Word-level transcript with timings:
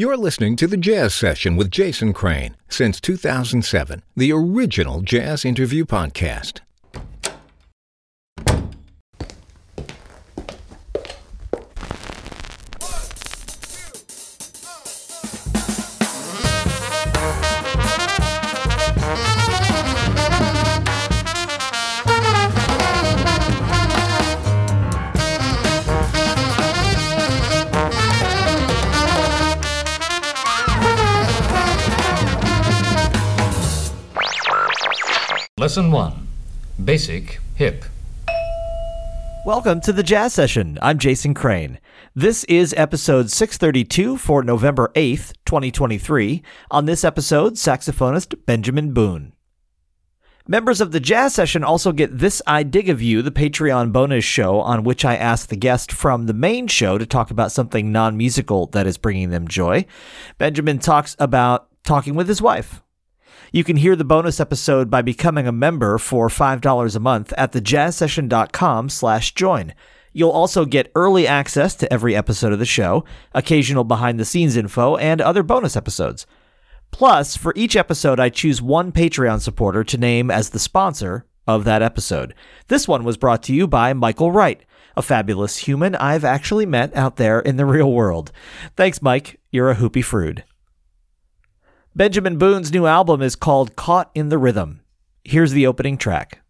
You're 0.00 0.16
listening 0.16 0.54
to 0.58 0.68
the 0.68 0.76
Jazz 0.76 1.12
Session 1.12 1.56
with 1.56 1.72
Jason 1.72 2.12
Crane 2.12 2.56
since 2.68 3.00
2007, 3.00 4.04
the 4.16 4.30
original 4.30 5.00
jazz 5.02 5.44
interview 5.44 5.84
podcast. 5.84 6.60
Lesson 35.78 35.92
1 35.92 36.28
Basic 36.84 37.38
Hip. 37.54 37.84
Welcome 39.46 39.80
to 39.82 39.92
the 39.92 40.02
Jazz 40.02 40.34
Session. 40.34 40.76
I'm 40.82 40.98
Jason 40.98 41.34
Crane. 41.34 41.78
This 42.16 42.42
is 42.44 42.74
episode 42.76 43.30
632 43.30 44.16
for 44.16 44.42
November 44.42 44.90
8th, 44.96 45.34
2023. 45.44 46.42
On 46.72 46.86
this 46.86 47.04
episode, 47.04 47.52
saxophonist 47.52 48.44
Benjamin 48.44 48.92
Boone. 48.92 49.34
Members 50.48 50.80
of 50.80 50.90
the 50.90 50.98
Jazz 50.98 51.36
Session 51.36 51.62
also 51.62 51.92
get 51.92 52.18
This 52.18 52.42
I 52.44 52.64
Dig 52.64 52.88
of 52.88 53.00
You, 53.00 53.22
the 53.22 53.30
Patreon 53.30 53.92
bonus 53.92 54.24
show 54.24 54.58
on 54.58 54.82
which 54.82 55.04
I 55.04 55.14
ask 55.14 55.48
the 55.48 55.54
guest 55.54 55.92
from 55.92 56.26
the 56.26 56.34
main 56.34 56.66
show 56.66 56.98
to 56.98 57.06
talk 57.06 57.30
about 57.30 57.52
something 57.52 57.92
non 57.92 58.16
musical 58.16 58.66
that 58.72 58.88
is 58.88 58.98
bringing 58.98 59.30
them 59.30 59.46
joy. 59.46 59.86
Benjamin 60.38 60.80
talks 60.80 61.14
about 61.20 61.68
talking 61.84 62.16
with 62.16 62.26
his 62.26 62.42
wife. 62.42 62.82
You 63.50 63.64
can 63.64 63.76
hear 63.76 63.96
the 63.96 64.04
bonus 64.04 64.40
episode 64.40 64.90
by 64.90 65.00
becoming 65.00 65.46
a 65.46 65.52
member 65.52 65.96
for 65.96 66.28
$5 66.28 66.96
a 66.96 67.00
month 67.00 67.32
at 67.38 67.52
thejazzsession.com 67.52 68.90
slash 68.90 69.32
join. 69.32 69.72
You'll 70.12 70.30
also 70.30 70.66
get 70.66 70.92
early 70.94 71.26
access 71.26 71.74
to 71.76 71.90
every 71.90 72.14
episode 72.14 72.52
of 72.52 72.58
the 72.58 72.66
show, 72.66 73.04
occasional 73.34 73.84
behind 73.84 74.20
the 74.20 74.26
scenes 74.26 74.56
info, 74.56 74.96
and 74.96 75.20
other 75.20 75.42
bonus 75.42 75.76
episodes. 75.76 76.26
Plus, 76.90 77.36
for 77.36 77.54
each 77.56 77.74
episode, 77.74 78.20
I 78.20 78.28
choose 78.28 78.60
one 78.60 78.92
Patreon 78.92 79.40
supporter 79.40 79.82
to 79.84 79.98
name 79.98 80.30
as 80.30 80.50
the 80.50 80.58
sponsor 80.58 81.24
of 81.46 81.64
that 81.64 81.82
episode. 81.82 82.34
This 82.66 82.86
one 82.86 83.04
was 83.04 83.16
brought 83.16 83.42
to 83.44 83.54
you 83.54 83.66
by 83.66 83.94
Michael 83.94 84.30
Wright, 84.32 84.62
a 84.94 85.02
fabulous 85.02 85.58
human 85.58 85.94
I've 85.94 86.24
actually 86.24 86.66
met 86.66 86.94
out 86.94 87.16
there 87.16 87.40
in 87.40 87.56
the 87.56 87.66
real 87.66 87.92
world. 87.92 88.30
Thanks, 88.76 89.00
Mike. 89.00 89.40
You're 89.50 89.70
a 89.70 89.76
hoopy 89.76 90.02
frood. 90.04 90.42
Benjamin 91.98 92.38
Boone's 92.38 92.70
new 92.70 92.86
album 92.86 93.20
is 93.20 93.34
called 93.34 93.74
Caught 93.74 94.12
in 94.14 94.28
the 94.28 94.38
Rhythm. 94.38 94.82
Here's 95.24 95.50
the 95.50 95.66
opening 95.66 95.98
track. 95.98 96.42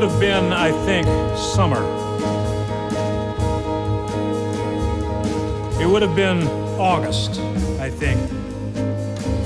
Would 0.00 0.08
have 0.08 0.20
been, 0.20 0.52
I 0.52 0.70
think, 0.86 1.08
summer. 1.36 1.82
It 5.82 5.86
would 5.88 6.02
have 6.02 6.14
been 6.14 6.46
August, 6.78 7.40
I 7.80 7.90
think. 7.90 8.20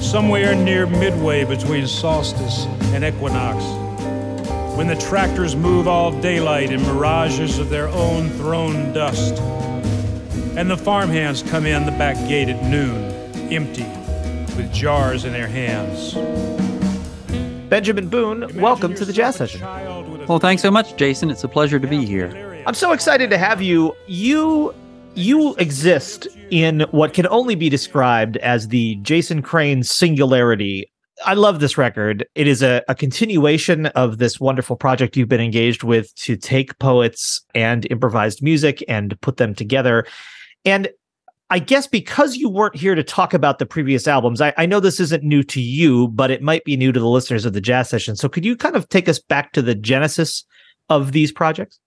Somewhere 0.02 0.54
near 0.54 0.84
midway 0.84 1.44
between 1.44 1.86
solstice 1.86 2.66
and 2.92 3.02
equinox. 3.02 3.64
When 4.76 4.88
the 4.88 4.96
tractors 4.96 5.56
move 5.56 5.88
all 5.88 6.12
daylight 6.20 6.70
in 6.70 6.82
mirages 6.82 7.58
of 7.58 7.70
their 7.70 7.88
own 7.88 8.28
thrown 8.32 8.92
dust. 8.92 9.40
And 10.58 10.70
the 10.70 10.76
farmhands 10.76 11.42
come 11.42 11.64
in 11.64 11.86
the 11.86 11.92
back 11.92 12.16
gate 12.28 12.50
at 12.50 12.62
noon, 12.62 13.10
empty, 13.50 13.86
with 14.54 14.70
jars 14.70 15.24
in 15.24 15.32
their 15.32 15.48
hands. 15.48 16.12
Benjamin 17.70 18.08
Boone, 18.08 18.54
welcome 18.60 18.94
to 18.96 19.06
the 19.06 19.14
Jazz 19.14 19.36
Session. 19.36 19.62
Well, 20.28 20.38
thanks 20.38 20.62
so 20.62 20.70
much, 20.70 20.96
Jason. 20.96 21.30
It's 21.30 21.44
a 21.44 21.48
pleasure 21.48 21.78
to 21.78 21.86
be 21.86 22.04
here. 22.04 22.62
I'm 22.66 22.74
so 22.74 22.92
excited 22.92 23.28
to 23.30 23.38
have 23.38 23.60
you. 23.60 23.94
You 24.06 24.74
you 25.14 25.54
exist 25.56 26.26
in 26.50 26.86
what 26.90 27.12
can 27.12 27.26
only 27.26 27.54
be 27.54 27.68
described 27.68 28.36
as 28.38 28.68
the 28.68 28.94
Jason 28.96 29.42
Crane 29.42 29.82
singularity. 29.82 30.90
I 31.26 31.34
love 31.34 31.60
this 31.60 31.76
record. 31.76 32.26
It 32.34 32.46
is 32.46 32.62
a, 32.62 32.82
a 32.88 32.94
continuation 32.94 33.86
of 33.86 34.18
this 34.18 34.40
wonderful 34.40 34.76
project 34.76 35.16
you've 35.16 35.28
been 35.28 35.40
engaged 35.40 35.82
with 35.82 36.14
to 36.16 36.36
take 36.36 36.78
poets 36.78 37.42
and 37.54 37.86
improvised 37.90 38.42
music 38.42 38.82
and 38.88 39.20
put 39.20 39.36
them 39.36 39.54
together. 39.54 40.06
And 40.64 40.88
I 41.52 41.58
guess 41.58 41.86
because 41.86 42.36
you 42.36 42.48
weren't 42.48 42.74
here 42.74 42.94
to 42.94 43.02
talk 43.04 43.34
about 43.34 43.58
the 43.58 43.66
previous 43.66 44.08
albums, 44.08 44.40
I, 44.40 44.54
I 44.56 44.64
know 44.64 44.80
this 44.80 44.98
isn't 44.98 45.22
new 45.22 45.42
to 45.42 45.60
you, 45.60 46.08
but 46.08 46.30
it 46.30 46.40
might 46.40 46.64
be 46.64 46.78
new 46.78 46.92
to 46.92 46.98
the 46.98 47.06
listeners 47.06 47.44
of 47.44 47.52
the 47.52 47.60
jazz 47.60 47.90
session. 47.90 48.16
So 48.16 48.26
could 48.26 48.42
you 48.42 48.56
kind 48.56 48.74
of 48.74 48.88
take 48.88 49.06
us 49.06 49.18
back 49.18 49.52
to 49.52 49.60
the 49.60 49.74
genesis 49.74 50.46
of 50.88 51.12
these 51.12 51.30
projects? 51.30 51.78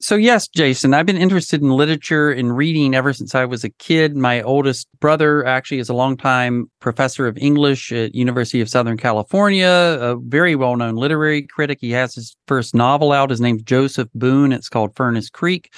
So, 0.00 0.14
yes, 0.14 0.48
Jason, 0.48 0.94
I've 0.94 1.04
been 1.04 1.18
interested 1.18 1.60
in 1.60 1.68
literature 1.68 2.30
and 2.30 2.56
reading 2.56 2.94
ever 2.94 3.12
since 3.12 3.34
I 3.34 3.44
was 3.44 3.62
a 3.62 3.68
kid. 3.68 4.16
My 4.16 4.40
oldest 4.40 4.88
brother 5.00 5.44
actually 5.44 5.80
is 5.80 5.90
a 5.90 5.94
longtime 5.94 6.70
professor 6.80 7.26
of 7.26 7.36
English 7.36 7.92
at 7.92 8.14
University 8.14 8.62
of 8.62 8.70
Southern 8.70 8.96
California, 8.96 9.98
a 10.00 10.16
very 10.16 10.54
well-known 10.54 10.94
literary 10.94 11.42
critic. 11.42 11.76
He 11.82 11.90
has 11.90 12.14
his 12.14 12.34
first 12.46 12.74
novel 12.74 13.12
out. 13.12 13.28
His 13.28 13.40
name's 13.42 13.62
Joseph 13.64 14.08
Boone. 14.14 14.50
It's 14.50 14.70
called 14.70 14.96
Furnace 14.96 15.28
Creek. 15.28 15.74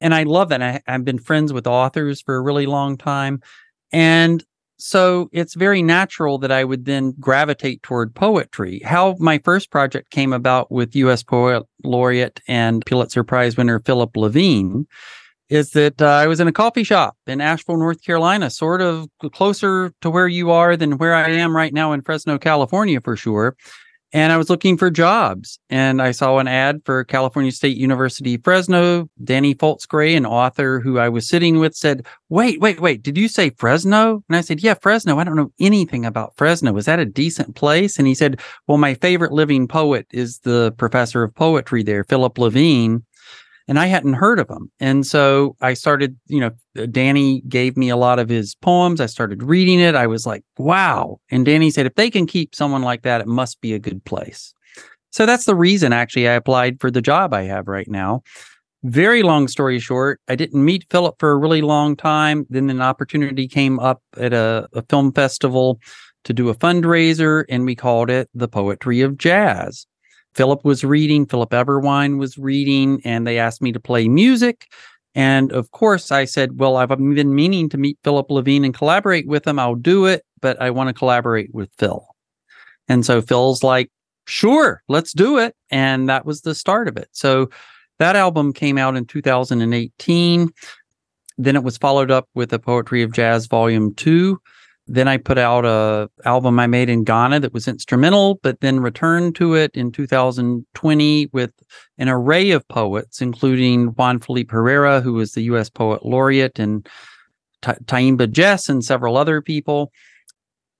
And 0.00 0.14
I 0.14 0.22
love 0.24 0.48
that. 0.48 0.62
I, 0.62 0.80
I've 0.86 1.04
been 1.04 1.18
friends 1.18 1.52
with 1.52 1.66
authors 1.66 2.20
for 2.20 2.36
a 2.36 2.40
really 2.40 2.66
long 2.66 2.96
time. 2.96 3.40
And 3.92 4.44
so 4.78 5.28
it's 5.32 5.54
very 5.54 5.82
natural 5.82 6.38
that 6.38 6.50
I 6.50 6.64
would 6.64 6.86
then 6.86 7.12
gravitate 7.20 7.82
toward 7.82 8.14
poetry. 8.14 8.80
How 8.84 9.14
my 9.18 9.38
first 9.38 9.70
project 9.70 10.10
came 10.10 10.32
about 10.32 10.72
with 10.72 10.96
U.S. 10.96 11.22
Poet 11.22 11.64
Laureate 11.84 12.40
and 12.48 12.84
Pulitzer 12.86 13.22
Prize 13.22 13.56
winner 13.56 13.80
Philip 13.80 14.16
Levine 14.16 14.86
is 15.50 15.72
that 15.72 16.00
uh, 16.00 16.06
I 16.06 16.28
was 16.28 16.40
in 16.40 16.48
a 16.48 16.52
coffee 16.52 16.84
shop 16.84 17.16
in 17.26 17.40
Asheville, 17.40 17.76
North 17.76 18.02
Carolina, 18.02 18.48
sort 18.48 18.80
of 18.80 19.08
closer 19.32 19.92
to 20.00 20.08
where 20.08 20.28
you 20.28 20.50
are 20.50 20.76
than 20.76 20.96
where 20.96 21.14
I 21.14 21.30
am 21.30 21.54
right 21.54 21.74
now 21.74 21.92
in 21.92 22.02
Fresno, 22.02 22.38
California, 22.38 23.00
for 23.00 23.16
sure. 23.16 23.56
And 24.12 24.32
I 24.32 24.36
was 24.36 24.50
looking 24.50 24.76
for 24.76 24.90
jobs 24.90 25.60
and 25.68 26.02
I 26.02 26.10
saw 26.10 26.38
an 26.38 26.48
ad 26.48 26.82
for 26.84 27.04
California 27.04 27.52
State 27.52 27.76
University 27.76 28.36
Fresno. 28.38 29.08
Danny 29.22 29.54
Foltz 29.54 29.86
Gray, 29.86 30.16
an 30.16 30.26
author 30.26 30.80
who 30.80 30.98
I 30.98 31.08
was 31.08 31.28
sitting 31.28 31.58
with, 31.58 31.74
said, 31.74 32.06
Wait, 32.28 32.60
wait, 32.60 32.80
wait, 32.80 33.02
did 33.02 33.16
you 33.16 33.28
say 33.28 33.50
Fresno? 33.50 34.22
And 34.28 34.36
I 34.36 34.40
said, 34.40 34.62
Yeah, 34.62 34.74
Fresno. 34.74 35.18
I 35.18 35.24
don't 35.24 35.36
know 35.36 35.52
anything 35.60 36.04
about 36.04 36.36
Fresno. 36.36 36.76
Is 36.76 36.86
that 36.86 36.98
a 36.98 37.04
decent 37.04 37.54
place? 37.54 37.98
And 37.98 38.08
he 38.08 38.14
said, 38.14 38.40
Well, 38.66 38.78
my 38.78 38.94
favorite 38.94 39.32
living 39.32 39.68
poet 39.68 40.06
is 40.10 40.40
the 40.40 40.72
professor 40.76 41.22
of 41.22 41.34
poetry 41.34 41.82
there, 41.82 42.04
Philip 42.04 42.38
Levine 42.38 43.04
and 43.70 43.78
I 43.78 43.86
hadn't 43.86 44.14
heard 44.14 44.40
of 44.40 44.50
him. 44.50 44.68
And 44.80 45.06
so 45.06 45.54
I 45.60 45.74
started, 45.74 46.18
you 46.26 46.40
know, 46.40 46.50
uh, 46.76 46.86
Danny 46.86 47.40
gave 47.42 47.76
me 47.76 47.88
a 47.88 47.96
lot 47.96 48.18
of 48.18 48.28
his 48.28 48.56
poems. 48.56 49.00
I 49.00 49.06
started 49.06 49.44
reading 49.44 49.78
it. 49.78 49.94
I 49.94 50.08
was 50.08 50.26
like, 50.26 50.42
wow. 50.58 51.20
And 51.30 51.46
Danny 51.46 51.70
said, 51.70 51.86
if 51.86 51.94
they 51.94 52.10
can 52.10 52.26
keep 52.26 52.52
someone 52.52 52.82
like 52.82 53.02
that, 53.02 53.20
it 53.20 53.28
must 53.28 53.60
be 53.60 53.72
a 53.72 53.78
good 53.78 54.04
place. 54.04 54.52
So 55.12 55.24
that's 55.24 55.44
the 55.44 55.54
reason 55.54 55.92
actually 55.92 56.28
I 56.28 56.32
applied 56.32 56.80
for 56.80 56.90
the 56.90 57.00
job 57.00 57.32
I 57.32 57.42
have 57.42 57.68
right 57.68 57.88
now. 57.88 58.22
Very 58.82 59.22
long 59.22 59.46
story 59.46 59.78
short, 59.78 60.20
I 60.26 60.34
didn't 60.34 60.64
meet 60.64 60.86
Philip 60.90 61.14
for 61.20 61.30
a 61.30 61.36
really 61.36 61.62
long 61.62 61.94
time. 61.94 62.46
Then 62.50 62.70
an 62.70 62.82
opportunity 62.82 63.46
came 63.46 63.78
up 63.78 64.02
at 64.16 64.32
a, 64.32 64.68
a 64.72 64.82
film 64.82 65.12
festival 65.12 65.78
to 66.24 66.32
do 66.32 66.48
a 66.48 66.56
fundraiser, 66.56 67.44
and 67.48 67.64
we 67.64 67.76
called 67.76 68.10
it 68.10 68.28
the 68.34 68.48
Poetry 68.48 69.00
of 69.00 69.16
Jazz. 69.16 69.86
Philip 70.34 70.64
was 70.64 70.84
reading, 70.84 71.26
Philip 71.26 71.50
Everwine 71.50 72.18
was 72.18 72.38
reading, 72.38 73.00
and 73.04 73.26
they 73.26 73.38
asked 73.38 73.62
me 73.62 73.72
to 73.72 73.80
play 73.80 74.08
music. 74.08 74.68
And 75.14 75.52
of 75.52 75.72
course, 75.72 76.12
I 76.12 76.24
said, 76.24 76.58
Well, 76.58 76.76
I've 76.76 76.88
been 76.88 77.34
meaning 77.34 77.68
to 77.70 77.78
meet 77.78 77.98
Philip 78.04 78.30
Levine 78.30 78.64
and 78.64 78.74
collaborate 78.74 79.26
with 79.26 79.46
him. 79.46 79.58
I'll 79.58 79.74
do 79.74 80.06
it, 80.06 80.24
but 80.40 80.60
I 80.60 80.70
want 80.70 80.88
to 80.88 80.94
collaborate 80.94 81.52
with 81.52 81.70
Phil. 81.78 82.06
And 82.88 83.04
so 83.04 83.20
Phil's 83.20 83.62
like, 83.62 83.90
Sure, 84.26 84.82
let's 84.88 85.12
do 85.12 85.38
it. 85.38 85.56
And 85.70 86.08
that 86.08 86.24
was 86.24 86.42
the 86.42 86.54
start 86.54 86.86
of 86.86 86.96
it. 86.96 87.08
So 87.12 87.50
that 87.98 88.16
album 88.16 88.52
came 88.52 88.78
out 88.78 88.96
in 88.96 89.04
2018. 89.04 90.50
Then 91.38 91.56
it 91.56 91.64
was 91.64 91.78
followed 91.78 92.10
up 92.10 92.28
with 92.34 92.50
the 92.50 92.58
Poetry 92.58 93.02
of 93.02 93.12
Jazz 93.12 93.46
Volume 93.46 93.94
2. 93.94 94.40
Then 94.92 95.06
I 95.06 95.18
put 95.18 95.38
out 95.38 95.64
a 95.64 96.10
album 96.24 96.58
I 96.58 96.66
made 96.66 96.88
in 96.88 97.04
Ghana 97.04 97.38
that 97.40 97.54
was 97.54 97.68
instrumental, 97.68 98.40
but 98.42 98.60
then 98.60 98.80
returned 98.80 99.36
to 99.36 99.54
it 99.54 99.70
in 99.72 99.92
2020 99.92 101.28
with 101.32 101.52
an 101.98 102.08
array 102.08 102.50
of 102.50 102.66
poets, 102.66 103.22
including 103.22 103.90
Juan 103.90 104.18
Felipe 104.18 104.50
Herrera, 104.50 105.00
who 105.00 105.12
was 105.12 105.34
the 105.34 105.42
U.S. 105.42 105.70
Poet 105.70 106.04
Laureate, 106.04 106.58
and 106.58 106.88
Tyehimba 107.62 108.32
Jess, 108.32 108.68
and 108.68 108.84
several 108.84 109.16
other 109.16 109.40
people. 109.40 109.92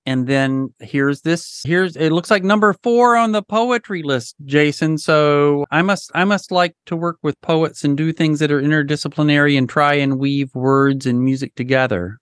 And 0.06 0.26
then 0.26 0.74
here's 0.80 1.20
this. 1.20 1.62
Here's 1.64 1.94
it 1.94 2.10
looks 2.10 2.32
like 2.32 2.42
number 2.42 2.74
four 2.82 3.16
on 3.16 3.30
the 3.30 3.44
poetry 3.44 4.02
list, 4.02 4.34
Jason. 4.44 4.98
So 4.98 5.66
I 5.70 5.82
must 5.82 6.10
I 6.16 6.24
must 6.24 6.50
like 6.50 6.74
to 6.86 6.96
work 6.96 7.18
with 7.22 7.40
poets 7.42 7.84
and 7.84 7.96
do 7.96 8.12
things 8.12 8.40
that 8.40 8.50
are 8.50 8.60
interdisciplinary 8.60 9.56
and 9.56 9.68
try 9.68 9.94
and 9.94 10.18
weave 10.18 10.52
words 10.52 11.06
and 11.06 11.22
music 11.22 11.54
together. 11.54 12.18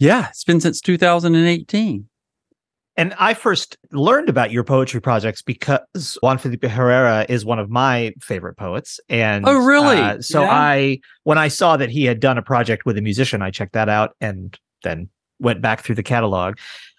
Yeah, 0.00 0.28
it's 0.30 0.44
been 0.44 0.60
since 0.60 0.80
2018. 0.80 2.08
And 2.96 3.14
I 3.18 3.34
first 3.34 3.76
learned 3.92 4.30
about 4.30 4.50
your 4.50 4.64
poetry 4.64 5.00
projects 5.00 5.42
because 5.42 6.18
Juan 6.22 6.38
Felipe 6.38 6.64
Herrera 6.64 7.26
is 7.28 7.44
one 7.44 7.58
of 7.58 7.70
my 7.70 8.12
favorite 8.20 8.56
poets. 8.56 8.98
And 9.10 9.46
oh, 9.46 9.64
really? 9.64 9.98
Uh, 9.98 10.20
so 10.22 10.42
yeah. 10.42 10.50
I, 10.50 11.00
when 11.24 11.36
I 11.38 11.48
saw 11.48 11.76
that 11.76 11.90
he 11.90 12.04
had 12.04 12.18
done 12.18 12.38
a 12.38 12.42
project 12.42 12.86
with 12.86 12.96
a 12.96 13.02
musician, 13.02 13.42
I 13.42 13.50
checked 13.50 13.74
that 13.74 13.90
out 13.90 14.16
and 14.20 14.58
then 14.82 15.08
went 15.38 15.60
back 15.60 15.82
through 15.82 15.94
the 15.96 16.02
catalog. 16.02 16.56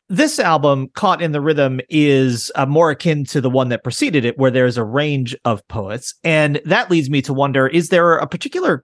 This 0.07 0.39
album, 0.39 0.89
Caught 0.94 1.21
in 1.21 1.31
the 1.31 1.42
Rhythm, 1.42 1.81
is 1.89 2.51
uh, 2.56 2.65
more 2.65 2.92
akin 2.92 3.25
to 3.25 3.42
the 3.42 3.50
one 3.50 3.69
that 3.69 3.83
preceded 3.83 4.25
it, 4.25 4.38
where 4.38 4.51
there's 4.51 4.77
a 4.77 4.83
range 4.83 5.36
of 5.45 5.68
poets. 5.69 6.13
And 6.24 6.62
that 6.65 6.92
leads 6.92 7.09
me 7.09 7.21
to 7.24 7.33
wonder 7.33 7.68
is 7.68 7.89
there 7.89 8.18
a 8.18 8.27
particular 8.27 8.83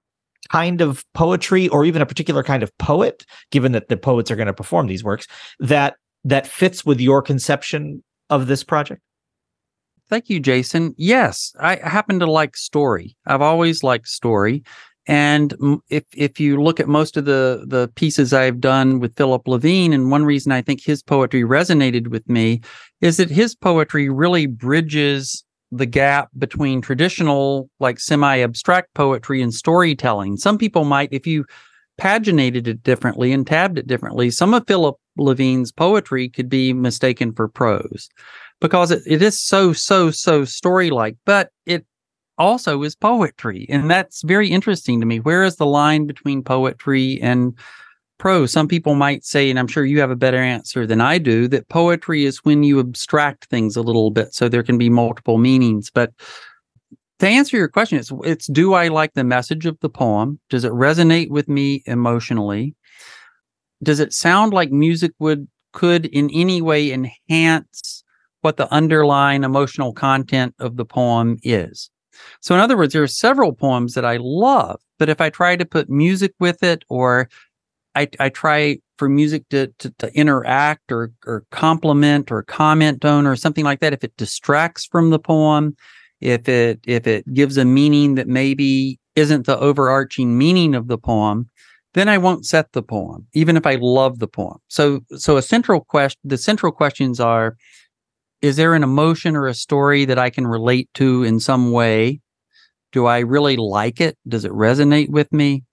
kind 0.49 0.81
of 0.81 1.03
poetry 1.13 1.67
or 1.69 1.85
even 1.85 2.01
a 2.01 2.05
particular 2.05 2.43
kind 2.43 2.63
of 2.63 2.75
poet 2.77 3.25
given 3.51 3.71
that 3.73 3.89
the 3.89 3.97
poets 3.97 4.31
are 4.31 4.35
going 4.35 4.47
to 4.47 4.53
perform 4.53 4.87
these 4.87 5.03
works 5.03 5.27
that 5.59 5.95
that 6.23 6.47
fits 6.47 6.85
with 6.85 6.99
your 6.99 7.21
conception 7.21 8.03
of 8.29 8.47
this 8.47 8.63
project? 8.63 9.01
Thank 10.09 10.29
you 10.29 10.39
jason. 10.39 10.93
Yes 10.97 11.53
i 11.59 11.75
happen 11.77 12.19
to 12.19 12.29
like 12.29 12.55
story. 12.57 13.15
I've 13.25 13.41
always 13.41 13.83
liked 13.83 14.07
story. 14.07 14.63
And 15.07 15.53
if 15.89 16.03
if 16.13 16.37
you 16.37 16.61
look 16.61 16.81
at 16.81 16.89
most 16.89 17.15
of 17.15 17.23
the 17.23 17.63
the 17.65 17.89
pieces 17.95 18.33
I've 18.33 18.59
done 18.59 18.99
with 18.99 19.15
Philip 19.15 19.47
Levine, 19.47 19.93
and 19.93 20.11
one 20.11 20.25
reason 20.25 20.51
I 20.51 20.61
think 20.61 20.83
his 20.83 21.01
poetry 21.01 21.43
resonated 21.43 22.09
with 22.09 22.27
me 22.29 22.61
is 22.99 23.15
that 23.17 23.29
his 23.29 23.55
poetry 23.55 24.09
really 24.09 24.47
bridges 24.47 25.45
the 25.71 25.85
gap 25.85 26.29
between 26.37 26.81
traditional, 26.81 27.69
like 27.79 27.99
semi 27.99 28.39
abstract 28.39 28.93
poetry 28.93 29.41
and 29.41 29.53
storytelling. 29.53 30.37
Some 30.37 30.57
people 30.57 30.85
might, 30.85 31.09
if 31.11 31.27
you 31.27 31.45
paginated 31.99 32.67
it 32.67 32.83
differently 32.83 33.33
and 33.33 33.45
tabbed 33.45 33.77
it 33.77 33.87
differently, 33.87 34.29
some 34.29 34.53
of 34.53 34.63
Philip 34.67 34.95
Levine's 35.17 35.71
poetry 35.71 36.29
could 36.29 36.49
be 36.49 36.73
mistaken 36.73 37.33
for 37.33 37.47
prose 37.47 38.09
because 38.61 38.91
it, 38.91 39.01
it 39.05 39.21
is 39.21 39.39
so, 39.39 39.73
so, 39.73 40.11
so 40.11 40.45
story 40.45 40.89
like, 40.89 41.17
but 41.25 41.49
it 41.65 41.85
also 42.37 42.83
is 42.83 42.95
poetry. 42.95 43.65
And 43.69 43.89
that's 43.89 44.21
very 44.23 44.49
interesting 44.49 44.99
to 44.99 45.05
me. 45.05 45.19
Where 45.19 45.43
is 45.43 45.55
the 45.55 45.65
line 45.65 46.05
between 46.05 46.43
poetry 46.43 47.19
and 47.21 47.57
prose. 48.17 48.51
Some 48.51 48.67
people 48.67 48.95
might 48.95 49.23
say, 49.25 49.49
and 49.49 49.59
I'm 49.59 49.67
sure 49.67 49.85
you 49.85 49.99
have 49.99 50.11
a 50.11 50.15
better 50.15 50.37
answer 50.37 50.85
than 50.85 51.01
I 51.01 51.17
do, 51.17 51.47
that 51.49 51.69
poetry 51.69 52.25
is 52.25 52.43
when 52.43 52.63
you 52.63 52.79
abstract 52.79 53.45
things 53.45 53.75
a 53.75 53.81
little 53.81 54.11
bit 54.11 54.33
so 54.33 54.49
there 54.49 54.63
can 54.63 54.77
be 54.77 54.89
multiple 54.89 55.37
meanings. 55.37 55.89
But 55.89 56.11
to 57.19 57.27
answer 57.27 57.57
your 57.57 57.67
question, 57.67 57.97
it's 57.97 58.11
it's 58.23 58.47
do 58.47 58.73
I 58.73 58.89
like 58.89 59.13
the 59.13 59.23
message 59.23 59.65
of 59.65 59.79
the 59.79 59.89
poem? 59.89 60.39
Does 60.49 60.63
it 60.63 60.71
resonate 60.71 61.29
with 61.29 61.47
me 61.47 61.83
emotionally? 61.85 62.75
Does 63.83 63.99
it 63.99 64.13
sound 64.13 64.53
like 64.53 64.71
music 64.71 65.11
would 65.19 65.47
could 65.73 66.05
in 66.07 66.29
any 66.33 66.61
way 66.61 66.91
enhance 66.91 68.03
what 68.41 68.57
the 68.57 68.71
underlying 68.73 69.43
emotional 69.43 69.93
content 69.93 70.55
of 70.59 70.77
the 70.77 70.85
poem 70.85 71.37
is? 71.43 71.89
So 72.41 72.55
in 72.55 72.61
other 72.61 72.77
words, 72.77 72.93
there 72.93 73.03
are 73.03 73.07
several 73.07 73.53
poems 73.53 73.93
that 73.93 74.05
I 74.05 74.17
love, 74.19 74.79
but 74.97 75.09
if 75.09 75.21
I 75.21 75.29
try 75.29 75.55
to 75.55 75.65
put 75.65 75.89
music 75.89 76.33
with 76.39 76.63
it 76.63 76.83
or 76.89 77.29
I, 77.97 78.07
I 78.19 78.29
try 78.29 78.77
for 78.97 79.09
music 79.09 79.49
to, 79.49 79.67
to, 79.79 79.89
to 79.97 80.15
interact 80.15 80.91
or, 80.91 81.11
or 81.25 81.45
complement 81.51 82.31
or 82.31 82.43
comment 82.43 83.03
on 83.03 83.25
or 83.25 83.35
something 83.35 83.65
like 83.65 83.79
that. 83.79 83.93
If 83.93 84.03
it 84.03 84.15
distracts 84.17 84.85
from 84.85 85.09
the 85.09 85.19
poem, 85.19 85.75
if 86.21 86.47
it 86.47 86.79
if 86.85 87.07
it 87.07 87.31
gives 87.33 87.57
a 87.57 87.65
meaning 87.65 88.15
that 88.15 88.27
maybe 88.27 88.99
isn't 89.15 89.45
the 89.45 89.57
overarching 89.59 90.37
meaning 90.37 90.75
of 90.75 90.87
the 90.87 90.97
poem, 90.97 91.49
then 91.93 92.07
I 92.07 92.19
won't 92.19 92.45
set 92.45 92.71
the 92.73 92.83
poem, 92.83 93.27
even 93.33 93.57
if 93.57 93.65
I 93.65 93.77
love 93.79 94.19
the 94.19 94.27
poem. 94.27 94.57
So 94.67 95.01
so 95.15 95.37
a 95.37 95.41
central 95.41 95.81
question 95.81 96.19
the 96.23 96.37
central 96.37 96.71
questions 96.71 97.19
are 97.19 97.57
is 98.41 98.57
there 98.57 98.75
an 98.75 98.83
emotion 98.83 99.35
or 99.35 99.47
a 99.47 99.53
story 99.55 100.05
that 100.05 100.19
I 100.19 100.29
can 100.29 100.45
relate 100.45 100.89
to 100.95 101.23
in 101.23 101.39
some 101.39 101.71
way? 101.71 102.21
Do 102.91 103.07
I 103.07 103.19
really 103.19 103.57
like 103.57 103.99
it? 103.99 104.17
Does 104.27 104.45
it 104.45 104.51
resonate 104.51 105.09
with 105.09 105.31
me? 105.33 105.63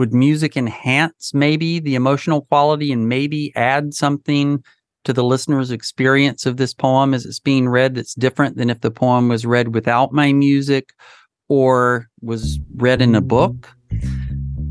Would 0.00 0.14
music 0.14 0.56
enhance 0.56 1.34
maybe 1.34 1.78
the 1.78 1.94
emotional 1.94 2.40
quality 2.40 2.90
and 2.90 3.06
maybe 3.06 3.54
add 3.54 3.92
something 3.92 4.64
to 5.04 5.12
the 5.12 5.22
listener's 5.22 5.70
experience 5.70 6.46
of 6.46 6.56
this 6.56 6.72
poem 6.72 7.12
as 7.12 7.26
it's 7.26 7.38
being 7.38 7.68
read 7.68 7.94
that's 7.94 8.14
different 8.14 8.56
than 8.56 8.70
if 8.70 8.80
the 8.80 8.90
poem 8.90 9.28
was 9.28 9.44
read 9.44 9.74
without 9.74 10.10
my 10.10 10.32
music 10.32 10.94
or 11.48 12.08
was 12.22 12.58
read 12.76 13.02
in 13.02 13.14
a 13.14 13.20
book? 13.20 13.68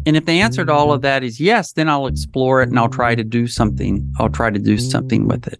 And 0.08 0.18
if 0.18 0.26
the 0.26 0.42
answer 0.42 0.66
to 0.66 0.74
all 0.74 0.92
of 0.92 1.04
that 1.04 1.24
is 1.24 1.40
yes, 1.40 1.74
then 1.74 1.88
I'll 1.88 2.08
explore 2.08 2.64
it 2.64 2.70
and 2.70 2.80
I'll 2.80 2.90
try 2.90 3.14
to 3.14 3.24
do 3.24 3.46
something. 3.46 4.12
I'll 4.18 4.32
try 4.32 4.50
to 4.50 4.58
do 4.58 4.80
something 4.80 5.28
with 5.28 5.46
it. 5.46 5.60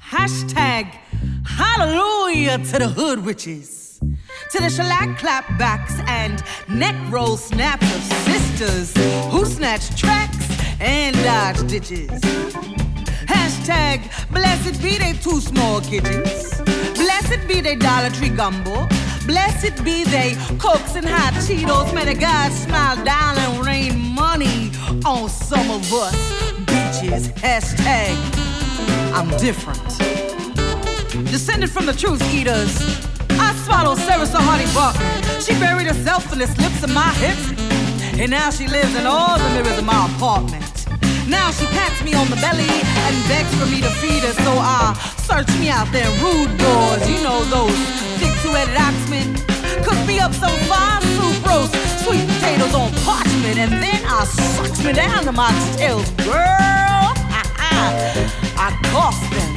Hashtag 0.00 0.86
hallelujah 1.46 2.58
to 2.58 2.78
the 2.80 2.88
hood 2.88 3.24
witches 3.24 3.81
to 4.52 4.58
the 4.58 4.68
shellac 4.68 5.18
clapbacks 5.18 6.06
and 6.06 6.42
neck 6.68 6.94
roll 7.10 7.38
snaps 7.38 7.84
of 7.96 8.02
sisters 8.02 8.92
who 9.30 9.46
snatch 9.46 9.98
tracks 9.98 10.36
and 10.78 11.16
dodge 11.24 11.66
ditches. 11.70 12.10
Hashtag 13.24 14.02
blessed 14.30 14.82
be 14.82 14.98
they 14.98 15.14
two 15.14 15.40
small 15.40 15.80
kitchens. 15.80 16.60
Blessed 16.96 17.48
be 17.48 17.62
they 17.62 17.76
Dollar 17.76 18.10
Tree 18.10 18.28
gumbo. 18.28 18.86
Blessed 19.24 19.82
be 19.84 20.04
they 20.04 20.34
cokes 20.58 20.96
and 20.96 21.06
hot 21.08 21.32
Cheetos. 21.32 21.94
May 21.94 22.04
the 22.04 22.14
God 22.14 22.52
smile 22.52 23.02
down 23.06 23.38
and 23.38 23.64
rain 23.64 23.98
money 23.98 24.70
on 25.06 25.30
some 25.30 25.70
of 25.70 25.90
us 25.94 26.14
bitches. 26.66 27.32
Hashtag 27.40 28.14
I'm 29.14 29.30
different. 29.38 29.82
Descended 31.30 31.70
from 31.70 31.86
the 31.86 31.94
truth 31.94 32.22
eaters 32.34 33.11
swallowed 33.62 33.98
Sarah 33.98 34.26
so 34.26 34.38
Hardy 34.38 34.66
Buck. 34.74 34.94
She 35.40 35.54
buried 35.58 35.86
herself 35.86 36.32
in 36.32 36.38
the 36.38 36.46
slips 36.46 36.82
of 36.82 36.92
my 36.92 37.10
hips. 37.22 37.46
And 38.18 38.30
now 38.30 38.50
she 38.50 38.66
lives 38.66 38.94
in 38.94 39.06
all 39.06 39.38
the 39.38 39.48
mirrors 39.54 39.78
of 39.78 39.84
my 39.84 40.06
apartment. 40.14 40.66
Now 41.26 41.50
she 41.50 41.66
pats 41.66 42.02
me 42.02 42.14
on 42.14 42.28
the 42.28 42.36
belly 42.36 42.68
and 42.68 43.14
begs 43.30 43.52
for 43.54 43.66
me 43.66 43.80
to 43.80 43.90
feed 44.02 44.22
her, 44.26 44.34
so 44.44 44.52
I 44.58 44.92
search 45.22 45.48
me 45.58 45.70
out 45.70 45.88
there 45.92 46.10
rude 46.20 46.52
boys, 46.58 47.02
you 47.08 47.22
know 47.22 47.40
those 47.46 47.78
thick 48.18 48.34
two-headed 48.42 48.74
oxmen. 48.74 49.38
Cook 49.86 50.00
me 50.06 50.18
up 50.18 50.32
some 50.34 50.56
fine 50.66 51.02
soup 51.14 51.46
roast, 51.46 51.72
sweet 52.04 52.26
potatoes 52.26 52.74
on 52.74 52.90
parchment, 53.06 53.56
and 53.58 53.72
then 53.72 54.00
I 54.04 54.24
sucks 54.24 54.84
me 54.84 54.92
down 54.92 55.24
to 55.24 55.32
my 55.32 55.50
tails, 55.76 56.10
girl. 56.26 56.36
I 58.64 58.76
cost 58.92 59.22
them 59.30 59.52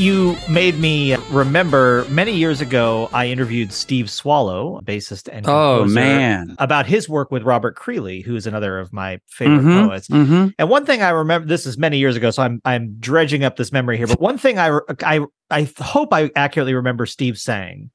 you 0.00 0.34
made 0.48 0.78
me 0.78 1.12
uh, 1.12 1.19
remember 1.30 2.04
many 2.08 2.32
years 2.36 2.60
ago 2.60 3.08
I 3.12 3.26
interviewed 3.26 3.72
Steve 3.72 4.10
Swallow, 4.10 4.76
a 4.76 4.82
bassist 4.82 5.28
and 5.32 5.46
oh 5.48 5.84
man, 5.84 6.54
about 6.58 6.86
his 6.86 7.08
work 7.08 7.30
with 7.30 7.42
Robert 7.42 7.76
Creeley, 7.76 8.24
who 8.24 8.36
is 8.36 8.46
another 8.46 8.78
of 8.78 8.92
my 8.92 9.20
favorite 9.28 9.60
mm-hmm, 9.60 9.88
poets. 9.88 10.08
Mm-hmm. 10.08 10.48
And 10.58 10.68
one 10.68 10.84
thing 10.84 11.02
I 11.02 11.10
remember, 11.10 11.46
this 11.46 11.66
is 11.66 11.78
many 11.78 11.98
years 11.98 12.16
ago, 12.16 12.30
so 12.30 12.42
I'm 12.42 12.60
I'm 12.64 12.96
dredging 12.98 13.44
up 13.44 13.56
this 13.56 13.72
memory 13.72 13.96
here. 13.96 14.06
But 14.06 14.20
one 14.20 14.38
thing 14.38 14.58
I 14.58 14.78
I 15.02 15.20
I 15.50 15.72
hope 15.78 16.12
I 16.12 16.30
accurately 16.36 16.74
remember 16.74 17.06
Steve 17.06 17.38
saying 17.38 17.90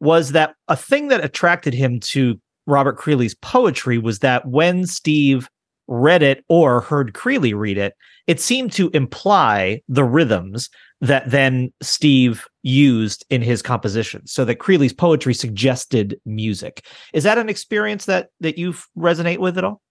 was 0.00 0.32
that 0.32 0.54
a 0.68 0.76
thing 0.76 1.08
that 1.08 1.24
attracted 1.24 1.74
him 1.74 2.00
to 2.00 2.40
Robert 2.66 2.98
Creeley's 2.98 3.34
poetry 3.34 3.98
was 3.98 4.20
that 4.20 4.46
when 4.46 4.86
Steve 4.86 5.48
read 5.90 6.22
it 6.22 6.44
or 6.48 6.80
heard 6.80 7.12
Creeley 7.12 7.54
read 7.54 7.76
it, 7.76 7.94
it 8.26 8.40
seemed 8.40 8.72
to 8.72 8.88
imply 8.90 9.82
the 9.88 10.04
rhythms 10.04 10.70
that 11.00 11.30
then 11.30 11.72
Steve 11.82 12.46
used 12.62 13.26
in 13.28 13.42
his 13.42 13.60
composition. 13.60 14.26
So 14.26 14.44
that 14.44 14.60
Creeley's 14.60 14.92
poetry 14.92 15.34
suggested 15.34 16.18
music. 16.24 16.86
Is 17.12 17.24
that 17.24 17.38
an 17.38 17.48
experience 17.48 18.06
that 18.06 18.28
that 18.40 18.56
you 18.56 18.74
resonate 18.96 19.38
with 19.38 19.58
at 19.58 19.64
all? 19.64 19.82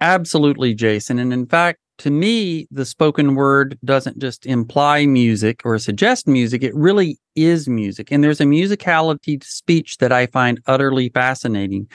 Absolutely, 0.00 0.74
Jason. 0.74 1.18
And 1.18 1.32
in 1.32 1.46
fact, 1.46 1.80
to 1.98 2.10
me, 2.10 2.68
the 2.70 2.84
spoken 2.84 3.34
word 3.34 3.76
doesn't 3.84 4.18
just 4.18 4.46
imply 4.46 5.04
music 5.06 5.62
or 5.64 5.78
suggest 5.78 6.28
music, 6.28 6.62
it 6.62 6.74
really 6.74 7.18
is 7.34 7.68
music. 7.68 8.12
And 8.12 8.22
there's 8.22 8.40
a 8.40 8.44
musicality 8.44 9.40
to 9.40 9.46
speech 9.46 9.98
that 9.98 10.12
I 10.12 10.26
find 10.26 10.60
utterly 10.66 11.08
fascinating. 11.08 11.88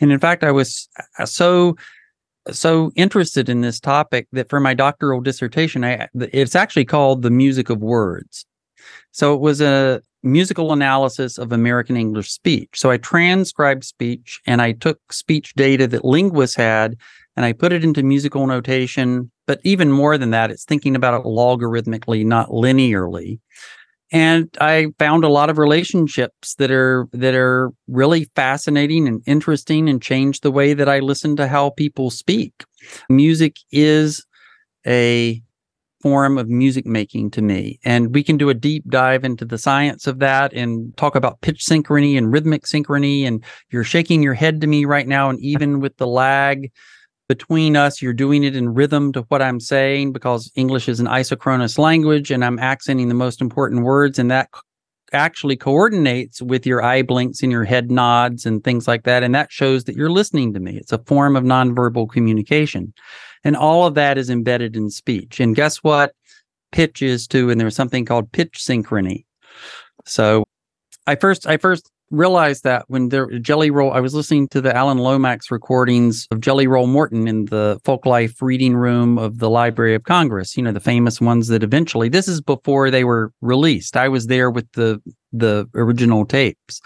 And 0.00 0.12
in 0.12 0.18
fact, 0.18 0.44
I 0.44 0.50
was 0.50 0.88
uh, 1.18 1.24
so 1.24 1.76
so 2.50 2.90
interested 2.96 3.48
in 3.48 3.60
this 3.60 3.80
topic 3.80 4.28
that 4.32 4.48
for 4.48 4.60
my 4.60 4.74
doctoral 4.74 5.20
dissertation, 5.20 5.84
I 5.84 6.08
it's 6.14 6.54
actually 6.54 6.84
called 6.84 7.22
the 7.22 7.30
music 7.30 7.70
of 7.70 7.80
words. 7.80 8.46
So 9.12 9.34
it 9.34 9.40
was 9.40 9.60
a 9.60 10.02
musical 10.22 10.72
analysis 10.72 11.38
of 11.38 11.52
American 11.52 11.96
English 11.96 12.30
speech. 12.30 12.70
So 12.74 12.90
I 12.90 12.98
transcribed 12.98 13.84
speech 13.84 14.40
and 14.46 14.60
I 14.60 14.72
took 14.72 15.12
speech 15.12 15.54
data 15.54 15.86
that 15.88 16.04
linguists 16.04 16.56
had 16.56 16.96
and 17.36 17.44
I 17.44 17.52
put 17.52 17.72
it 17.72 17.84
into 17.84 18.02
musical 18.02 18.46
notation. 18.46 19.30
But 19.46 19.60
even 19.62 19.92
more 19.92 20.18
than 20.18 20.30
that, 20.30 20.50
it's 20.50 20.64
thinking 20.64 20.96
about 20.96 21.20
it 21.20 21.26
logarithmically, 21.26 22.24
not 22.24 22.48
linearly. 22.48 23.38
And 24.12 24.48
I 24.60 24.88
found 24.98 25.24
a 25.24 25.28
lot 25.28 25.50
of 25.50 25.58
relationships 25.58 26.54
that 26.56 26.70
are 26.70 27.08
that 27.12 27.34
are 27.34 27.70
really 27.88 28.24
fascinating 28.36 29.08
and 29.08 29.22
interesting 29.26 29.88
and 29.88 30.00
change 30.00 30.40
the 30.40 30.52
way 30.52 30.74
that 30.74 30.88
I 30.88 31.00
listen 31.00 31.36
to 31.36 31.48
how 31.48 31.70
people 31.70 32.10
speak. 32.10 32.52
Music 33.08 33.56
is 33.72 34.24
a 34.86 35.42
form 36.02 36.38
of 36.38 36.48
music 36.48 36.86
making 36.86 37.32
to 37.32 37.42
me. 37.42 37.80
And 37.84 38.14
we 38.14 38.22
can 38.22 38.36
do 38.36 38.48
a 38.48 38.54
deep 38.54 38.84
dive 38.88 39.24
into 39.24 39.44
the 39.44 39.58
science 39.58 40.06
of 40.06 40.20
that 40.20 40.52
and 40.52 40.96
talk 40.96 41.16
about 41.16 41.40
pitch 41.40 41.64
synchrony 41.64 42.16
and 42.16 42.32
rhythmic 42.32 42.62
synchrony. 42.62 43.26
And 43.26 43.42
you're 43.70 43.82
shaking 43.82 44.22
your 44.22 44.34
head 44.34 44.60
to 44.60 44.68
me 44.68 44.84
right 44.84 45.08
now. 45.08 45.30
And 45.30 45.40
even 45.40 45.80
with 45.80 45.96
the 45.96 46.06
lag, 46.06 46.70
between 47.28 47.76
us. 47.76 48.00
You're 48.00 48.12
doing 48.12 48.44
it 48.44 48.56
in 48.56 48.74
rhythm 48.74 49.12
to 49.12 49.22
what 49.28 49.42
I'm 49.42 49.60
saying 49.60 50.12
because 50.12 50.50
English 50.54 50.88
is 50.88 51.00
an 51.00 51.06
isochronous 51.06 51.78
language 51.78 52.30
and 52.30 52.44
I'm 52.44 52.58
accenting 52.58 53.08
the 53.08 53.14
most 53.14 53.40
important 53.40 53.82
words. 53.82 54.18
And 54.18 54.30
that 54.30 54.48
actually 55.12 55.56
coordinates 55.56 56.42
with 56.42 56.66
your 56.66 56.82
eye 56.82 57.02
blinks 57.02 57.42
and 57.42 57.52
your 57.52 57.64
head 57.64 57.90
nods 57.90 58.46
and 58.46 58.62
things 58.62 58.88
like 58.88 59.04
that. 59.04 59.22
And 59.22 59.34
that 59.34 59.52
shows 59.52 59.84
that 59.84 59.96
you're 59.96 60.10
listening 60.10 60.52
to 60.54 60.60
me. 60.60 60.76
It's 60.76 60.92
a 60.92 60.98
form 60.98 61.36
of 61.36 61.44
nonverbal 61.44 62.10
communication. 62.10 62.92
And 63.44 63.56
all 63.56 63.86
of 63.86 63.94
that 63.94 64.18
is 64.18 64.30
embedded 64.30 64.76
in 64.76 64.90
speech. 64.90 65.40
And 65.40 65.54
guess 65.54 65.78
what? 65.78 66.12
Pitch 66.72 67.02
is 67.02 67.26
too. 67.26 67.50
And 67.50 67.60
there's 67.60 67.76
something 67.76 68.04
called 68.04 68.32
pitch 68.32 68.58
synchrony. 68.58 69.24
So 70.04 70.44
I 71.06 71.14
first, 71.14 71.46
I 71.46 71.56
first 71.56 71.90
realized 72.10 72.64
that 72.64 72.84
when 72.88 73.08
there 73.08 73.26
Jelly 73.38 73.70
Roll, 73.70 73.92
I 73.92 74.00
was 74.00 74.14
listening 74.14 74.48
to 74.48 74.60
the 74.60 74.74
Alan 74.74 74.98
Lomax 74.98 75.50
recordings 75.50 76.26
of 76.30 76.40
Jelly 76.40 76.66
Roll 76.66 76.86
Morton 76.86 77.26
in 77.26 77.46
the 77.46 77.80
Folklife 77.84 78.40
reading 78.40 78.76
room 78.76 79.18
of 79.18 79.38
the 79.38 79.50
Library 79.50 79.94
of 79.94 80.04
Congress. 80.04 80.56
You 80.56 80.62
know, 80.62 80.72
the 80.72 80.80
famous 80.80 81.20
ones 81.20 81.48
that 81.48 81.62
eventually. 81.62 82.08
This 82.08 82.28
is 82.28 82.40
before 82.40 82.90
they 82.90 83.04
were 83.04 83.32
released. 83.40 83.96
I 83.96 84.08
was 84.08 84.26
there 84.26 84.50
with 84.50 84.70
the 84.72 85.00
the 85.32 85.68
original 85.74 86.24
tapes. 86.24 86.80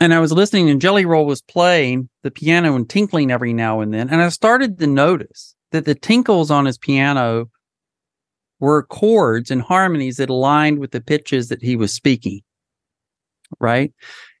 And 0.00 0.12
I 0.12 0.20
was 0.20 0.30
listening, 0.30 0.68
and 0.68 0.80
Jelly 0.80 1.06
Roll 1.06 1.24
was 1.24 1.40
playing 1.40 2.10
the 2.22 2.30
piano 2.30 2.76
and 2.76 2.88
tinkling 2.88 3.30
every 3.30 3.54
now 3.54 3.80
and 3.80 3.94
then. 3.94 4.10
And 4.10 4.20
I 4.20 4.28
started 4.28 4.78
to 4.78 4.86
notice 4.86 5.54
that 5.72 5.86
the 5.86 5.94
tinkles 5.94 6.50
on 6.50 6.66
his 6.66 6.76
piano 6.76 7.46
were 8.60 8.82
chords 8.84 9.50
and 9.50 9.62
harmonies 9.62 10.18
that 10.18 10.28
aligned 10.28 10.78
with 10.78 10.90
the 10.90 11.00
pitches 11.00 11.48
that 11.48 11.62
he 11.62 11.76
was 11.76 11.92
speaking 11.92 12.42
right? 13.60 13.92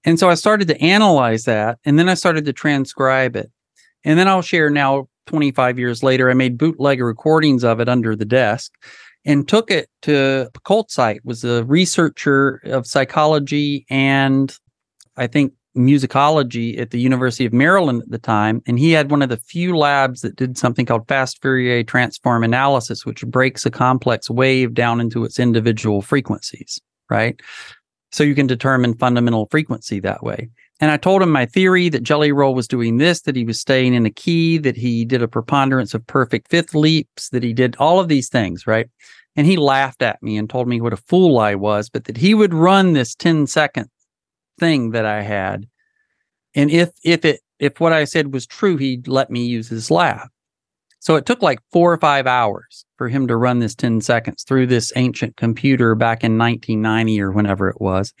And 0.04 0.18
so 0.18 0.30
I 0.30 0.34
started 0.34 0.68
to 0.68 0.80
analyze 0.80 1.44
that 1.44 1.78
and 1.84 1.98
then 1.98 2.08
I 2.08 2.14
started 2.14 2.44
to 2.46 2.52
transcribe 2.52 3.36
it. 3.36 3.50
And 4.04 4.18
then 4.18 4.28
I'll 4.28 4.42
share 4.42 4.70
now 4.70 5.08
25 5.26 5.78
years 5.78 6.02
later, 6.02 6.30
I 6.30 6.34
made 6.34 6.58
bootleg 6.58 7.00
recordings 7.00 7.64
of 7.64 7.80
it 7.80 7.88
under 7.88 8.14
the 8.14 8.24
desk 8.24 8.72
and 9.24 9.48
took 9.48 9.70
it 9.70 9.88
to 10.02 10.48
Coltsite, 10.64 11.18
was 11.24 11.42
a 11.42 11.64
researcher 11.64 12.60
of 12.64 12.86
psychology 12.86 13.84
and 13.90 14.56
I 15.16 15.26
think 15.26 15.52
musicology 15.76 16.80
at 16.80 16.90
the 16.90 16.98
University 16.98 17.44
of 17.44 17.52
Maryland 17.52 18.02
at 18.02 18.10
the 18.10 18.18
time. 18.18 18.62
And 18.66 18.78
he 18.78 18.92
had 18.92 19.10
one 19.10 19.22
of 19.22 19.28
the 19.28 19.36
few 19.36 19.76
labs 19.76 20.22
that 20.22 20.36
did 20.36 20.56
something 20.56 20.86
called 20.86 21.06
fast 21.06 21.40
Fourier 21.42 21.84
transform 21.84 22.42
analysis, 22.42 23.04
which 23.04 23.26
breaks 23.26 23.66
a 23.66 23.70
complex 23.70 24.30
wave 24.30 24.74
down 24.74 25.00
into 25.00 25.24
its 25.24 25.38
individual 25.38 26.02
frequencies, 26.02 26.80
right? 27.10 27.40
So 28.16 28.24
you 28.24 28.34
can 28.34 28.46
determine 28.46 28.94
fundamental 28.94 29.44
frequency 29.50 30.00
that 30.00 30.22
way. 30.22 30.48
And 30.80 30.90
I 30.90 30.96
told 30.96 31.20
him 31.20 31.30
my 31.30 31.44
theory 31.44 31.90
that 31.90 32.02
Jelly 32.02 32.32
Roll 32.32 32.54
was 32.54 32.66
doing 32.66 32.96
this, 32.96 33.20
that 33.20 33.36
he 33.36 33.44
was 33.44 33.60
staying 33.60 33.92
in 33.92 34.06
a 34.06 34.10
key, 34.10 34.56
that 34.56 34.74
he 34.74 35.04
did 35.04 35.22
a 35.22 35.28
preponderance 35.28 35.92
of 35.92 36.06
perfect 36.06 36.48
fifth 36.48 36.74
leaps, 36.74 37.28
that 37.28 37.42
he 37.42 37.52
did 37.52 37.76
all 37.78 38.00
of 38.00 38.08
these 38.08 38.30
things, 38.30 38.66
right? 38.66 38.88
And 39.36 39.46
he 39.46 39.58
laughed 39.58 40.00
at 40.00 40.22
me 40.22 40.38
and 40.38 40.48
told 40.48 40.66
me 40.66 40.80
what 40.80 40.94
a 40.94 40.96
fool 40.96 41.38
I 41.38 41.56
was, 41.56 41.90
but 41.90 42.04
that 42.04 42.16
he 42.16 42.32
would 42.32 42.54
run 42.54 42.94
this 42.94 43.14
10 43.14 43.48
second 43.48 43.90
thing 44.58 44.92
that 44.92 45.04
I 45.04 45.20
had. 45.20 45.66
And 46.54 46.70
if 46.70 46.92
if 47.04 47.22
it 47.22 47.40
if 47.58 47.80
what 47.80 47.92
I 47.92 48.04
said 48.04 48.32
was 48.32 48.46
true, 48.46 48.78
he'd 48.78 49.08
let 49.08 49.28
me 49.28 49.44
use 49.44 49.68
his 49.68 49.90
lab. 49.90 50.28
So 51.00 51.16
it 51.16 51.26
took 51.26 51.42
like 51.42 51.60
four 51.72 51.92
or 51.92 51.98
five 51.98 52.26
hours 52.26 52.84
for 52.96 53.08
him 53.08 53.26
to 53.28 53.36
run 53.36 53.58
this 53.60 53.74
10 53.74 54.00
seconds 54.00 54.44
through 54.44 54.66
this 54.66 54.92
ancient 54.96 55.36
computer 55.36 55.94
back 55.94 56.24
in 56.24 56.38
1990 56.38 57.20
or 57.20 57.30
whenever 57.30 57.68
it 57.68 57.80
was. 57.80 58.12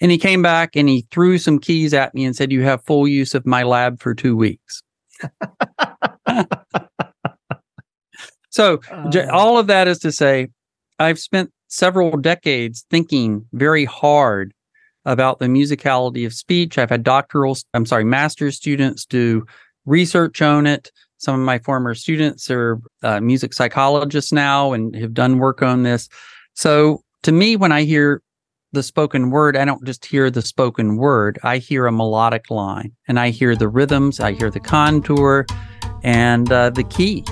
And 0.00 0.10
he 0.10 0.18
came 0.18 0.42
back 0.42 0.76
and 0.76 0.88
he 0.88 1.06
threw 1.10 1.38
some 1.38 1.58
keys 1.58 1.94
at 1.94 2.14
me 2.14 2.24
and 2.24 2.36
said, 2.36 2.52
You 2.52 2.62
have 2.62 2.84
full 2.84 3.08
use 3.08 3.34
of 3.34 3.46
my 3.46 3.62
lab 3.62 4.00
for 4.00 4.14
two 4.14 4.36
weeks. 4.36 4.82
so, 8.50 8.80
uh, 8.90 9.26
all 9.32 9.58
of 9.58 9.66
that 9.68 9.88
is 9.88 9.98
to 10.00 10.12
say, 10.12 10.48
I've 10.98 11.18
spent 11.18 11.50
several 11.68 12.16
decades 12.16 12.84
thinking 12.90 13.46
very 13.52 13.84
hard 13.84 14.52
about 15.04 15.38
the 15.38 15.46
musicality 15.46 16.26
of 16.26 16.32
speech. 16.32 16.78
I've 16.78 16.90
had 16.90 17.02
doctoral, 17.02 17.56
I'm 17.74 17.86
sorry, 17.86 18.04
master's 18.04 18.56
students 18.56 19.06
do 19.06 19.46
research 19.86 20.42
on 20.42 20.66
it. 20.66 20.90
Some 21.18 21.40
of 21.40 21.44
my 21.44 21.58
former 21.58 21.94
students 21.94 22.50
are 22.50 22.78
uh, 23.02 23.20
music 23.20 23.54
psychologists 23.54 24.32
now 24.32 24.72
and 24.72 24.94
have 24.96 25.14
done 25.14 25.38
work 25.38 25.62
on 25.62 25.82
this. 25.82 26.08
So 26.54 27.02
to 27.22 27.32
me, 27.32 27.56
when 27.56 27.72
I 27.72 27.84
hear 27.84 28.22
the 28.72 28.82
spoken 28.82 29.30
word, 29.30 29.56
I 29.56 29.64
don't 29.64 29.84
just 29.84 30.04
hear 30.04 30.30
the 30.30 30.42
spoken 30.42 30.96
word. 30.96 31.38
I 31.42 31.58
hear 31.58 31.86
a 31.86 31.92
melodic 31.92 32.50
line 32.50 32.92
and 33.08 33.18
I 33.18 33.30
hear 33.30 33.56
the 33.56 33.68
rhythms, 33.68 34.20
I 34.20 34.32
hear 34.32 34.50
the 34.50 34.60
contour 34.60 35.46
and 36.02 36.52
uh, 36.52 36.70
the 36.70 36.84
key. 36.84 37.24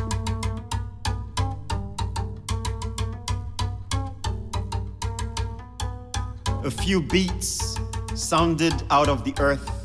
A 6.65 6.71
few 6.71 7.03
beats 7.03 7.79
sounded 8.15 8.73
out 8.91 9.11
of 9.11 9.25
the 9.25 9.35
earth 9.39 9.84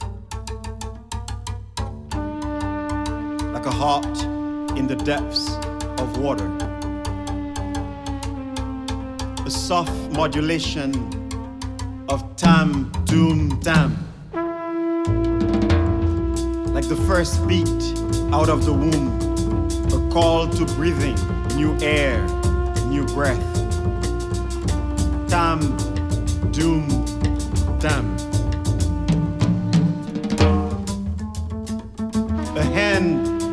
heart 3.79 4.23
in 4.77 4.87
the 4.87 4.95
depths 5.05 5.55
of 6.01 6.17
water. 6.17 6.45
A 9.45 9.49
soft 9.49 9.93
modulation 10.11 10.91
of 12.09 12.19
tam, 12.35 12.91
doom, 13.05 13.57
tam. 13.61 13.95
Like 16.73 16.89
the 16.89 16.99
first 17.07 17.47
beat 17.47 17.69
out 18.33 18.49
of 18.49 18.65
the 18.65 18.73
womb, 18.73 19.07
a 19.93 20.11
call 20.11 20.49
to 20.49 20.65
breathing, 20.75 21.15
new 21.55 21.73
air, 21.79 22.21
new 22.87 23.05
breath. 23.05 23.39
Tam, 25.29 25.61
doom, 26.51 26.85
tam. 27.79 28.18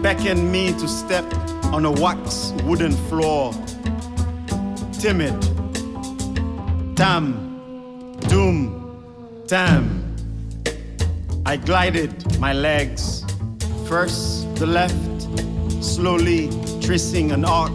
Hand 0.06 0.18
beckon 0.18 0.52
me 0.52 0.72
to 0.72 0.86
step 0.86 1.24
on 1.72 1.84
a 1.84 1.90
wax 1.90 2.52
wooden 2.64 2.92
floor. 3.08 3.52
Timid. 5.00 5.40
Tam. 6.96 8.16
Doom. 8.28 9.44
Tam. 9.48 10.14
I 11.44 11.56
glided 11.56 12.38
my 12.38 12.52
legs. 12.52 13.24
First 13.88 14.54
the 14.56 14.66
left, 14.66 14.94
slowly 15.82 16.50
tracing 16.80 17.32
an 17.32 17.44
arc. 17.44 17.72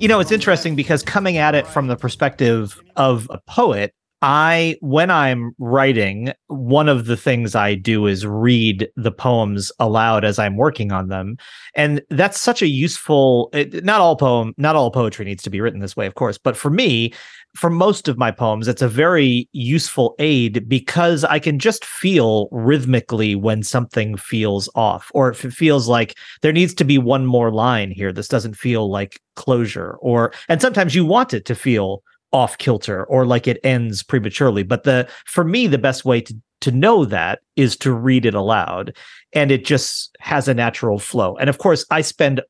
You 0.00 0.08
know, 0.08 0.20
it's 0.20 0.32
interesting 0.32 0.76
because 0.76 1.02
coming 1.02 1.36
at 1.36 1.54
it 1.54 1.66
from 1.66 1.88
the 1.88 1.96
perspective 1.96 2.80
of 2.96 3.26
a 3.30 3.38
poet, 3.46 3.94
I, 4.20 4.76
when 4.80 5.12
I'm 5.12 5.52
writing, 5.58 6.32
one 6.48 6.88
of 6.88 7.06
the 7.06 7.16
things 7.16 7.54
I 7.54 7.76
do 7.76 8.06
is 8.06 8.26
read 8.26 8.88
the 8.96 9.12
poems 9.12 9.70
aloud 9.78 10.24
as 10.24 10.40
I'm 10.40 10.56
working 10.56 10.90
on 10.90 11.08
them. 11.08 11.36
And 11.74 12.02
that's 12.10 12.40
such 12.40 12.60
a 12.60 12.66
useful, 12.66 13.48
it, 13.52 13.84
not 13.84 14.00
all 14.00 14.16
poem, 14.16 14.54
not 14.56 14.74
all 14.74 14.90
poetry 14.90 15.24
needs 15.24 15.44
to 15.44 15.50
be 15.50 15.60
written 15.60 15.80
this 15.80 15.96
way, 15.96 16.06
of 16.06 16.16
course. 16.16 16.36
But 16.36 16.56
for 16.56 16.68
me, 16.68 17.12
for 17.54 17.70
most 17.70 18.08
of 18.08 18.18
my 18.18 18.32
poems, 18.32 18.66
it's 18.66 18.82
a 18.82 18.88
very 18.88 19.48
useful 19.52 20.16
aid 20.18 20.68
because 20.68 21.22
I 21.22 21.38
can 21.38 21.60
just 21.60 21.84
feel 21.84 22.48
rhythmically 22.50 23.36
when 23.36 23.62
something 23.62 24.16
feels 24.16 24.68
off, 24.74 25.10
or 25.14 25.30
if 25.30 25.44
it 25.44 25.52
feels 25.52 25.86
like 25.86 26.18
there 26.42 26.52
needs 26.52 26.74
to 26.74 26.84
be 26.84 26.98
one 26.98 27.24
more 27.24 27.52
line 27.52 27.92
here. 27.92 28.12
This 28.12 28.28
doesn't 28.28 28.54
feel 28.54 28.90
like 28.90 29.20
closure, 29.36 29.96
or, 30.00 30.32
and 30.48 30.60
sometimes 30.60 30.94
you 30.96 31.04
want 31.04 31.32
it 31.32 31.44
to 31.44 31.54
feel 31.54 32.02
off 32.32 32.58
kilter 32.58 33.04
or 33.04 33.26
like 33.26 33.46
it 33.46 33.58
ends 33.64 34.02
prematurely. 34.02 34.62
But 34.62 34.84
the 34.84 35.08
for 35.26 35.44
me 35.44 35.66
the 35.66 35.78
best 35.78 36.04
way 36.04 36.20
to 36.20 36.34
to 36.60 36.72
know 36.72 37.04
that 37.04 37.40
is 37.56 37.76
to 37.76 37.92
read 37.92 38.26
it 38.26 38.34
aloud 38.34 38.96
and 39.32 39.52
it 39.52 39.64
just 39.64 40.16
has 40.18 40.48
a 40.48 40.54
natural 40.54 40.98
flow. 40.98 41.36
And 41.36 41.48
of 41.48 41.58
course 41.58 41.84
i 41.90 42.00
spend 42.00 42.42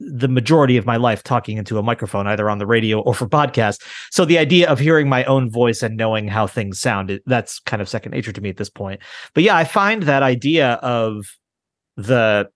the 0.00 0.28
majority 0.28 0.76
of 0.76 0.86
my 0.86 0.96
life 0.96 1.24
talking 1.24 1.58
into 1.58 1.76
a 1.76 1.82
microphone 1.82 2.28
either 2.28 2.48
on 2.48 2.58
the 2.58 2.66
radio 2.68 3.00
or 3.00 3.14
for 3.14 3.28
podcasts. 3.28 3.82
So 4.12 4.24
the 4.24 4.38
idea 4.38 4.70
of 4.70 4.78
hearing 4.78 5.08
my 5.08 5.24
own 5.24 5.50
voice 5.50 5.82
and 5.82 5.96
knowing 5.96 6.28
how 6.28 6.46
things 6.46 6.78
sound 6.78 7.20
that's 7.26 7.58
kind 7.58 7.82
of 7.82 7.88
second 7.88 8.12
nature 8.12 8.32
to 8.32 8.40
me 8.40 8.48
at 8.48 8.58
this 8.58 8.70
point. 8.70 9.00
But 9.34 9.42
yeah 9.42 9.56
i 9.56 9.64
find 9.64 10.04
that 10.04 10.22
idea 10.22 10.74
of 10.74 11.26
the 11.96 12.48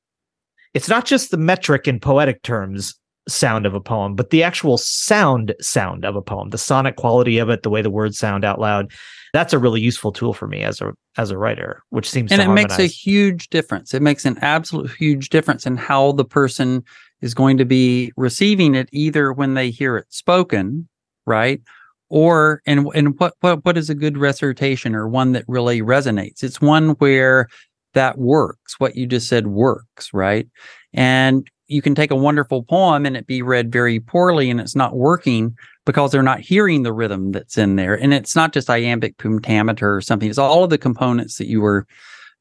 it's 0.72 0.88
not 0.88 1.04
just 1.04 1.30
the 1.30 1.36
metric 1.36 1.86
in 1.86 2.00
poetic 2.00 2.42
terms 2.42 2.94
sound 3.28 3.66
of 3.66 3.74
a 3.74 3.80
poem, 3.80 4.14
but 4.14 4.30
the 4.30 4.42
actual 4.42 4.76
sound 4.78 5.54
sound 5.60 6.04
of 6.04 6.16
a 6.16 6.22
poem, 6.22 6.50
the 6.50 6.58
sonic 6.58 6.96
quality 6.96 7.38
of 7.38 7.48
it, 7.48 7.62
the 7.62 7.70
way 7.70 7.82
the 7.82 7.90
words 7.90 8.18
sound 8.18 8.44
out 8.44 8.60
loud. 8.60 8.90
That's 9.32 9.52
a 9.52 9.58
really 9.58 9.80
useful 9.80 10.12
tool 10.12 10.34
for 10.34 10.46
me 10.46 10.62
as 10.62 10.80
a 10.80 10.92
as 11.16 11.30
a 11.30 11.38
writer, 11.38 11.82
which 11.90 12.08
seems 12.08 12.32
and 12.32 12.40
it 12.40 12.44
harmonize. 12.44 12.78
makes 12.78 12.78
a 12.78 12.94
huge 12.94 13.48
difference. 13.48 13.94
It 13.94 14.02
makes 14.02 14.24
an 14.24 14.38
absolute 14.42 14.90
huge 14.90 15.30
difference 15.30 15.66
in 15.66 15.76
how 15.76 16.12
the 16.12 16.24
person 16.24 16.82
is 17.20 17.34
going 17.34 17.56
to 17.58 17.64
be 17.64 18.12
receiving 18.16 18.74
it, 18.74 18.88
either 18.92 19.32
when 19.32 19.54
they 19.54 19.70
hear 19.70 19.96
it 19.96 20.06
spoken, 20.10 20.88
right, 21.26 21.60
or 22.08 22.60
and 22.66 22.86
and 22.94 23.18
what 23.18 23.34
what 23.40 23.64
what 23.64 23.78
is 23.78 23.88
a 23.88 23.94
good 23.94 24.18
recitation 24.18 24.94
or 24.94 25.08
one 25.08 25.32
that 25.32 25.44
really 25.48 25.80
resonates. 25.80 26.42
It's 26.42 26.60
one 26.60 26.90
where 26.98 27.48
that 27.94 28.18
works. 28.18 28.78
What 28.78 28.96
you 28.96 29.06
just 29.06 29.28
said 29.28 29.46
works, 29.46 30.12
right? 30.12 30.48
And 30.92 31.48
you 31.72 31.82
can 31.82 31.94
take 31.94 32.10
a 32.10 32.16
wonderful 32.16 32.62
poem 32.62 33.06
and 33.06 33.16
it 33.16 33.26
be 33.26 33.42
read 33.42 33.72
very 33.72 33.98
poorly 33.98 34.50
and 34.50 34.60
it's 34.60 34.76
not 34.76 34.96
working 34.96 35.56
because 35.86 36.12
they're 36.12 36.22
not 36.22 36.40
hearing 36.40 36.82
the 36.82 36.92
rhythm 36.92 37.32
that's 37.32 37.58
in 37.58 37.76
there. 37.76 37.94
And 37.94 38.12
it's 38.12 38.36
not 38.36 38.52
just 38.52 38.70
iambic 38.70 39.18
pentameter 39.18 39.96
or 39.96 40.00
something. 40.00 40.28
It's 40.28 40.38
all 40.38 40.64
of 40.64 40.70
the 40.70 40.78
components 40.78 41.38
that 41.38 41.48
you 41.48 41.60
were 41.60 41.86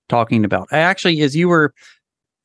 talking 0.10 0.44
about. 0.44 0.68
I 0.72 0.80
actually, 0.80 1.22
as 1.22 1.36
you 1.36 1.48
were 1.48 1.74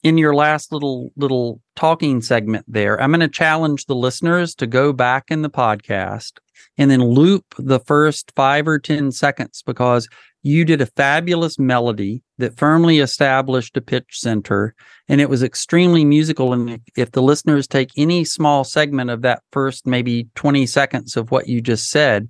in 0.02 0.16
your 0.18 0.34
last 0.34 0.72
little 0.72 1.10
little 1.16 1.60
talking 1.74 2.22
segment 2.22 2.64
there, 2.68 3.00
I'm 3.00 3.10
going 3.10 3.20
to 3.20 3.28
challenge 3.28 3.86
the 3.86 3.96
listeners 3.96 4.54
to 4.56 4.66
go 4.66 4.92
back 4.92 5.24
in 5.28 5.42
the 5.42 5.50
podcast 5.50 6.38
and 6.78 6.90
then 6.90 7.02
loop 7.02 7.44
the 7.58 7.80
first 7.80 8.32
five 8.36 8.68
or 8.68 8.78
10 8.78 9.10
seconds 9.10 9.62
because 9.66 10.08
you 10.42 10.64
did 10.64 10.80
a 10.80 10.86
fabulous 10.86 11.58
melody 11.58 12.22
that 12.38 12.56
firmly 12.56 12.98
established 12.98 13.76
a 13.76 13.80
pitch 13.80 14.18
center 14.20 14.74
and 15.08 15.20
it 15.20 15.30
was 15.30 15.42
extremely 15.42 16.04
musical. 16.04 16.52
And 16.52 16.80
if 16.96 17.12
the 17.12 17.22
listeners 17.22 17.66
take 17.66 17.90
any 17.96 18.24
small 18.24 18.64
segment 18.64 19.10
of 19.10 19.22
that 19.22 19.42
first 19.52 19.86
maybe 19.86 20.28
20 20.34 20.66
seconds 20.66 21.16
of 21.16 21.30
what 21.30 21.48
you 21.48 21.60
just 21.60 21.90
said 21.90 22.28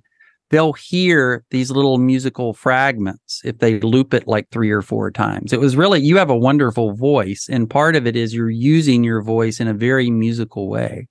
they'll 0.49 0.73
hear 0.73 1.43
these 1.51 1.71
little 1.71 1.97
musical 1.97 2.53
fragments 2.53 3.41
if 3.43 3.59
they 3.59 3.79
loop 3.79 4.13
it 4.13 4.27
like 4.27 4.47
three 4.49 4.71
or 4.71 4.81
four 4.81 5.11
times. 5.11 5.53
It 5.53 5.59
was 5.59 5.75
really 5.75 5.99
you 6.01 6.17
have 6.17 6.29
a 6.29 6.37
wonderful 6.37 6.93
voice 6.93 7.47
and 7.51 7.69
part 7.69 7.95
of 7.95 8.07
it 8.07 8.15
is 8.15 8.33
you're 8.33 8.49
using 8.49 9.03
your 9.03 9.21
voice 9.21 9.59
in 9.59 9.67
a 9.67 9.73
very 9.73 10.09
musical 10.09 10.69
way. 10.69 11.07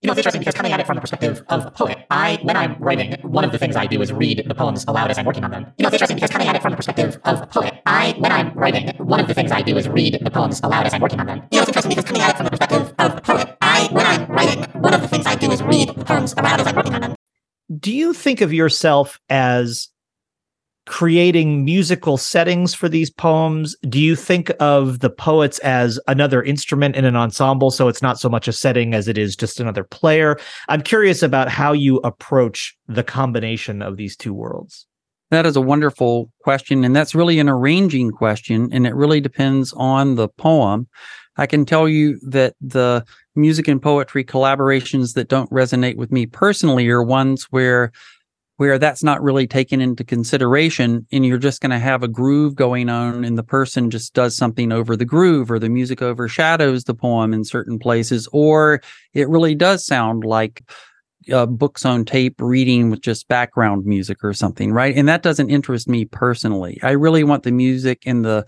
You 0.00 0.08
know, 0.08 0.14
it's 0.14 0.18
interesting 0.18 0.40
because 0.40 0.56
coming 0.56 0.72
at 0.72 0.80
it 0.80 0.86
from 0.86 0.96
the 0.96 1.00
perspective 1.00 1.44
of 1.48 1.64
a 1.64 1.70
poet, 1.70 1.96
I, 2.10 2.40
when 2.42 2.56
I'm 2.56 2.74
writing, 2.80 3.12
one 3.22 3.44
of 3.44 3.52
the 3.52 3.58
things 3.58 3.76
I 3.76 3.86
do 3.86 4.02
is 4.02 4.12
read 4.12 4.42
the 4.44 4.54
poems 4.54 4.84
aloud 4.88 5.12
as 5.12 5.18
I'm 5.18 5.24
working 5.24 5.44
on 5.44 5.52
them. 5.52 5.72
You 5.78 5.84
know, 5.84 5.86
it's 5.86 5.94
interesting 5.94 6.16
because 6.16 6.30
coming 6.30 6.48
at 6.48 6.56
it 6.56 6.62
from 6.62 6.72
the 6.72 6.76
perspective 6.76 7.20
of 7.24 7.40
a 7.40 7.46
poet, 7.46 7.80
I, 8.02 8.12
when 8.18 8.32
I'm 8.32 8.52
writing, 8.54 8.88
one 8.96 9.20
of 9.20 9.28
the 9.28 9.34
things 9.34 9.52
I 9.52 9.62
do 9.62 9.76
is 9.76 9.88
read 9.88 10.18
the 10.20 10.30
poems 10.30 10.60
aloud 10.64 10.86
as 10.86 10.92
I'm 10.92 11.00
working 11.00 11.20
on 11.20 11.26
them. 11.26 11.42
You 11.52 11.58
know, 11.58 11.62
it's 11.62 11.68
interesting 11.68 11.90
because 11.90 12.04
coming 12.04 12.20
at 12.20 12.30
it 12.30 12.36
from 12.36 12.46
the 12.46 12.50
perspective 12.50 12.92
of 12.98 13.22
poet, 13.22 13.56
I, 13.60 13.88
when 13.92 14.04
I'm 14.04 14.26
writing, 14.28 14.64
one 14.80 14.92
of 14.92 15.02
the 15.02 15.06
things 15.06 15.24
I 15.24 15.36
do 15.36 15.52
is 15.52 15.62
read 15.62 15.90
the 15.90 16.04
poems 16.04 16.32
aloud 16.32 16.60
as 16.60 16.66
I'm 16.66 16.74
working 16.74 16.94
on 16.94 17.00
them. 17.00 17.14
Do 17.78 17.92
you 17.92 18.12
think 18.12 18.40
of 18.40 18.52
yourself 18.52 19.20
as 19.30 19.88
creating 20.86 21.64
musical 21.64 22.16
settings 22.16 22.74
for 22.74 22.88
these 22.88 23.08
poems 23.08 23.76
do 23.88 24.00
you 24.00 24.16
think 24.16 24.50
of 24.58 24.98
the 24.98 25.08
poets 25.08 25.60
as 25.60 26.00
another 26.08 26.42
instrument 26.42 26.96
in 26.96 27.04
an 27.04 27.14
ensemble 27.14 27.70
so 27.70 27.86
it's 27.86 28.02
not 28.02 28.18
so 28.18 28.28
much 28.28 28.48
a 28.48 28.52
setting 28.52 28.92
as 28.92 29.06
it 29.06 29.16
is 29.16 29.36
just 29.36 29.60
another 29.60 29.84
player 29.84 30.36
i'm 30.68 30.82
curious 30.82 31.22
about 31.22 31.48
how 31.48 31.70
you 31.72 31.98
approach 31.98 32.76
the 32.88 33.04
combination 33.04 33.80
of 33.80 33.96
these 33.96 34.16
two 34.16 34.34
worlds 34.34 34.88
that 35.32 35.46
is 35.46 35.56
a 35.56 35.62
wonderful 35.62 36.30
question 36.42 36.84
and 36.84 36.94
that's 36.94 37.14
really 37.14 37.38
an 37.38 37.48
arranging 37.48 38.10
question 38.10 38.68
and 38.70 38.86
it 38.86 38.94
really 38.94 39.20
depends 39.20 39.72
on 39.72 40.14
the 40.14 40.28
poem. 40.28 40.86
I 41.38 41.46
can 41.46 41.64
tell 41.64 41.88
you 41.88 42.20
that 42.28 42.54
the 42.60 43.02
music 43.34 43.66
and 43.66 43.80
poetry 43.80 44.24
collaborations 44.24 45.14
that 45.14 45.28
don't 45.28 45.50
resonate 45.50 45.96
with 45.96 46.12
me 46.12 46.26
personally 46.26 46.86
are 46.90 47.02
ones 47.02 47.44
where 47.44 47.92
where 48.58 48.78
that's 48.78 49.02
not 49.02 49.22
really 49.22 49.46
taken 49.46 49.80
into 49.80 50.04
consideration 50.04 51.06
and 51.10 51.24
you're 51.24 51.38
just 51.38 51.62
going 51.62 51.70
to 51.70 51.78
have 51.78 52.02
a 52.02 52.08
groove 52.08 52.54
going 52.54 52.90
on 52.90 53.24
and 53.24 53.38
the 53.38 53.42
person 53.42 53.90
just 53.90 54.12
does 54.12 54.36
something 54.36 54.70
over 54.70 54.96
the 54.96 55.06
groove 55.06 55.50
or 55.50 55.58
the 55.58 55.70
music 55.70 56.02
overshadows 56.02 56.84
the 56.84 56.94
poem 56.94 57.32
in 57.32 57.42
certain 57.42 57.78
places 57.78 58.28
or 58.32 58.82
it 59.14 59.30
really 59.30 59.54
does 59.54 59.84
sound 59.86 60.24
like 60.24 60.62
uh, 61.32 61.46
books 61.46 61.84
on 61.84 62.04
tape 62.04 62.34
reading 62.38 62.90
with 62.90 63.00
just 63.00 63.28
background 63.28 63.84
music 63.84 64.18
or 64.22 64.32
something 64.32 64.72
right 64.72 64.96
and 64.96 65.08
that 65.08 65.22
doesn't 65.22 65.50
interest 65.50 65.88
me 65.88 66.04
personally 66.04 66.78
i 66.82 66.90
really 66.90 67.24
want 67.24 67.42
the 67.42 67.52
music 67.52 68.02
and 68.06 68.24
the 68.24 68.44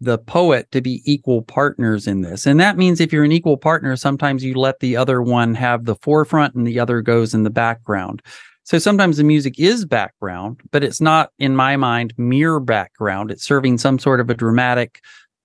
the 0.00 0.18
poet 0.18 0.70
to 0.72 0.80
be 0.80 1.02
equal 1.04 1.42
partners 1.42 2.06
in 2.06 2.22
this. 2.22 2.46
And 2.46 2.58
that 2.58 2.78
means 2.78 3.00
if 3.00 3.12
you're 3.12 3.24
an 3.24 3.32
equal 3.32 3.58
partner, 3.58 3.96
sometimes 3.96 4.42
you 4.42 4.54
let 4.54 4.80
the 4.80 4.96
other 4.96 5.20
one 5.20 5.54
have 5.54 5.84
the 5.84 5.96
forefront 5.96 6.54
and 6.54 6.66
the 6.66 6.80
other 6.80 7.02
goes 7.02 7.34
in 7.34 7.42
the 7.42 7.50
background. 7.50 8.22
So 8.64 8.78
sometimes 8.78 9.16
the 9.16 9.24
music 9.24 9.58
is 9.58 9.84
background, 9.84 10.60
but 10.70 10.84
it's 10.84 11.00
not, 11.00 11.30
in 11.38 11.56
my 11.56 11.76
mind, 11.76 12.14
mere 12.16 12.60
background. 12.60 13.30
It's 13.30 13.44
serving 13.44 13.78
some 13.78 13.98
sort 13.98 14.20
of 14.20 14.30
a 14.30 14.34
dramatic 14.34 15.00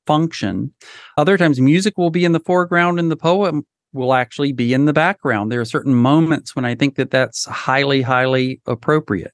function. 0.05 0.73
Other 1.17 1.37
times, 1.37 1.59
music 1.59 1.97
will 1.97 2.11
be 2.11 2.23
in 2.23 2.33
the 2.33 2.39
foreground 2.39 2.99
and 2.99 3.09
the 3.09 3.17
poem 3.17 3.65
will 3.95 4.13
actually 4.13 4.51
be 4.51 4.73
in 4.73 4.85
the 4.85 4.93
background. 4.93 5.51
There 5.51 5.61
are 5.61 5.65
certain 5.65 5.95
moments 5.95 6.55
when 6.55 6.65
I 6.65 6.75
think 6.75 6.95
that 6.95 7.09
that's 7.09 7.45
highly, 7.45 8.01
highly 8.01 8.61
appropriate. 8.67 9.31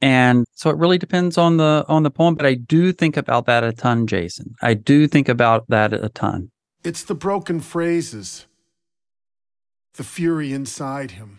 And 0.00 0.44
so 0.54 0.68
it 0.68 0.76
really 0.76 0.98
depends 0.98 1.38
on 1.38 1.58
the 1.58 1.84
on 1.88 2.02
the 2.02 2.10
poem, 2.10 2.34
but 2.34 2.44
I 2.44 2.54
do 2.54 2.92
think 2.92 3.16
about 3.16 3.46
that 3.46 3.62
a 3.62 3.72
ton, 3.72 4.06
Jason. 4.06 4.54
I 4.60 4.74
do 4.74 5.06
think 5.06 5.28
about 5.28 5.64
that 5.68 5.92
a 5.92 6.08
ton. 6.08 6.50
It's 6.82 7.04
the 7.04 7.14
broken 7.14 7.60
phrases, 7.60 8.46
the 9.94 10.02
fury 10.02 10.52
inside 10.52 11.12
him. 11.12 11.38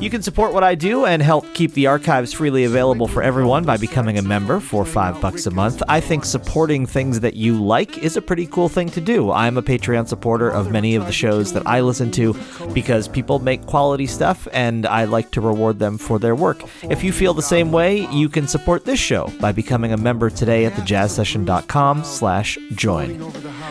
You 0.00 0.10
can 0.10 0.22
support 0.22 0.52
what 0.52 0.62
I 0.62 0.76
do 0.76 1.06
and 1.06 1.20
help 1.20 1.52
keep 1.54 1.72
the 1.72 1.88
archives 1.88 2.32
freely 2.32 2.62
available 2.62 3.08
for 3.08 3.20
everyone 3.20 3.64
by 3.64 3.76
becoming 3.76 4.16
a 4.16 4.22
member 4.22 4.60
for 4.60 4.84
five 4.84 5.20
bucks 5.20 5.46
a 5.46 5.50
month. 5.50 5.82
I 5.88 5.98
think 5.98 6.24
supporting 6.24 6.86
things 6.86 7.18
that 7.18 7.34
you 7.34 7.60
like 7.60 7.98
is 7.98 8.16
a 8.16 8.22
pretty 8.22 8.46
cool 8.46 8.68
thing 8.68 8.90
to 8.90 9.00
do. 9.00 9.32
I'm 9.32 9.58
a 9.58 9.62
Patreon 9.62 10.06
supporter 10.06 10.50
of 10.50 10.70
many 10.70 10.94
of 10.94 11.06
the 11.06 11.12
shows 11.12 11.52
that 11.52 11.66
I 11.66 11.80
listen 11.80 12.12
to 12.12 12.36
because 12.72 13.08
people 13.08 13.40
make 13.40 13.66
quality 13.66 14.06
stuff 14.06 14.46
and 14.52 14.86
I 14.86 15.02
like 15.02 15.32
to 15.32 15.40
reward 15.40 15.80
them 15.80 15.98
for 15.98 16.20
their 16.20 16.36
work. 16.36 16.62
If 16.84 17.02
you 17.02 17.10
feel 17.12 17.34
the 17.34 17.42
same 17.42 17.72
way, 17.72 18.06
you 18.12 18.28
can 18.28 18.46
support 18.46 18.84
this 18.84 19.00
show 19.00 19.32
by 19.40 19.50
becoming 19.50 19.92
a 19.92 19.96
member 19.96 20.30
today 20.30 20.64
at 20.64 20.74
thejazzsession.com 20.74 22.04
slash 22.04 22.56
join. 22.72 23.20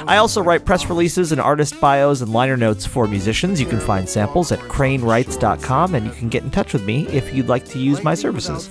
I 0.06 0.18
also 0.18 0.44
write 0.44 0.66
press 0.66 0.88
releases 0.88 1.32
and 1.32 1.40
artist 1.40 1.80
bios 1.80 2.20
and 2.20 2.34
liner 2.34 2.58
notes 2.58 2.86
for 2.86 3.08
musicians. 3.08 3.62
You 3.62 3.66
can 3.66 3.80
find 3.80 4.10
samples 4.10 4.52
at 4.52 4.60
cranewrites.com 4.60 5.96
and 5.96 6.06
you 6.06 6.17
can 6.18 6.30
get 6.30 6.44
in 6.44 6.52
touch 6.52 6.74
with 6.74 6.84
me 6.84 7.08
if 7.08 7.34
you'd 7.34 7.48
like 7.48 7.66
to 7.66 7.80
use 7.80 8.04
my 8.04 8.16
services. 8.16 8.70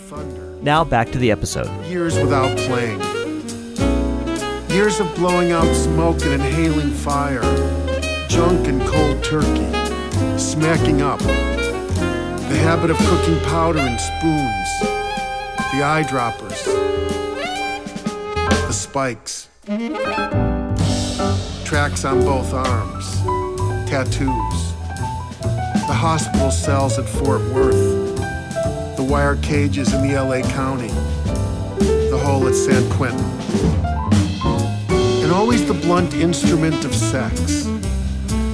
Now 0.63 0.85
back 0.85 1.11
to 1.13 1.19
the 1.19 1.31
episode. 1.31 1.69
Years 1.87 2.17
without 2.17 2.57
playing. 2.59 3.01
Years 4.71 5.01
of 5.01 5.15
blowing 5.15 5.53
out 5.53 5.73
smoke 5.75 6.21
and 6.23 6.35
inhaling 6.35 6.91
fire. 6.91 7.43
Junk 8.29 8.67
and 8.67 8.83
cold 8.83 9.23
turkey. 9.23 9.71
Smacking 10.39 11.03
up. 11.03 11.21
The 11.21 12.59
habit 12.63 12.91
of 12.91 12.99
cooking 12.99 13.41
powder 13.49 13.79
in 13.79 13.99
spoons. 13.99 14.81
The 15.73 15.83
eyedroppers. 15.83 16.65
The 18.67 18.73
spikes. 18.73 19.49
Tracks 21.65 22.05
on 22.05 22.21
both 22.23 22.53
arms. 22.53 23.17
Tattoos 23.89 24.46
the 25.87 25.95
hospital 25.95 26.51
cells 26.51 26.99
at 26.99 27.09
Fort 27.09 27.41
Worth, 27.53 28.17
the 28.97 29.07
wire 29.09 29.37
cages 29.37 29.95
in 29.95 30.03
the 30.03 30.21
LA 30.21 30.43
County, 30.51 30.89
the 32.11 32.21
hole 32.25 32.49
at 32.49 32.55
San 32.55 32.91
Quentin, 32.91 33.25
and 35.23 35.31
always 35.31 35.65
the 35.67 35.75
blunt 35.75 36.13
instrument 36.15 36.85
of 36.85 36.93
sex, 36.93 37.65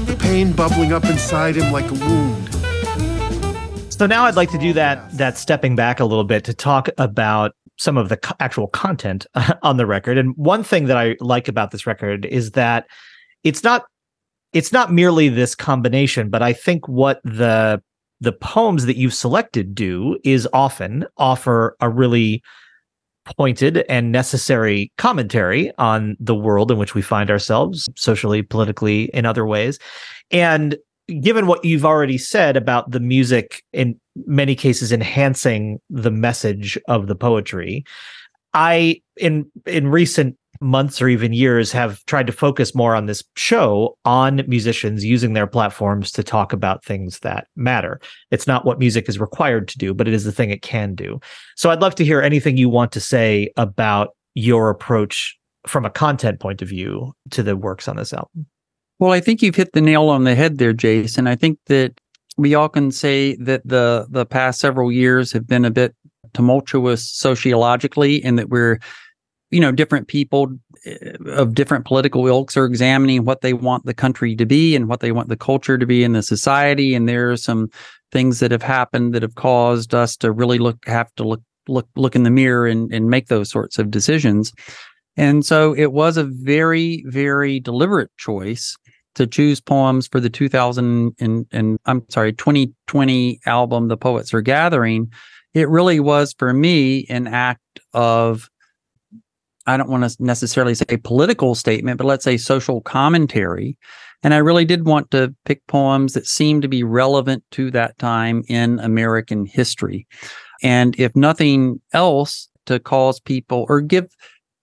the 0.05 0.17
pain 0.19 0.53
bubbling 0.53 0.93
up 0.93 1.05
inside 1.07 1.57
him 1.57 1.73
like 1.73 1.91
a 1.91 1.95
wound. 1.95 2.49
So 3.91 4.07
now 4.07 4.25
I'd 4.25 4.37
like 4.37 4.51
to 4.51 4.59
do 4.59 4.75
that 4.75 5.17
that 5.17 5.39
stepping 5.39 5.75
back 5.75 6.01
a 6.01 6.05
little 6.05 6.25
bit 6.25 6.45
to 6.45 6.53
talk 6.55 6.91
about 6.99 7.55
some 7.79 7.97
of 7.97 8.11
the 8.11 8.19
co- 8.19 8.35
actual 8.41 8.67
content 8.67 9.27
on 9.63 9.79
the 9.79 9.87
record. 9.87 10.19
And 10.19 10.37
one 10.37 10.63
thing 10.63 10.85
that 10.87 10.99
I 10.99 11.17
like 11.21 11.49
about 11.49 11.71
this 11.71 11.87
record 11.87 12.27
is 12.27 12.51
that 12.51 12.87
it's 13.43 13.65
not 13.65 13.87
it's 14.53 14.73
not 14.73 14.93
merely 14.93 15.29
this 15.29 15.55
combination, 15.55 16.29
but 16.31 16.43
I 16.43 16.53
think 16.53 16.89
what 16.89 17.21
the 17.25 17.83
the 18.21 18.33
poems 18.33 18.87
that 18.87 18.97
you've 18.97 19.15
selected 19.15 19.75
do 19.75 20.17
is 20.23 20.49
often 20.53 21.05
offer 21.17 21.77
a 21.81 21.89
really 21.89 22.41
pointed 23.37 23.79
and 23.89 24.13
necessary 24.13 24.93
commentary 24.97 25.73
on 25.77 26.17
the 26.21 26.35
world 26.35 26.71
in 26.71 26.79
which 26.79 26.95
we 26.95 27.03
find 27.03 27.31
ourselves 27.31 27.89
socially, 27.97 28.43
politically, 28.43 29.05
in 29.13 29.27
other 29.27 29.45
ways. 29.45 29.79
And 30.31 30.77
given 31.21 31.47
what 31.47 31.65
you've 31.65 31.85
already 31.85 32.17
said 32.17 32.57
about 32.57 32.91
the 32.91 33.01
music 33.01 33.63
in 33.73 33.99
many 34.27 34.55
cases 34.55 34.93
enhancing 34.93 35.81
the 35.91 36.11
message 36.11 36.79
of 36.89 37.09
the 37.09 37.17
poetry, 37.17 37.85
I 38.55 39.01
in 39.17 39.51
in 39.67 39.89
recent 39.89 40.37
months 40.63 41.03
or 41.03 41.09
even 41.09 41.33
years 41.33 41.73
have 41.73 42.05
tried 42.07 42.27
to 42.27 42.33
focus 42.33 42.75
more 42.75 42.95
on 42.95 43.07
this 43.07 43.23
show 43.37 43.97
on 44.05 44.43
musicians 44.47 45.05
using 45.05 45.33
their 45.33 45.47
platforms 45.47 46.11
to 46.13 46.23
talk 46.23 46.53
about 46.53 46.85
things 46.85 47.19
that 47.21 47.49
matter. 47.57 48.01
It's 48.31 48.47
not 48.47 48.65
what 48.65 48.79
music 48.79 49.09
is 49.09 49.19
required 49.19 49.69
to 49.69 49.79
do, 49.79 49.93
but 49.93 50.09
it 50.09 50.15
is 50.15 50.25
the 50.25 50.33
thing 50.33 50.51
it 50.51 50.63
can 50.63 50.95
do. 50.95 51.21
So 51.57 51.71
I'd 51.71 51.83
love 51.83 51.95
to 51.97 52.05
hear 52.05 52.23
anything 52.23 52.57
you 52.57 52.69
want 52.69 52.93
to 52.93 53.01
say 53.01 53.51
about 53.57 54.11
your 54.35 54.71
approach 54.71 55.39
from 55.67 55.85
a 55.85 55.91
content 55.91 56.41
point 56.41 56.63
of 56.63 56.69
view 56.69 57.13
to 57.31 57.43
the 57.43 57.57
works 57.57 57.89
on 57.89 57.97
this 57.97 58.13
album. 58.13 58.47
Well, 58.99 59.13
I 59.13 59.21
think 59.21 59.43
you've 59.43 59.57
hit 59.57 59.73
the 59.73 59.81
nail 59.81 60.09
on 60.09 60.25
the 60.25 60.35
head 60.35 60.59
there, 60.59 60.73
Jason. 60.73 61.27
I 61.27 61.35
think 61.35 61.59
that 61.67 62.01
we 62.37 62.55
all 62.55 62.69
can 62.69 62.91
say 62.91 63.37
that 63.37 63.63
the 63.65 64.07
the 64.11 64.25
past 64.25 64.61
several 64.61 64.91
years 64.91 65.33
have 65.33 65.47
been 65.47 65.65
a 65.65 65.71
bit 65.71 65.95
tumultuous 66.35 67.11
sociologically, 67.11 68.23
and 68.25 68.39
that 68.39 68.49
we're, 68.49 68.79
you 69.53 69.61
know, 69.61 69.71
different 69.71 70.09
people 70.09 70.49
eh, 70.85 71.13
of 71.27 71.55
different 71.55 71.85
political 71.85 72.27
ilks 72.27 72.57
are 72.57 72.65
examining 72.65 73.25
what 73.25 73.43
they 73.43 73.53
want 73.53 73.85
the 73.85 73.95
country 73.95 74.35
to 74.35 74.47
be 74.47 74.75
and 74.75 74.89
what 74.89 75.01
they 75.01 75.13
want 75.13 75.29
the 75.29 75.37
culture 75.37 75.79
to 75.79 75.87
be 75.87 76.03
in 76.03 76.13
the 76.13 76.23
society. 76.23 76.95
And 76.95 77.09
there 77.09 77.31
are 77.31 77.37
some 77.37 77.71
things 78.11 78.41
that 78.41 78.51
have 78.51 78.63
happened 78.63 79.15
that 79.15 79.23
have 79.23 79.37
caused 79.37 79.95
us 79.95 80.17
to 80.17 80.33
really 80.33 80.59
look 80.59 80.85
have 80.87 81.15
to 81.15 81.23
look 81.23 81.43
look 81.69 81.87
look 81.95 82.17
in 82.17 82.25
the 82.25 82.31
mirror 82.31 82.67
and, 82.67 82.93
and 82.93 83.11
make 83.11 83.29
those 83.29 83.51
sorts 83.51 83.79
of 83.79 83.91
decisions. 83.91 84.53
And 85.17 85.45
so 85.45 85.77
it 85.77 85.93
was 85.93 86.17
a 86.17 86.25
very, 86.25 87.05
very 87.07 87.61
deliberate 87.61 88.11
choice 88.17 88.77
to 89.15 89.27
choose 89.27 89.61
poems 89.61 90.09
for 90.09 90.21
the 90.21 90.31
2000 90.31 91.15
and, 91.21 91.47
and 91.53 91.79
I'm 91.85 92.03
sorry, 92.09 92.33
2020 92.33 93.41
album, 93.45 93.89
The 93.89 93.99
Poets 93.99 94.33
Are 94.33 94.41
Gathering, 94.41 95.13
it 95.53 95.69
really 95.69 96.01
was 96.01 96.35
for 96.39 96.55
me 96.55 97.05
an 97.11 97.27
act 97.27 97.61
of, 97.93 98.49
I 99.67 99.77
don't 99.77 99.91
want 99.91 100.09
to 100.09 100.17
necessarily 100.19 100.75
say 100.75 100.85
a 100.89 100.99
political 100.99 101.55
statement, 101.55 101.99
but 101.99 102.07
let's 102.07 102.25
say 102.25 102.37
social 102.37 102.81
commentary. 102.81 103.79
And 104.23 104.35
I 104.35 104.39
really 104.39 104.65
did 104.65 104.87
want 104.87 105.11
to 105.11 105.35
pick 105.45 105.67
poems 105.67 106.15
that 106.15 106.27
seemed 106.27 106.63
to 106.63 106.69
be 106.69 106.85
relevant 106.85 107.45
to 107.53 107.71
that 107.73 107.99
time 107.99 108.45
in 108.49 108.79
American 108.81 109.47
history. 109.47 110.07
And 110.63 110.99
if 110.99 111.15
nothing 111.17 111.81
else, 111.93 112.49
to 112.67 112.79
cause 112.79 113.21
people 113.21 113.67
or 113.69 113.81
give 113.81 114.07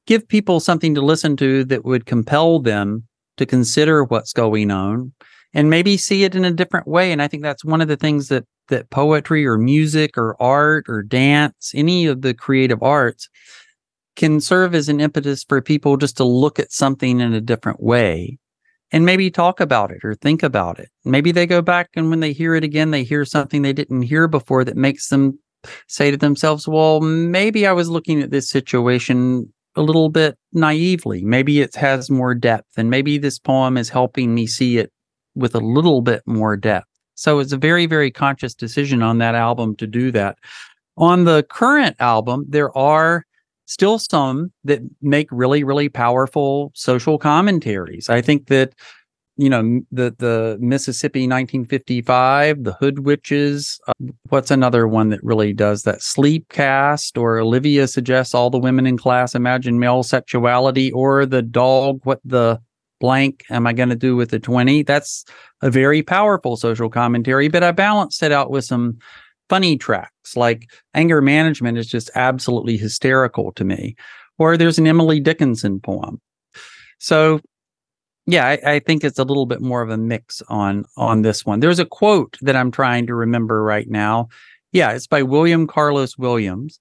give 0.05 0.27
people 0.27 0.59
something 0.59 0.95
to 0.95 1.01
listen 1.01 1.37
to 1.37 1.63
that 1.65 1.85
would 1.85 2.05
compel 2.05 2.59
them 2.59 3.03
to 3.37 3.45
consider 3.45 4.03
what's 4.03 4.33
going 4.33 4.71
on 4.71 5.13
and 5.53 5.69
maybe 5.69 5.97
see 5.97 6.23
it 6.23 6.35
in 6.35 6.45
a 6.45 6.51
different 6.51 6.87
way. 6.87 7.11
And 7.11 7.21
I 7.21 7.27
think 7.27 7.43
that's 7.43 7.63
one 7.63 7.81
of 7.81 7.87
the 7.87 7.97
things 7.97 8.27
that 8.29 8.45
that 8.69 8.89
poetry 8.89 9.45
or 9.45 9.57
music 9.57 10.17
or 10.17 10.39
art 10.41 10.85
or 10.87 11.01
dance, 11.01 11.71
any 11.73 12.05
of 12.05 12.21
the 12.21 12.33
creative 12.33 12.81
arts 12.83 13.27
can 14.19 14.41
serve 14.41 14.75
as 14.75 14.89
an 14.89 14.99
impetus 14.99 15.45
for 15.45 15.61
people 15.61 15.95
just 15.95 16.17
to 16.17 16.25
look 16.25 16.59
at 16.59 16.73
something 16.73 17.21
in 17.21 17.33
a 17.33 17.39
different 17.39 17.81
way 17.81 18.37
and 18.91 19.05
maybe 19.05 19.31
talk 19.31 19.61
about 19.61 19.91
it 19.91 20.03
or 20.03 20.13
think 20.13 20.43
about 20.43 20.77
it. 20.77 20.89
Maybe 21.05 21.31
they 21.31 21.47
go 21.47 21.61
back 21.61 21.89
and 21.95 22.09
when 22.09 22.19
they 22.19 22.33
hear 22.33 22.53
it 22.53 22.65
again, 22.65 22.91
they 22.91 23.05
hear 23.05 23.23
something 23.23 23.61
they 23.61 23.71
didn't 23.71 24.01
hear 24.01 24.27
before 24.27 24.65
that 24.65 24.75
makes 24.75 25.07
them 25.07 25.39
say 25.87 26.11
to 26.11 26.17
themselves, 26.17 26.67
well, 26.67 26.99
maybe 26.99 27.65
I 27.65 27.71
was 27.71 27.89
looking 27.89 28.21
at 28.21 28.29
this 28.29 28.49
situation 28.49 29.53
a 29.77 29.81
little 29.81 30.09
bit 30.09 30.37
naively. 30.51 31.23
Maybe 31.23 31.61
it 31.61 31.73
has 31.75 32.09
more 32.09 32.35
depth, 32.35 32.67
and 32.75 32.89
maybe 32.89 33.17
this 33.17 33.39
poem 33.39 33.77
is 33.77 33.87
helping 33.87 34.35
me 34.35 34.47
see 34.47 34.79
it 34.79 34.91
with 35.33 35.55
a 35.55 35.59
little 35.59 36.01
bit 36.01 36.23
more 36.25 36.57
depth. 36.57 36.87
So 37.15 37.39
it's 37.39 37.53
a 37.53 37.57
very, 37.57 37.85
very 37.85 38.11
conscious 38.11 38.53
decision 38.53 39.01
on 39.01 39.19
that 39.19 39.35
album 39.35 39.77
to 39.77 39.87
do 39.87 40.11
that. 40.11 40.37
On 40.97 41.23
the 41.23 41.43
current 41.49 41.95
album, 41.99 42.45
there 42.49 42.75
are 42.77 43.25
still 43.69 43.99
some 43.99 44.51
that 44.63 44.81
make 45.01 45.27
really, 45.31 45.63
really 45.63 45.89
powerful 45.89 46.71
social 46.73 47.19
commentaries. 47.19 48.09
I 48.09 48.19
think 48.19 48.47
that 48.47 48.73
you 49.37 49.49
know 49.49 49.79
the 49.91 50.13
the 50.17 50.57
Mississippi 50.59 51.21
1955, 51.21 52.63
the 52.63 52.73
Hood 52.73 53.05
Witches. 53.05 53.79
Uh, 53.87 53.93
what's 54.27 54.51
another 54.51 54.87
one 54.87 55.09
that 55.09 55.23
really 55.23 55.53
does 55.53 55.83
that? 55.83 56.01
Sleep 56.01 56.49
Cast, 56.49 57.17
or 57.17 57.37
Olivia 57.37 57.87
suggests 57.87 58.33
all 58.33 58.49
the 58.49 58.59
women 58.59 58.85
in 58.85 58.97
class 58.97 59.35
imagine 59.35 59.79
male 59.79 60.03
sexuality, 60.03 60.91
or 60.91 61.25
the 61.25 61.41
dog. 61.41 62.01
What 62.03 62.19
the 62.25 62.59
blank 62.99 63.45
am 63.49 63.65
I 63.65 63.71
going 63.71 63.89
to 63.89 63.95
do 63.95 64.17
with 64.17 64.31
the 64.31 64.39
20? 64.39 64.83
That's 64.83 65.23
a 65.61 65.69
very 65.69 66.03
powerful 66.03 66.57
social 66.57 66.89
commentary, 66.89 67.47
but 67.47 67.63
I 67.63 67.71
balanced 67.71 68.21
it 68.23 68.33
out 68.33 68.51
with 68.51 68.65
some 68.65 68.97
funny 69.49 69.77
tracks 69.77 70.37
like 70.37 70.69
anger 70.93 71.21
management 71.21 71.77
is 71.77 71.87
just 71.87 72.09
absolutely 72.15 72.77
hysterical 72.77 73.51
to 73.53 73.65
me. 73.65 73.95
Or 74.37 74.55
there's 74.55 74.79
an 74.79 74.87
Emily 74.87 75.19
Dickinson 75.19 75.79
poem. 75.79 76.21
So 76.99 77.41
yeah, 78.25 78.45
I, 78.45 78.73
I, 78.73 78.79
think 78.79 79.03
it's 79.03 79.17
a 79.17 79.23
little 79.23 79.47
bit 79.47 79.59
more 79.59 79.81
of 79.81 79.89
a 79.89 79.97
mix 79.97 80.41
on 80.49 80.85
on 80.97 81.23
this 81.23 81.45
one. 81.45 81.61
There's 81.61 81.79
a 81.79 81.85
quote 81.85 82.37
that 82.41 82.55
I'm 82.55 82.69
trying 82.69 83.07
to 83.07 83.15
remember 83.15 83.63
right 83.63 83.89
now. 83.89 84.27
Yeah, 84.71 84.91
it's 84.91 85.07
by 85.07 85.23
William 85.23 85.65
Carlos 85.65 86.15
Williams, 86.17 86.79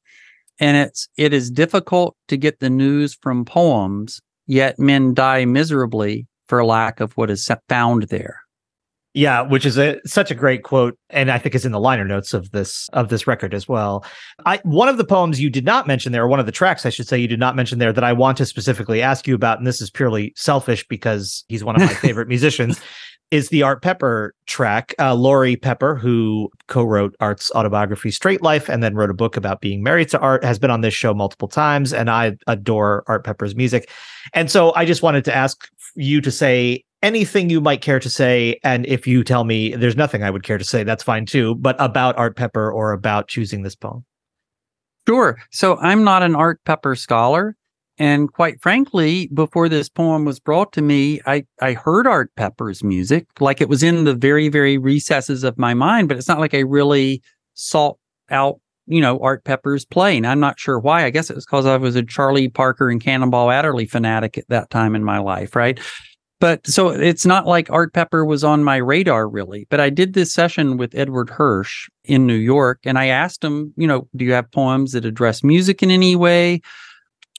and 0.60 0.76
it's 0.76 1.08
it 1.16 1.32
is 1.32 1.50
difficult 1.50 2.16
to 2.28 2.36
get 2.36 2.60
the 2.60 2.68
news 2.68 3.16
from 3.22 3.46
poems, 3.46 4.20
yet 4.46 4.78
men 4.78 5.14
die 5.14 5.46
miserably 5.46 6.26
for 6.48 6.64
lack 6.64 7.00
of 7.00 7.12
what 7.16 7.30
is 7.30 7.50
found 7.68 8.04
there. 8.04 8.42
Yeah, 9.14 9.40
which 9.40 9.64
is 9.64 9.78
a 9.78 9.98
such 10.04 10.30
a 10.30 10.34
great 10.34 10.62
quote, 10.62 10.96
and 11.10 11.30
I 11.30 11.38
think 11.38 11.54
is 11.54 11.64
in 11.64 11.72
the 11.72 11.80
liner 11.80 12.04
notes 12.04 12.34
of 12.34 12.50
this 12.50 12.88
of 12.92 13.08
this 13.08 13.26
record 13.26 13.54
as 13.54 13.66
well. 13.66 14.04
I 14.44 14.60
one 14.64 14.88
of 14.88 14.98
the 14.98 15.04
poems 15.04 15.40
you 15.40 15.50
did 15.50 15.64
not 15.64 15.86
mention 15.86 16.12
there, 16.12 16.24
or 16.24 16.28
one 16.28 16.40
of 16.40 16.46
the 16.46 16.52
tracks 16.52 16.84
I 16.84 16.90
should 16.90 17.08
say 17.08 17.18
you 17.18 17.26
did 17.26 17.40
not 17.40 17.56
mention 17.56 17.78
there 17.78 17.92
that 17.92 18.04
I 18.04 18.12
want 18.12 18.36
to 18.38 18.46
specifically 18.46 19.00
ask 19.00 19.26
you 19.26 19.34
about, 19.34 19.58
and 19.58 19.66
this 19.66 19.80
is 19.80 19.90
purely 19.90 20.32
selfish 20.36 20.86
because 20.88 21.44
he's 21.48 21.64
one 21.64 21.74
of 21.74 21.82
my 21.82 21.94
favorite 21.94 22.28
musicians, 22.28 22.78
is 23.30 23.48
the 23.48 23.62
Art 23.62 23.82
Pepper 23.82 24.34
track. 24.46 24.94
Uh, 24.98 25.14
Laurie 25.14 25.56
Pepper, 25.56 25.94
who 25.94 26.50
co-wrote 26.68 27.14
Art's 27.20 27.50
autobiography 27.54 28.10
Straight 28.10 28.42
Life 28.42 28.68
and 28.68 28.82
then 28.82 28.94
wrote 28.94 29.10
a 29.10 29.14
book 29.14 29.36
about 29.36 29.60
being 29.60 29.82
married 29.82 30.08
to 30.10 30.18
Art, 30.18 30.44
has 30.44 30.58
been 30.58 30.70
on 30.70 30.80
this 30.80 30.94
show 30.94 31.14
multiple 31.14 31.48
times, 31.48 31.92
and 31.92 32.10
I 32.10 32.36
adore 32.46 33.04
Art 33.06 33.24
Pepper's 33.24 33.54
music. 33.54 33.90
And 34.34 34.50
so 34.50 34.74
I 34.74 34.84
just 34.84 35.02
wanted 35.02 35.24
to 35.26 35.34
ask 35.34 35.68
you 35.94 36.20
to 36.20 36.30
say 36.30 36.84
anything 37.02 37.50
you 37.50 37.60
might 37.60 37.80
care 37.80 38.00
to 38.00 38.10
say. 38.10 38.58
And 38.64 38.86
if 38.86 39.06
you 39.06 39.24
tell 39.24 39.44
me 39.44 39.74
there's 39.74 39.96
nothing 39.96 40.22
I 40.22 40.30
would 40.30 40.42
care 40.42 40.58
to 40.58 40.64
say, 40.64 40.84
that's 40.84 41.02
fine 41.02 41.26
too, 41.26 41.54
but 41.56 41.76
about 41.78 42.16
Art 42.18 42.36
Pepper 42.36 42.70
or 42.70 42.92
about 42.92 43.28
choosing 43.28 43.62
this 43.62 43.76
poem. 43.76 44.04
Sure. 45.06 45.38
So 45.50 45.78
I'm 45.78 46.04
not 46.04 46.22
an 46.22 46.34
Art 46.34 46.60
Pepper 46.64 46.94
scholar. 46.94 47.56
And 48.00 48.32
quite 48.32 48.60
frankly, 48.60 49.28
before 49.34 49.68
this 49.68 49.88
poem 49.88 50.24
was 50.24 50.38
brought 50.38 50.72
to 50.74 50.82
me, 50.82 51.20
I, 51.26 51.44
I 51.60 51.72
heard 51.72 52.06
Art 52.06 52.30
Pepper's 52.36 52.84
music, 52.84 53.26
like 53.40 53.60
it 53.60 53.68
was 53.68 53.82
in 53.82 54.04
the 54.04 54.14
very, 54.14 54.48
very 54.48 54.78
recesses 54.78 55.42
of 55.42 55.58
my 55.58 55.74
mind, 55.74 56.08
but 56.08 56.16
it's 56.16 56.28
not 56.28 56.38
like 56.38 56.54
I 56.54 56.60
really 56.60 57.22
sought 57.54 57.98
out, 58.30 58.60
you 58.86 59.00
know, 59.00 59.18
Art 59.18 59.42
Pepper's 59.42 59.84
playing. 59.84 60.26
I'm 60.26 60.38
not 60.38 60.60
sure 60.60 60.78
why. 60.78 61.04
I 61.04 61.10
guess 61.10 61.28
it 61.28 61.34
was 61.34 61.44
because 61.44 61.66
I 61.66 61.76
was 61.76 61.96
a 61.96 62.04
Charlie 62.04 62.48
Parker 62.48 62.88
and 62.88 63.00
Cannonball 63.00 63.50
Adderley 63.50 63.86
fanatic 63.86 64.38
at 64.38 64.48
that 64.48 64.70
time 64.70 64.94
in 64.94 65.02
my 65.02 65.18
life, 65.18 65.56
right? 65.56 65.80
But 66.40 66.66
so 66.66 66.88
it's 66.88 67.26
not 67.26 67.46
like 67.46 67.70
Art 67.70 67.92
Pepper 67.92 68.24
was 68.24 68.44
on 68.44 68.62
my 68.62 68.76
radar 68.76 69.28
really. 69.28 69.66
But 69.70 69.80
I 69.80 69.90
did 69.90 70.14
this 70.14 70.32
session 70.32 70.76
with 70.76 70.94
Edward 70.94 71.30
Hirsch 71.30 71.88
in 72.04 72.26
New 72.26 72.34
York 72.34 72.80
and 72.84 72.98
I 72.98 73.06
asked 73.06 73.42
him, 73.42 73.72
you 73.76 73.86
know, 73.86 74.08
do 74.14 74.24
you 74.24 74.32
have 74.32 74.50
poems 74.52 74.92
that 74.92 75.04
address 75.04 75.42
music 75.42 75.82
in 75.82 75.90
any 75.90 76.16
way? 76.16 76.60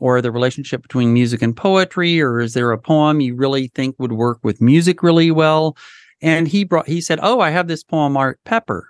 Or 0.01 0.21
the 0.21 0.31
relationship 0.31 0.81
between 0.81 1.11
music 1.11 1.41
and 1.41 1.55
poetry, 1.57 2.21
or 2.21 2.39
is 2.39 2.53
there 2.53 2.71
a 2.71 2.77
poem 2.77 3.19
you 3.19 3.35
really 3.35 3.67
think 3.75 3.97
would 3.99 4.13
work 4.13 4.39
with 4.43 4.61
music 4.61 5.03
really 5.03 5.29
well? 5.29 5.75
And 6.21 6.47
he 6.47 6.63
brought 6.63 6.87
he 6.87 7.01
said, 7.01 7.19
Oh, 7.21 7.41
I 7.41 7.49
have 7.49 7.67
this 7.67 7.83
poem, 7.83 8.15
Art 8.15 8.39
Pepper. 8.45 8.89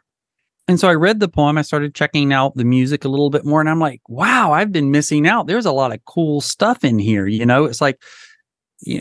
And 0.68 0.80
so 0.80 0.88
I 0.88 0.94
read 0.94 1.20
the 1.20 1.28
poem. 1.28 1.58
I 1.58 1.64
started 1.64 1.96
checking 1.96 2.32
out 2.32 2.56
the 2.56 2.64
music 2.64 3.04
a 3.04 3.10
little 3.10 3.32
bit 3.32 3.44
more, 3.44 3.60
and 3.60 3.68
I'm 3.68 3.80
like, 3.80 4.02
wow, 4.08 4.52
I've 4.52 4.72
been 4.72 4.92
missing 4.92 5.26
out. 5.28 5.48
There's 5.48 5.66
a 5.66 5.72
lot 5.72 5.92
of 5.92 6.06
cool 6.06 6.42
stuff 6.42 6.84
in 6.84 7.00
here. 7.00 7.26
You 7.26 7.44
know, 7.44 7.66
it's 7.66 7.82
like 7.82 8.00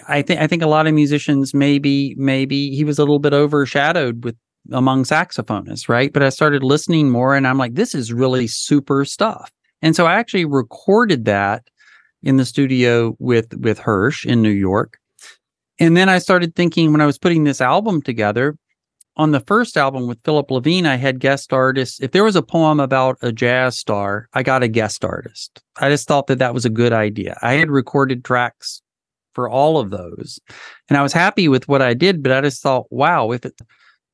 I 0.08 0.22
think 0.22 0.40
I 0.40 0.46
think 0.46 0.62
a 0.62 0.66
lot 0.66 0.86
of 0.86 0.94
musicians 0.94 1.54
maybe 1.54 2.14
maybe 2.16 2.74
he 2.74 2.84
was 2.84 2.98
a 2.98 3.02
little 3.02 3.20
bit 3.20 3.32
overshadowed 3.32 4.24
with 4.24 4.36
among 4.72 5.04
saxophonists, 5.04 5.88
right? 5.88 6.12
But 6.12 6.22
I 6.22 6.28
started 6.30 6.62
listening 6.62 7.10
more, 7.10 7.34
and 7.34 7.46
I'm 7.46 7.58
like, 7.58 7.74
this 7.74 7.94
is 7.94 8.12
really 8.12 8.46
super 8.46 9.04
stuff. 9.04 9.50
And 9.80 9.94
so 9.94 10.06
I 10.06 10.14
actually 10.14 10.44
recorded 10.44 11.24
that 11.26 11.68
in 12.22 12.36
the 12.36 12.44
studio 12.44 13.16
with 13.18 13.54
with 13.56 13.78
Hirsch 13.78 14.26
in 14.26 14.42
New 14.42 14.50
York. 14.50 14.98
And 15.78 15.96
then 15.96 16.08
I 16.08 16.18
started 16.18 16.56
thinking 16.56 16.90
when 16.90 17.00
I 17.00 17.06
was 17.06 17.18
putting 17.18 17.44
this 17.44 17.60
album 17.60 18.02
together, 18.02 18.56
on 19.18 19.32
the 19.32 19.40
first 19.40 19.76
album 19.76 20.06
with 20.06 20.22
Philip 20.24 20.50
Levine, 20.50 20.86
I 20.86 20.94
had 20.94 21.18
guest 21.18 21.52
artists. 21.52 22.00
If 22.00 22.12
there 22.12 22.22
was 22.22 22.36
a 22.36 22.42
poem 22.42 22.78
about 22.78 23.18
a 23.20 23.32
jazz 23.32 23.76
star, 23.76 24.28
I 24.32 24.44
got 24.44 24.62
a 24.62 24.68
guest 24.68 25.04
artist. 25.04 25.60
I 25.76 25.88
just 25.88 26.06
thought 26.06 26.28
that 26.28 26.38
that 26.38 26.54
was 26.54 26.64
a 26.64 26.70
good 26.70 26.92
idea. 26.92 27.36
I 27.42 27.54
had 27.54 27.68
recorded 27.68 28.24
tracks 28.24 28.80
for 29.38 29.48
all 29.48 29.78
of 29.78 29.90
those, 29.90 30.40
and 30.88 30.98
I 30.98 31.02
was 31.02 31.12
happy 31.12 31.46
with 31.46 31.68
what 31.68 31.80
I 31.80 31.94
did. 31.94 32.24
But 32.24 32.32
I 32.32 32.40
just 32.40 32.60
thought, 32.60 32.86
wow, 32.90 33.30
if 33.30 33.46
it 33.46 33.56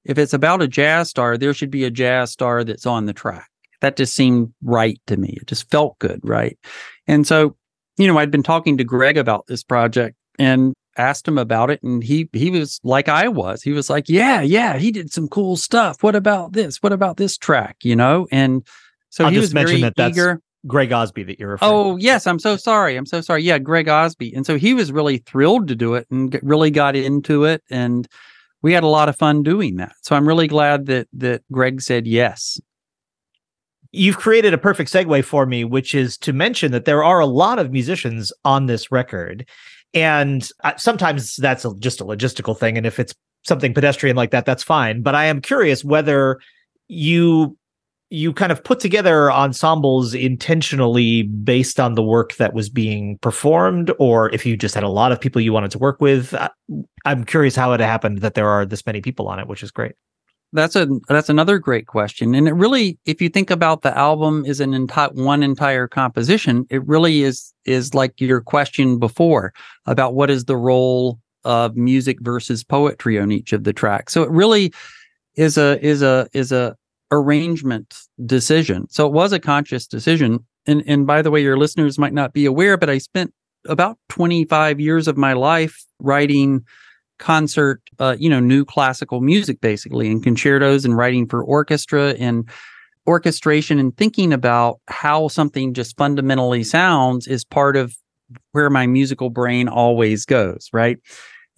if 0.05 0.19
it's 0.19 0.35
about 0.35 0.61
a 0.61 0.69
jazz 0.69 1.09
star, 1.09 1.39
there 1.39 1.55
should 1.55 1.71
be 1.71 1.85
a 1.85 1.91
jazz 1.91 2.31
star 2.31 2.63
that's 2.63 2.85
on 2.85 3.07
the 3.07 3.15
track. 3.15 3.49
That 3.81 3.97
just 3.97 4.15
seemed 4.15 4.53
right 4.63 5.01
to 5.07 5.17
me. 5.17 5.39
It 5.41 5.47
just 5.47 5.71
felt 5.71 5.99
good, 5.99 6.21
right? 6.23 6.59
And 7.07 7.27
so, 7.27 7.57
you 7.97 8.07
know, 8.07 8.19
I'd 8.19 8.31
been 8.31 8.43
talking 8.43 8.77
to 8.77 8.85
Greg 8.85 9.17
about 9.17 9.47
this 9.47 9.65
project, 9.65 10.15
and 10.39 10.75
asked 10.99 11.27
him 11.27 11.39
about 11.39 11.71
it 11.71 11.83
and 11.83 12.05
he 12.05 12.29
he 12.35 12.51
was 12.51 12.81
like 12.85 13.09
I 13.09 13.29
was. 13.29 13.63
He 13.63 13.73
was 13.73 13.89
like, 13.89 14.11
"Yeah, 14.11 14.43
yeah, 14.43 14.77
he 14.77 14.91
did 14.91 15.11
some 15.11 15.27
cool 15.29 15.57
stuff. 15.57 16.03
What 16.03 16.15
about 16.15 16.53
this? 16.53 16.83
What 16.83 16.93
about 16.93 17.17
this 17.17 17.39
track?" 17.39 17.79
You 17.83 17.97
know? 17.97 18.29
And 18.31 18.63
so 19.09 19.25
I'll 19.25 19.31
he 19.31 19.37
just 19.37 19.55
was 19.55 19.65
very 19.65 19.81
that 19.81 19.97
that's 19.97 20.19
eager. 20.19 20.43
Greg 20.67 20.93
Osby 20.93 21.25
that 21.25 21.39
you're 21.39 21.51
referring. 21.51 21.73
Oh, 21.73 21.97
yes, 21.97 22.27
I'm 22.27 22.39
so 22.39 22.57
sorry. 22.57 22.97
I'm 22.97 23.07
so 23.07 23.21
sorry. 23.21 23.43
Yeah, 23.43 23.59
Greg 23.59 23.89
Osby. 23.89 24.35
And 24.35 24.47
so 24.47 24.57
he 24.57 24.75
was 24.75 24.93
really 24.93 25.19
thrilled 25.19 25.69
to 25.69 25.75
do 25.75 25.95
it 25.95 26.07
and 26.11 26.31
get, 26.31 26.43
really 26.43 26.71
got 26.71 26.97
into 26.97 27.45
it 27.45 27.63
and 27.71 28.09
we 28.65 28.73
had 28.73 28.83
a 28.83 28.89
lot 28.89 29.11
of 29.11 29.17
fun 29.17 29.43
doing 29.43 29.77
that. 29.77 29.93
So 30.01 30.17
I'm 30.17 30.27
really 30.27 30.49
glad 30.49 30.87
that 30.87 31.07
that 31.13 31.43
Greg 31.53 31.83
said 31.83 32.07
yes. 32.07 32.59
You've 33.93 34.17
created 34.17 34.55
a 34.55 34.59
perfect 34.59 34.91
segue 34.91 35.23
for 35.23 35.45
me, 35.45 35.65
which 35.65 35.95
is 35.95 36.17
to 36.19 36.33
mention 36.33 36.73
that 36.73 36.87
there 36.87 37.05
are 37.05 37.21
a 37.21 37.27
lot 37.27 37.59
of 37.59 37.71
musicians 37.71 38.33
on 38.43 38.65
this 38.65 38.91
record. 38.91 39.47
And 39.93 40.49
uh, 40.65 40.73
sometimes 40.79 41.37
that's 41.37 41.67
a, 41.67 41.75
just 41.79 42.01
a 42.01 42.07
logistical 42.07 42.59
thing. 42.59 42.79
And 42.79 42.87
if 42.87 42.99
it's 42.99 43.15
something 43.43 43.75
pedestrian 43.75 44.17
like 44.17 44.31
that, 44.31 44.47
that's 44.47 44.63
fine. 44.63 45.03
But 45.03 45.15
I 45.15 45.27
am 45.27 45.43
curious 45.43 45.85
whether 45.85 46.41
you 46.89 47.59
you 48.15 48.33
kind 48.33 48.53
of 48.53 48.63
put 48.63 48.79
together 48.81 49.31
ensembles 49.33 50.15
intentionally 50.15 51.25
based 51.25 51.79
on 51.81 51.95
the 51.95 52.03
work 52.03 52.35
that 52.37 52.55
was 52.55 52.69
being 52.69 53.19
performed 53.19 53.93
or 53.99 54.33
if 54.33 54.47
you 54.47 54.57
just 54.57 54.75
had 54.75 54.85
a 54.85 54.89
lot 54.89 55.13
of 55.13 55.21
people 55.21 55.41
you 55.41 55.53
wanted 55.53 55.71
to 55.71 55.79
work 55.79 56.01
with 56.01 56.33
Uh, 56.35 56.49
i'm 57.05 57.25
curious 57.25 57.57
how 57.57 57.73
it 57.73 57.81
happened 57.81 58.19
that 58.19 58.35
there 58.35 58.49
are 58.49 58.65
this 58.65 58.85
many 58.87 59.01
people 59.01 59.27
on 59.29 59.39
it 59.41 59.49
which 59.49 59.63
is 59.63 59.71
great 59.71 59.93
That's 60.53 60.77
a 60.77 60.87
that's 61.09 61.29
another 61.29 61.59
great 61.59 61.87
question. 61.89 62.35
And 62.35 62.47
it 62.47 62.55
really, 62.55 62.97
if 63.07 63.21
you 63.21 63.29
think 63.29 63.51
about 63.51 63.83
the 63.83 63.91
album 63.99 64.45
is 64.47 64.61
an 64.61 64.73
entire 64.73 65.11
one 65.33 65.43
entire 65.43 65.89
composition, 65.89 66.65
it 66.71 66.87
really 66.87 67.25
is 67.25 67.53
is 67.65 67.93
like 67.93 68.21
your 68.21 68.41
question 68.41 68.99
before 69.01 69.53
about 69.87 70.15
what 70.15 70.31
is 70.31 70.45
the 70.45 70.57
role 70.57 71.19
of 71.43 71.77
music 71.77 72.19
versus 72.21 72.63
poetry 72.63 73.19
on 73.19 73.33
each 73.33 73.53
of 73.53 73.65
the 73.65 73.73
tracks. 73.73 74.13
So 74.13 74.23
it 74.23 74.31
really 74.31 74.73
is 75.35 75.59
a 75.59 75.85
is 75.85 76.03
a 76.03 76.29
is 76.33 76.53
a 76.53 76.77
arrangement 77.11 77.95
decision. 78.25 78.89
So 78.91 79.07
it 79.07 79.13
was 79.13 79.33
a 79.33 79.41
conscious 79.41 79.87
decision. 79.87 80.45
And 80.67 80.83
and 80.87 81.07
by 81.07 81.23
the 81.23 81.31
way, 81.31 81.43
your 81.43 81.59
listeners 81.59 81.99
might 81.99 82.15
not 82.15 82.33
be 82.33 82.47
aware, 82.47 82.77
but 82.77 82.91
I 82.91 82.99
spent 82.99 83.33
about 83.67 83.99
25 84.11 84.81
years 84.81 85.09
of 85.09 85.17
my 85.17 85.33
life 85.33 85.85
writing 86.01 86.65
concert, 87.19 87.81
uh, 87.99 88.17
you 88.19 88.29
know, 88.29 88.41
new 88.41 88.65
classical 88.65 89.21
music 89.21 89.61
basically, 89.61 90.11
and 90.11 90.23
concertos 90.23 90.85
and 90.85 90.97
writing 90.97 91.27
for 91.29 91.43
orchestra 91.43 92.11
and 92.19 92.49
orchestration 93.07 93.79
and 93.79 93.97
thinking 93.97 94.33
about 94.33 94.81
how 94.89 95.29
something 95.29 95.75
just 95.75 95.97
fundamentally 95.97 96.65
sounds 96.65 97.27
is 97.27 97.45
part 97.45 97.77
of 97.77 97.97
where 98.53 98.71
my 98.71 98.87
musical 98.87 99.31
brain 99.31 99.69
always 99.69 100.25
goes, 100.25 100.69
right? 100.73 100.99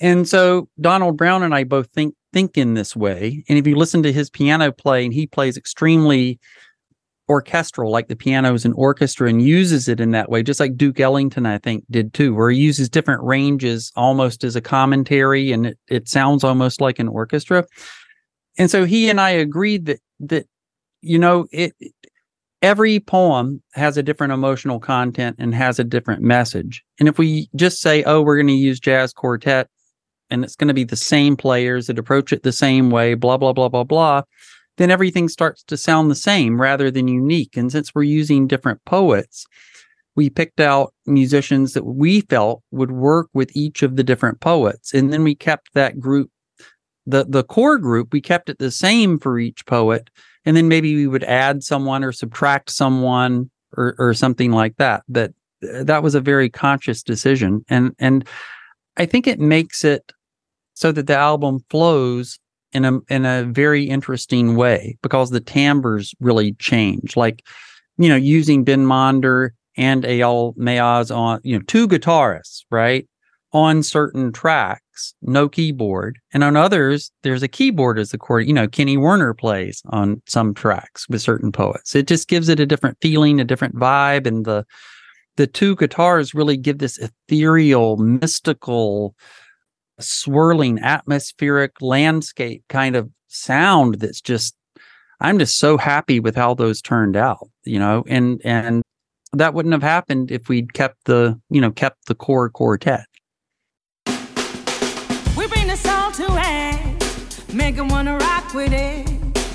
And 0.00 0.28
so 0.28 0.68
Donald 0.80 1.16
Brown 1.16 1.42
and 1.42 1.54
I 1.54 1.64
both 1.64 1.88
think 1.90 2.14
think 2.36 2.58
in 2.58 2.74
this 2.74 2.94
way. 2.94 3.42
And 3.48 3.58
if 3.58 3.66
you 3.66 3.76
listen 3.76 4.02
to 4.02 4.12
his 4.12 4.28
piano 4.28 4.70
play, 4.70 5.06
and 5.06 5.14
he 5.14 5.26
plays 5.26 5.56
extremely 5.56 6.38
orchestral, 7.30 7.90
like 7.90 8.08
the 8.08 8.14
piano 8.14 8.52
is 8.52 8.66
an 8.66 8.74
orchestra 8.74 9.30
and 9.30 9.40
uses 9.40 9.88
it 9.88 10.00
in 10.00 10.10
that 10.10 10.28
way, 10.28 10.42
just 10.42 10.60
like 10.60 10.76
Duke 10.76 11.00
Ellington, 11.00 11.46
I 11.46 11.56
think, 11.56 11.84
did 11.90 12.12
too, 12.12 12.34
where 12.34 12.50
he 12.50 12.58
uses 12.58 12.90
different 12.90 13.22
ranges 13.22 13.90
almost 13.96 14.44
as 14.44 14.54
a 14.54 14.60
commentary 14.60 15.50
and 15.50 15.68
it, 15.68 15.78
it 15.88 16.08
sounds 16.10 16.44
almost 16.44 16.78
like 16.78 16.98
an 16.98 17.08
orchestra. 17.08 17.64
And 18.58 18.70
so 18.70 18.84
he 18.84 19.08
and 19.08 19.18
I 19.18 19.30
agreed 19.30 19.86
that 19.86 20.00
that, 20.20 20.46
you 21.00 21.18
know, 21.18 21.46
it 21.52 21.72
every 22.60 23.00
poem 23.00 23.62
has 23.72 23.96
a 23.96 24.02
different 24.02 24.34
emotional 24.34 24.78
content 24.78 25.36
and 25.38 25.54
has 25.54 25.78
a 25.78 25.84
different 25.84 26.20
message. 26.20 26.84
And 27.00 27.08
if 27.08 27.16
we 27.16 27.48
just 27.56 27.80
say, 27.80 28.04
oh, 28.04 28.20
we're 28.20 28.36
going 28.36 28.46
to 28.48 28.52
use 28.52 28.78
jazz 28.78 29.14
quartet 29.14 29.70
and 30.30 30.44
it's 30.44 30.56
going 30.56 30.68
to 30.68 30.74
be 30.74 30.84
the 30.84 30.96
same 30.96 31.36
players 31.36 31.86
that 31.86 31.98
approach 31.98 32.32
it 32.32 32.42
the 32.42 32.52
same 32.52 32.90
way, 32.90 33.14
blah, 33.14 33.36
blah, 33.36 33.52
blah, 33.52 33.68
blah, 33.68 33.84
blah, 33.84 34.22
then 34.76 34.90
everything 34.90 35.28
starts 35.28 35.62
to 35.64 35.76
sound 35.76 36.10
the 36.10 36.16
same 36.16 36.60
rather 36.60 36.90
than 36.90 37.08
unique. 37.08 37.56
And 37.56 37.72
since 37.72 37.94
we're 37.94 38.02
using 38.02 38.46
different 38.46 38.84
poets, 38.84 39.46
we 40.14 40.30
picked 40.30 40.60
out 40.60 40.94
musicians 41.06 41.72
that 41.74 41.84
we 41.84 42.22
felt 42.22 42.62
would 42.70 42.90
work 42.90 43.28
with 43.34 43.54
each 43.54 43.82
of 43.82 43.96
the 43.96 44.04
different 44.04 44.40
poets. 44.40 44.92
And 44.92 45.12
then 45.12 45.24
we 45.24 45.34
kept 45.34 45.74
that 45.74 46.00
group, 46.00 46.30
the, 47.06 47.24
the 47.24 47.44
core 47.44 47.78
group, 47.78 48.12
we 48.12 48.20
kept 48.20 48.48
it 48.48 48.58
the 48.58 48.70
same 48.70 49.18
for 49.18 49.38
each 49.38 49.66
poet. 49.66 50.10
And 50.44 50.56
then 50.56 50.68
maybe 50.68 50.94
we 50.94 51.06
would 51.06 51.24
add 51.24 51.62
someone 51.62 52.04
or 52.04 52.12
subtract 52.12 52.70
someone 52.70 53.50
or, 53.76 53.94
or 53.98 54.14
something 54.14 54.52
like 54.52 54.76
that. 54.76 55.02
But 55.08 55.32
that 55.60 56.02
was 56.02 56.14
a 56.14 56.20
very 56.20 56.48
conscious 56.48 57.02
decision. 57.02 57.64
And, 57.68 57.94
and 57.98 58.26
I 58.96 59.06
think 59.06 59.26
it 59.26 59.40
makes 59.40 59.84
it 59.84 60.12
so 60.76 60.92
that 60.92 61.06
the 61.06 61.16
album 61.16 61.60
flows 61.70 62.38
in 62.72 62.84
a 62.84 62.98
in 63.08 63.24
a 63.24 63.44
very 63.44 63.84
interesting 63.84 64.54
way 64.54 64.96
because 65.02 65.30
the 65.30 65.40
timbres 65.40 66.14
really 66.20 66.52
change. 66.54 67.16
Like, 67.16 67.42
you 67.96 68.08
know, 68.08 68.16
using 68.16 68.62
Ben 68.62 68.84
Monder 68.84 69.50
and 69.76 70.04
Eyal 70.04 70.54
Maoz 70.56 71.14
on, 71.14 71.40
you 71.42 71.56
know, 71.56 71.64
two 71.66 71.88
guitarists, 71.88 72.64
right? 72.70 73.08
On 73.52 73.82
certain 73.82 74.32
tracks, 74.32 75.14
no 75.22 75.48
keyboard. 75.48 76.18
And 76.34 76.44
on 76.44 76.56
others, 76.56 77.10
there's 77.22 77.42
a 77.42 77.48
keyboard 77.48 77.98
as 77.98 78.10
the 78.10 78.18
chord. 78.18 78.46
You 78.46 78.52
know, 78.52 78.68
Kenny 78.68 78.98
Werner 78.98 79.32
plays 79.32 79.80
on 79.86 80.20
some 80.26 80.52
tracks 80.52 81.08
with 81.08 81.22
certain 81.22 81.52
poets. 81.52 81.94
It 81.94 82.06
just 82.06 82.28
gives 82.28 82.50
it 82.50 82.60
a 82.60 82.66
different 82.66 82.98
feeling, 83.00 83.40
a 83.40 83.44
different 83.44 83.76
vibe. 83.76 84.26
And 84.26 84.44
the 84.44 84.66
the 85.36 85.46
two 85.46 85.76
guitars 85.76 86.34
really 86.34 86.56
give 86.56 86.78
this 86.78 86.98
ethereal, 86.98 87.96
mystical, 87.98 89.14
swirling 90.00 90.78
atmospheric 90.78 91.80
landscape 91.80 92.62
kind 92.68 92.96
of 92.96 93.10
sound 93.28 93.96
that's 93.96 94.20
just 94.20 94.54
I'm 95.20 95.38
just 95.38 95.58
so 95.58 95.78
happy 95.78 96.20
with 96.20 96.36
how 96.36 96.54
those 96.54 96.82
turned 96.82 97.16
out, 97.16 97.48
you 97.64 97.78
know, 97.78 98.04
and 98.06 98.40
and 98.44 98.82
that 99.32 99.54
wouldn't 99.54 99.72
have 99.72 99.82
happened 99.82 100.30
if 100.30 100.48
we'd 100.48 100.74
kept 100.74 101.04
the, 101.04 101.40
you 101.50 101.60
know, 101.60 101.70
kept 101.70 102.06
the 102.06 102.14
core 102.14 102.50
quartet. 102.50 103.06
We 105.36 105.46
bring 105.48 105.66
the 105.66 105.76
soul 105.76 106.10
to 106.12 106.26
act, 106.38 107.52
make 107.52 107.78
'em 107.78 107.88
wanna 107.88 108.18
rock 108.18 108.52
with 108.54 108.72
it. 108.72 109.08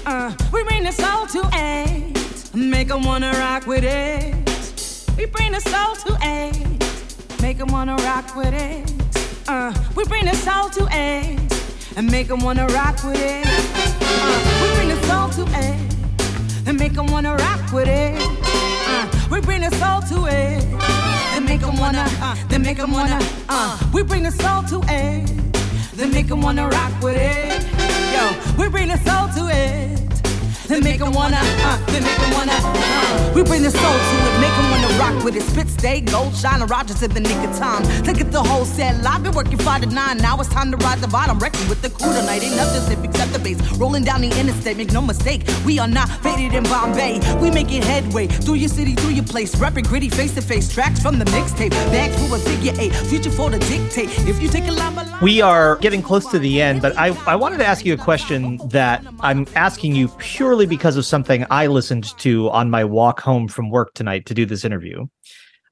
Uh, 0.06 0.34
we 0.52 0.64
bring 0.64 0.84
the 0.84 0.92
soul 0.92 1.28
to 1.28 1.48
act, 1.54 2.56
make 2.56 2.90
'em 2.90 3.04
wanna 3.04 3.32
rock 3.34 3.68
with 3.68 3.84
it. 3.84 4.36
We 5.18 5.26
bring 5.26 5.52
the 5.52 5.62
soul 5.62 5.96
to 6.06 6.18
act, 6.22 7.42
make 7.42 7.60
'em 7.60 7.68
wanna 7.68 7.96
rock 7.98 8.36
with 8.36 8.54
it. 8.54 9.01
Uh, 9.48 9.74
we 9.96 10.04
bring 10.06 10.26
the 10.26 10.36
soul 10.36 10.70
to 10.70 10.88
act 10.92 11.40
and 11.98 12.10
make 12.10 12.30
'em 12.30 12.40
wanna 12.40 12.68
rock 12.68 13.04
with 13.04 13.20
it. 13.20 13.46
Uh, 13.48 14.40
we 14.62 14.76
bring 14.76 14.90
the 14.90 15.08
soul 15.08 15.30
to 15.30 15.44
act 15.56 15.96
and 16.68 16.78
make 16.80 16.98
'em 16.98 17.08
wanna 17.08 17.36
rock 17.36 17.60
with 17.74 17.88
it. 17.88 18.22
Uh, 18.88 19.08
we 19.30 19.42
bring 19.42 19.62
the 19.62 19.72
soul 19.78 20.02
to 20.02 20.28
it 20.28 20.64
and 21.36 21.46
make 21.46 21.64
'em 21.64 21.78
wanna, 21.78 22.06
uh, 22.22 22.36
then 22.50 22.62
make 22.62 22.80
'em 22.80 22.92
wanna, 22.92 23.20
uh, 23.50 23.78
we 23.92 24.04
bring 24.04 24.24
the 24.24 24.32
soul 24.32 24.64
to 24.64 24.82
it, 24.88 25.30
then 25.96 26.12
make 26.12 26.30
'em 26.32 26.42
wanna 26.42 26.68
rock 26.68 26.92
with 27.02 27.18
it. 27.18 27.64
Yo, 28.14 28.24
we 28.58 28.70
bring 28.70 28.90
the 28.90 29.00
soul 29.10 29.28
to 29.36 29.48
it, 29.50 30.00
then 30.72 30.84
make 30.84 31.02
'em 31.02 31.12
wanna, 31.12 31.38
uh, 31.38 31.78
make 31.92 32.04
'em 32.04 32.32
wanna, 32.34 32.54
uh, 32.54 33.32
we 33.36 33.44
bring 33.44 33.62
the 33.62 33.72
soul 33.72 33.98
to 34.10 34.16
it, 34.28 34.40
make 34.40 34.56
'em 34.58 34.72
wanna 34.72 34.88
rock 35.00 35.24
with 35.24 35.36
it. 35.36 35.44
Spit, 35.44 35.70
stay, 35.70 36.02
gold, 36.02 36.34
shine, 36.36 36.62
Rogers 36.62 37.02
in 37.04 37.12
the 37.14 37.20
nick 37.20 37.42
of 37.48 37.58
time. 37.58 37.84
To 38.04 38.14
get 38.14 38.32
the 38.32 38.42
whole 38.42 38.66
set 38.66 39.04
live, 39.04 39.24
been 39.24 39.34
working 39.34 39.58
five 39.58 39.82
to 39.82 39.88
nine. 39.88 40.18
Now 40.18 40.40
it's 40.40 40.50
time 40.50 40.72
to 40.72 40.78
ride 40.78 41.00
the 41.02 41.08
bottom. 41.08 41.40
Wrecking 41.40 41.68
with 41.68 41.82
the 41.82 41.90
crew 41.90 42.14
tonight. 42.14 42.44
Ain't 42.44 42.56
nothing 42.56 42.82
sniff 42.84 43.04
except 43.04 43.34
the 43.34 43.40
bass. 43.40 43.58
Rolling 43.78 44.04
down 44.04 44.22
the 44.22 44.32
interstate, 44.40 44.78
make 44.78 44.92
no 44.92 45.02
mistake. 45.02 45.42
We 45.66 45.80
are 45.80 45.88
not 45.88 46.10
faded 46.24 46.54
in 46.54 46.64
Bombay. 46.64 47.20
We 47.42 47.52
making 47.52 47.82
headway 47.82 48.28
through 48.28 48.60
your 48.64 48.70
city, 48.70 48.94
through 48.96 49.16
your 49.20 49.26
place. 49.26 49.56
Rapping 49.56 49.86
gritty, 49.86 50.10
face 50.10 50.34
to 50.36 50.42
face. 50.42 50.70
Tracks 50.74 51.00
from 51.02 51.20
the 51.20 51.26
mixtape. 51.26 51.72
Bags 51.92 52.16
for 52.22 52.36
a 52.36 52.40
figure 52.40 52.74
eight. 52.80 52.94
Future 53.10 53.32
for 53.32 53.50
the 53.50 53.60
dictate. 53.60 54.10
If 54.28 54.42
you 54.42 54.48
take 54.48 54.68
a 54.68 54.72
line 54.72 54.96
line. 54.96 55.08
We 55.22 55.42
are 55.42 55.76
getting 55.78 56.02
close 56.02 56.26
to 56.28 56.40
the 56.40 56.62
end, 56.62 56.82
but 56.82 56.98
I, 56.98 57.08
I 57.28 57.36
wanted 57.36 57.58
to 57.58 57.66
ask 57.66 57.86
you 57.86 57.94
a 57.94 57.98
question 57.98 58.60
that 58.70 59.04
I'm 59.20 59.46
asking 59.56 59.96
you 59.96 60.08
purely 60.18 60.61
because 60.66 60.98
of 60.98 61.06
something 61.06 61.46
I 61.50 61.68
listened 61.68 62.18
to 62.20 62.50
on 62.50 62.70
my 62.70 62.84
walk 62.84 63.20
home 63.20 63.48
from 63.48 63.70
work 63.70 63.94
tonight 63.94 64.26
to 64.28 64.34
do 64.34 64.46
this 64.46 64.66
interview. 64.66 65.06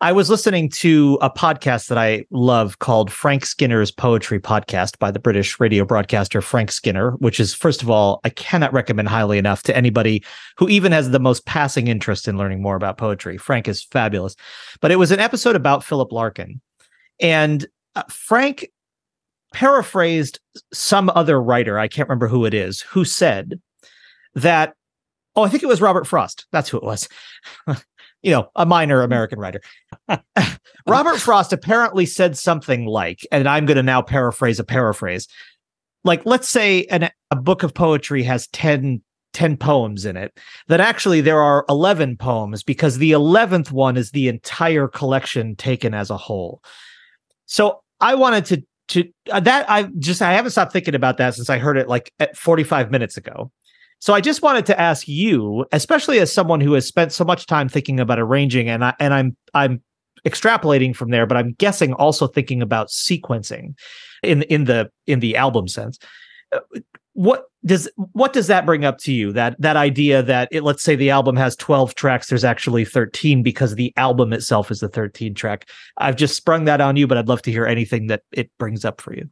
I 0.01 0.13
was 0.13 0.29
listening 0.29 0.69
to 0.69 1.17
a 1.21 1.29
podcast 1.29 1.89
that 1.89 1.97
I 1.97 2.23
love 2.31 2.79
called 2.79 3.11
Frank 3.11 3.45
Skinner's 3.45 3.91
Poetry 3.91 4.39
Podcast 4.39 4.97
by 4.97 5.11
the 5.11 5.19
British 5.19 5.59
radio 5.59 5.83
broadcaster 5.83 6.41
Frank 6.41 6.71
Skinner, 6.71 7.11
which 7.17 7.37
is, 7.37 7.53
first 7.53 7.81
of 7.81 7.89
all, 7.89 8.21
I 8.23 8.29
cannot 8.29 8.71
recommend 8.71 9.09
highly 9.09 9.37
enough 9.37 9.61
to 9.63 9.75
anybody 9.75 10.23
who 10.57 10.69
even 10.69 10.93
has 10.93 11.11
the 11.11 11.19
most 11.19 11.45
passing 11.45 11.89
interest 11.89 12.29
in 12.29 12.37
learning 12.37 12.61
more 12.61 12.77
about 12.77 12.97
poetry. 12.97 13.37
Frank 13.37 13.67
is 13.67 13.83
fabulous. 13.83 14.37
But 14.79 14.91
it 14.91 14.95
was 14.95 15.11
an 15.11 15.19
episode 15.19 15.57
about 15.57 15.83
Philip 15.83 16.13
Larkin. 16.13 16.61
And 17.19 17.67
uh, 17.97 18.03
Frank 18.09 18.69
paraphrased 19.53 20.39
some 20.71 21.11
other 21.13 21.41
writer, 21.41 21.77
I 21.77 21.89
can't 21.89 22.07
remember 22.07 22.29
who 22.29 22.45
it 22.45 22.53
is, 22.53 22.79
who 22.81 23.03
said 23.03 23.59
that, 24.35 24.75
oh, 25.39 25.43
I 25.43 25.49
think 25.49 25.63
it 25.63 25.67
was 25.67 25.81
Robert 25.81 26.05
Frost. 26.05 26.45
That's 26.51 26.69
who 26.69 26.77
it 26.77 26.83
was. 26.83 27.07
you 28.21 28.31
know, 28.31 28.49
a 28.55 28.65
minor 28.65 29.01
American 29.01 29.39
writer. 29.39 29.61
Robert 30.87 31.19
Frost 31.19 31.53
apparently 31.53 32.05
said 32.05 32.37
something 32.37 32.85
like, 32.85 33.25
and 33.31 33.47
I'm 33.47 33.65
going 33.65 33.77
to 33.77 33.83
now 33.83 34.01
paraphrase 34.01 34.59
a 34.59 34.63
paraphrase. 34.63 35.27
Like, 36.03 36.25
let's 36.25 36.49
say 36.49 36.85
an, 36.85 37.09
a 37.31 37.35
book 37.35 37.63
of 37.63 37.73
poetry 37.73 38.23
has 38.23 38.47
10, 38.47 39.01
10 39.33 39.57
poems 39.57 40.05
in 40.05 40.17
it, 40.17 40.37
that 40.67 40.79
actually 40.79 41.21
there 41.21 41.41
are 41.41 41.65
11 41.69 42.17
poems 42.17 42.63
because 42.63 42.97
the 42.97 43.11
11th 43.11 43.71
one 43.71 43.97
is 43.97 44.11
the 44.11 44.27
entire 44.27 44.87
collection 44.87 45.55
taken 45.55 45.93
as 45.93 46.09
a 46.09 46.17
whole. 46.17 46.61
So 47.45 47.81
I 48.01 48.15
wanted 48.15 48.45
to 48.45 48.63
to 48.89 49.07
uh, 49.31 49.39
that 49.39 49.69
I 49.69 49.83
just 49.99 50.21
I 50.21 50.33
haven't 50.33 50.51
stopped 50.51 50.73
thinking 50.73 50.95
about 50.95 51.17
that 51.17 51.35
since 51.35 51.49
I 51.49 51.59
heard 51.59 51.77
it 51.77 51.87
like 51.87 52.11
at 52.19 52.35
45 52.35 52.89
minutes 52.91 53.17
ago. 53.17 53.51
So 53.99 54.13
I 54.13 54.21
just 54.21 54.41
wanted 54.41 54.65
to 54.67 54.79
ask 54.79 55.07
you, 55.07 55.65
especially 55.71 56.19
as 56.19 56.33
someone 56.33 56.61
who 56.61 56.73
has 56.73 56.87
spent 56.87 57.11
so 57.11 57.25
much 57.25 57.45
time 57.45 57.67
thinking 57.67 57.99
about 57.99 58.19
arranging 58.19 58.69
and 58.69 58.83
I 58.83 58.93
and 58.99 59.13
I'm 59.13 59.37
I'm 59.53 59.81
extrapolating 60.25 60.95
from 60.95 61.11
there, 61.11 61.25
but 61.25 61.37
I'm 61.37 61.53
guessing 61.53 61.93
also 61.93 62.27
thinking 62.27 62.61
about 62.61 62.87
sequencing 62.87 63.75
in 64.23 64.43
in 64.43 64.65
the 64.65 64.89
in 65.05 65.19
the 65.19 65.35
album 65.35 65.67
sense. 65.67 65.99
Uh, 66.51 66.59
what 67.13 67.45
does 67.65 67.91
what 68.13 68.31
does 68.31 68.47
that 68.47 68.65
bring 68.65 68.85
up 68.85 68.99
to 68.99 69.11
you? 69.11 69.33
That 69.33 69.59
that 69.59 69.75
idea 69.75 70.23
that 70.23 70.47
it, 70.51 70.63
let's 70.63 70.81
say 70.81 70.95
the 70.95 71.09
album 71.09 71.35
has 71.35 71.57
12 71.57 71.95
tracks 71.95 72.29
there's 72.29 72.45
actually 72.45 72.85
13 72.85 73.43
because 73.43 73.75
the 73.75 73.93
album 73.97 74.31
itself 74.31 74.71
is 74.71 74.79
the 74.79 74.87
13 74.87 75.33
track. 75.33 75.69
I've 75.97 76.15
just 76.15 76.37
sprung 76.37 76.63
that 76.65 76.79
on 76.79 76.95
you 76.95 77.05
but 77.05 77.17
i'd 77.17 77.27
love 77.27 77.41
to 77.41 77.51
hear 77.51 77.65
anything 77.65 78.07
that 78.07 78.21
it 78.31 78.49
brings 78.57 78.85
up 78.85 79.01
for 79.01 79.13
you 79.13 79.29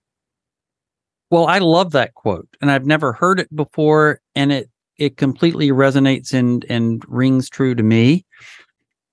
well 1.30 1.48
i 1.48 1.58
love 1.60 1.92
that 1.92 2.14
quote 2.14 2.48
and 2.62 2.72
i've 2.72 2.86
never 2.86 3.14
heard 3.14 3.40
it 3.40 3.54
before 3.56 4.20
and 4.36 4.52
it 4.52 4.70
it 4.98 5.18
completely 5.18 5.70
resonates 5.70 6.34
and 6.34 6.66
and 6.70 7.04
rings 7.08 7.50
true 7.50 7.76
to 7.76 7.84
me 7.84 8.26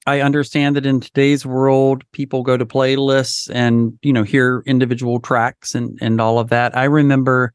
i 0.07 0.21
understand 0.21 0.77
that 0.77 0.87
in 0.87 1.01
today's 1.01 1.45
world 1.45 2.05
people 2.13 2.43
go 2.43 2.57
to 2.57 2.67
playlists 2.67 3.51
and 3.55 3.99
you 4.03 4.13
know 4.13 4.23
hear 4.23 4.63
individual 4.67 5.21
tracks 5.21 5.75
and 5.75 5.99
and 6.01 6.21
all 6.21 6.39
of 6.39 6.49
that 6.49 6.77
i 6.77 6.85
remember 6.85 7.53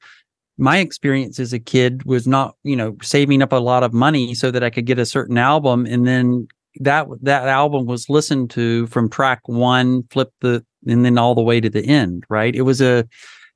my 0.60 0.80
experience 0.80 1.40
as 1.40 1.54
a 1.54 1.60
kid 1.60 2.04
was 2.04 2.28
not, 2.28 2.56
you 2.64 2.76
know, 2.76 2.98
saving 3.02 3.42
up 3.42 3.54
a 3.54 3.56
lot 3.56 3.82
of 3.82 3.94
money 3.94 4.36
so 4.36 4.52
that 4.52 4.62
I 4.62 4.70
could 4.70 4.86
get 4.86 5.00
a 5.00 5.06
certain 5.06 5.38
album 5.38 5.86
and 5.86 6.06
then 6.06 6.50
that 6.82 7.08
that 7.22 7.48
album 7.48 7.86
was 7.86 8.10
listened 8.10 8.50
to 8.52 8.86
from 8.88 9.10
track 9.10 9.40
1 9.46 10.04
flip 10.12 10.32
the 10.42 10.64
and 10.86 11.04
then 11.04 11.18
all 11.18 11.34
the 11.34 11.42
way 11.42 11.62
to 11.62 11.70
the 11.70 11.84
end, 11.84 12.26
right? 12.30 12.56
It 12.56 12.62
was 12.64 12.82
a 12.82 13.08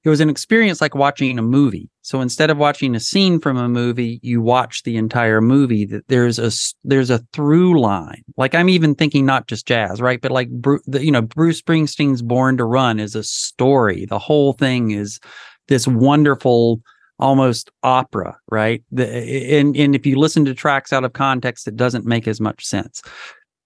it 0.04 0.10
was 0.10 0.20
an 0.20 0.30
experience 0.30 0.82
like 0.82 0.96
watching 0.96 1.40
a 1.40 1.42
movie. 1.44 1.90
So 2.02 2.20
instead 2.20 2.50
of 2.50 2.58
watching 2.58 2.94
a 2.94 3.00
scene 3.00 3.40
from 3.40 3.56
a 3.56 3.70
movie, 3.70 4.20
you 4.22 4.42
watch 4.42 4.84
the 4.84 4.98
entire 4.98 5.40
movie. 5.40 5.86
That 5.86 6.08
there's 6.10 6.40
a 6.40 6.52
there's 6.84 7.10
a 7.10 7.20
through 7.32 7.80
line. 7.80 8.24
Like 8.36 8.54
I'm 8.54 8.70
even 8.70 8.96
thinking 8.96 9.26
not 9.26 9.48
just 9.48 9.66
jazz, 9.66 10.02
right? 10.02 10.20
But 10.20 10.32
like 10.32 10.50
you 11.00 11.12
know 11.12 11.22
Bruce 11.22 11.62
Springsteen's 11.62 12.22
Born 12.22 12.58
to 12.58 12.66
Run 12.66 13.00
is 13.00 13.16
a 13.16 13.24
story. 13.24 14.06
The 14.06 14.20
whole 14.20 14.54
thing 14.54 14.92
is 14.92 15.20
this 15.70 15.88
wonderful 15.88 16.82
almost 17.20 17.72
opera, 17.84 18.38
right? 18.50 18.84
The, 18.92 19.08
and 19.08 19.76
and 19.78 19.96
if 19.96 20.06
you 20.06 20.18
listen 20.18 20.44
to 20.46 20.54
tracks 20.54 20.92
out 20.92 21.06
of 21.06 21.14
context, 21.14 21.68
it 21.68 21.78
doesn't 21.78 22.06
make 22.06 22.28
as 22.28 22.42
much 22.42 22.66
sense. 22.66 23.02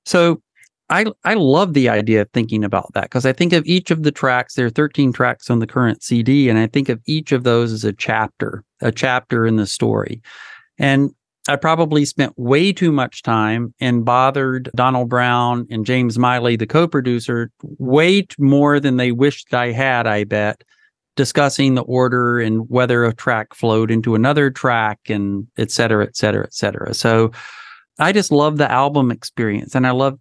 So 0.06 0.42
I 0.90 1.06
I 1.24 1.34
love 1.34 1.74
the 1.74 1.90
idea 1.90 2.22
of 2.22 2.30
thinking 2.32 2.64
about 2.64 2.94
that 2.94 3.04
because 3.04 3.26
I 3.26 3.34
think 3.34 3.54
of 3.54 3.66
each 3.66 3.92
of 3.92 4.04
the 4.04 4.12
tracks. 4.12 4.56
There 4.56 4.66
are 4.66 4.72
13 4.72 5.12
tracks 5.12 5.50
on 5.50 5.60
the 5.60 5.68
current 5.68 6.04
CD, 6.04 6.50
and 6.50 6.58
I 6.58 6.68
think 6.68 6.90
of 6.90 7.02
each 7.06 7.32
of 7.32 7.44
those 7.44 7.74
as 7.74 7.84
a 7.84 7.94
chapter, 7.94 8.64
a 8.82 8.92
chapter 8.92 9.46
in 9.46 9.58
the 9.58 9.68
story. 9.68 10.22
And 10.78 11.12
I 11.50 11.56
probably 11.56 12.06
spent 12.06 12.38
way 12.38 12.74
too 12.74 12.92
much 12.92 13.24
time 13.24 13.74
and 13.80 14.04
bothered 14.04 14.70
Donald 14.76 15.10
Brown 15.10 15.66
and 15.70 15.86
James 15.86 16.20
Miley, 16.20 16.58
the 16.58 16.68
co-producer, 16.68 17.52
way 17.62 18.26
more 18.38 18.80
than 18.80 18.98
they 18.98 19.12
wished 19.12 19.54
I 19.54 19.72
had. 19.72 20.08
I 20.08 20.26
bet 20.26 20.64
discussing 21.16 21.76
the 21.76 21.84
order 21.84 22.40
and 22.40 22.70
whether 22.70 23.04
a 23.04 23.14
track 23.14 23.54
flowed 23.54 23.92
into 23.92 24.14
another 24.16 24.52
track 24.52 25.00
and 25.10 25.48
et 25.58 25.72
cetera, 25.72 26.06
et 26.06 26.16
cetera, 26.16 26.46
et 26.46 26.54
cetera. 26.54 26.94
So 26.94 27.32
I 28.00 28.12
just 28.12 28.32
love 28.32 28.58
the 28.58 28.72
album 28.72 29.10
experience 29.10 29.74
and 29.74 29.88
I 29.88 29.92
love, 29.92 30.20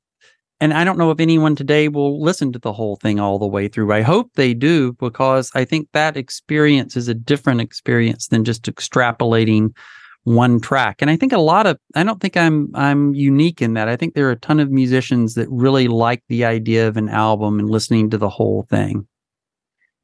and 0.61 0.73
I 0.73 0.85
don't 0.85 0.99
know 0.99 1.11
if 1.11 1.21
anyone 1.21 1.55
today 1.55 1.89
will 1.89 2.21
listen 2.21 2.53
to 2.53 2.59
the 2.59 2.73
whole 2.73 2.97
thing 2.97 3.21
all 3.21 3.39
the 3.39 3.47
way 3.47 3.69
through. 3.69 3.93
I 3.93 4.03
hope 4.03 4.33
they 4.35 4.55
do 4.55 4.95
because 4.95 5.51
I 5.55 5.65
think 5.65 5.89
that 5.93 6.17
experience 6.17 6.97
is 6.97 7.09
a 7.09 7.15
different 7.15 7.61
experience 7.61 8.29
than 8.29 8.45
just 8.45 8.63
extrapolating 8.63 9.77
one 10.25 10.61
track. 10.61 10.97
And 11.01 11.11
I 11.11 11.17
think 11.17 11.33
a 11.33 11.39
lot 11.39 11.67
of 11.67 11.79
I 11.95 12.03
don't 12.03 12.21
think 12.21 12.37
I'm 12.37 12.71
I'm 12.75 13.15
unique 13.15 13.61
in 13.61 13.75
that. 13.75 13.89
I 13.89 13.97
think 13.97 14.15
there 14.15 14.29
are 14.29 14.33
a 14.33 14.37
ton 14.37 14.59
of 14.59 14.71
musicians 14.71 15.35
that 15.35 15.49
really 15.51 15.89
like 15.89 16.23
the 16.29 16.45
idea 16.45 16.89
of 16.89 16.97
an 16.97 17.09
album 17.09 17.61
and 17.61 17.71
listening 17.71 18.11
to 18.11 18.19
the 18.19 18.29
whole 18.29 18.67
thing. 18.69 19.07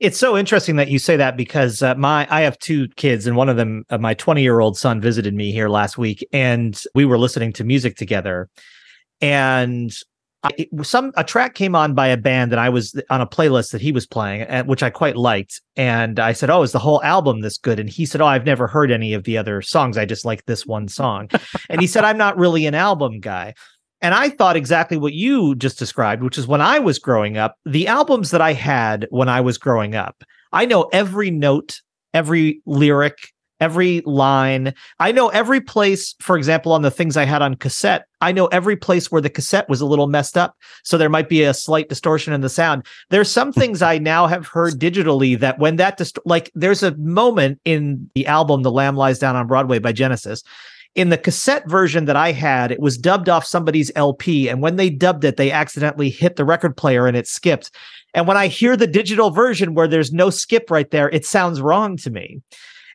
It's 0.00 0.18
so 0.18 0.36
interesting 0.36 0.76
that 0.76 0.88
you 0.88 0.98
say 0.98 1.16
that 1.16 1.36
because 1.36 1.82
uh, 1.82 1.94
my 1.94 2.26
I 2.30 2.42
have 2.42 2.58
two 2.58 2.88
kids 2.96 3.26
and 3.26 3.36
one 3.36 3.48
of 3.48 3.56
them 3.56 3.84
uh, 3.88 3.98
my 3.98 4.14
20 4.14 4.42
year 4.42 4.60
old 4.60 4.76
son 4.76 5.00
visited 5.00 5.34
me 5.34 5.50
here 5.50 5.68
last 5.68 5.96
week 5.96 6.26
and 6.32 6.80
we 6.94 7.04
were 7.04 7.18
listening 7.18 7.52
to 7.54 7.64
music 7.64 7.96
together 7.96 8.50
and 9.20 9.92
I, 10.44 10.66
some 10.82 11.12
a 11.16 11.22
track 11.22 11.54
came 11.54 11.76
on 11.76 11.94
by 11.94 12.08
a 12.08 12.16
band 12.16 12.50
that 12.50 12.58
I 12.58 12.68
was 12.68 13.00
on 13.10 13.20
a 13.20 13.26
playlist 13.26 13.70
that 13.72 13.80
he 13.80 13.92
was 13.92 14.06
playing, 14.06 14.42
uh, 14.42 14.64
which 14.64 14.82
I 14.82 14.90
quite 14.90 15.16
liked. 15.16 15.60
And 15.76 16.18
I 16.18 16.32
said, 16.32 16.50
"Oh, 16.50 16.62
is 16.62 16.72
the 16.72 16.80
whole 16.80 17.02
album 17.04 17.40
this 17.40 17.58
good?" 17.58 17.78
And 17.78 17.88
he 17.88 18.06
said, 18.06 18.20
"Oh, 18.20 18.26
I've 18.26 18.44
never 18.44 18.66
heard 18.66 18.90
any 18.90 19.14
of 19.14 19.24
the 19.24 19.38
other 19.38 19.62
songs. 19.62 19.96
I 19.96 20.04
just 20.04 20.24
like 20.24 20.44
this 20.46 20.66
one 20.66 20.88
song." 20.88 21.28
and 21.70 21.80
he 21.80 21.86
said, 21.86 22.04
"I'm 22.04 22.18
not 22.18 22.36
really 22.36 22.66
an 22.66 22.74
album 22.74 23.20
guy." 23.20 23.54
And 24.00 24.14
I 24.14 24.30
thought 24.30 24.56
exactly 24.56 24.96
what 24.96 25.12
you 25.12 25.54
just 25.54 25.78
described, 25.78 26.24
which 26.24 26.36
is 26.36 26.48
when 26.48 26.60
I 26.60 26.80
was 26.80 26.98
growing 26.98 27.36
up, 27.36 27.54
the 27.64 27.86
albums 27.86 28.32
that 28.32 28.40
I 28.40 28.52
had 28.52 29.06
when 29.10 29.28
I 29.28 29.40
was 29.40 29.58
growing 29.58 29.94
up, 29.94 30.24
I 30.52 30.64
know 30.66 30.88
every 30.92 31.30
note, 31.30 31.80
every 32.12 32.62
lyric, 32.66 33.32
every 33.62 34.02
line. 34.04 34.74
I 34.98 35.12
know 35.12 35.28
every 35.28 35.60
place, 35.60 36.16
for 36.20 36.36
example, 36.36 36.72
on 36.72 36.82
the 36.82 36.90
things 36.90 37.16
I 37.16 37.24
had 37.24 37.42
on 37.42 37.54
cassette, 37.54 38.06
I 38.20 38.32
know 38.32 38.46
every 38.46 38.74
place 38.74 39.12
where 39.12 39.22
the 39.22 39.30
cassette 39.30 39.68
was 39.68 39.80
a 39.80 39.86
little 39.86 40.08
messed 40.08 40.36
up. 40.36 40.56
So 40.82 40.98
there 40.98 41.08
might 41.08 41.28
be 41.28 41.44
a 41.44 41.54
slight 41.54 41.88
distortion 41.88 42.32
in 42.32 42.40
the 42.40 42.48
sound. 42.48 42.84
There's 43.10 43.30
some 43.30 43.52
hmm. 43.52 43.60
things 43.60 43.80
I 43.80 43.98
now 43.98 44.26
have 44.26 44.48
heard 44.48 44.80
digitally 44.80 45.38
that 45.38 45.60
when 45.60 45.76
that, 45.76 45.96
dist- 45.96 46.18
like, 46.24 46.50
there's 46.56 46.82
a 46.82 46.96
moment 46.96 47.60
in 47.64 48.10
the 48.16 48.26
album, 48.26 48.62
The 48.62 48.72
Lamb 48.72 48.96
Lies 48.96 49.20
Down 49.20 49.36
on 49.36 49.46
Broadway 49.46 49.78
by 49.78 49.92
Genesis 49.92 50.42
in 50.94 51.08
the 51.08 51.16
cassette 51.16 51.66
version 51.70 52.04
that 52.04 52.16
I 52.16 52.32
had, 52.32 52.70
it 52.70 52.80
was 52.80 52.98
dubbed 52.98 53.30
off 53.30 53.46
somebody's 53.46 53.90
LP. 53.96 54.48
And 54.48 54.60
when 54.60 54.76
they 54.76 54.90
dubbed 54.90 55.24
it, 55.24 55.38
they 55.38 55.50
accidentally 55.50 56.10
hit 56.10 56.36
the 56.36 56.44
record 56.44 56.76
player 56.76 57.06
and 57.06 57.16
it 57.16 57.26
skipped. 57.26 57.70
And 58.12 58.28
when 58.28 58.36
I 58.36 58.48
hear 58.48 58.76
the 58.76 58.86
digital 58.86 59.30
version 59.30 59.72
where 59.72 59.88
there's 59.88 60.12
no 60.12 60.28
skip 60.28 60.70
right 60.70 60.90
there, 60.90 61.08
it 61.08 61.24
sounds 61.24 61.62
wrong 61.62 61.96
to 61.98 62.10
me. 62.10 62.42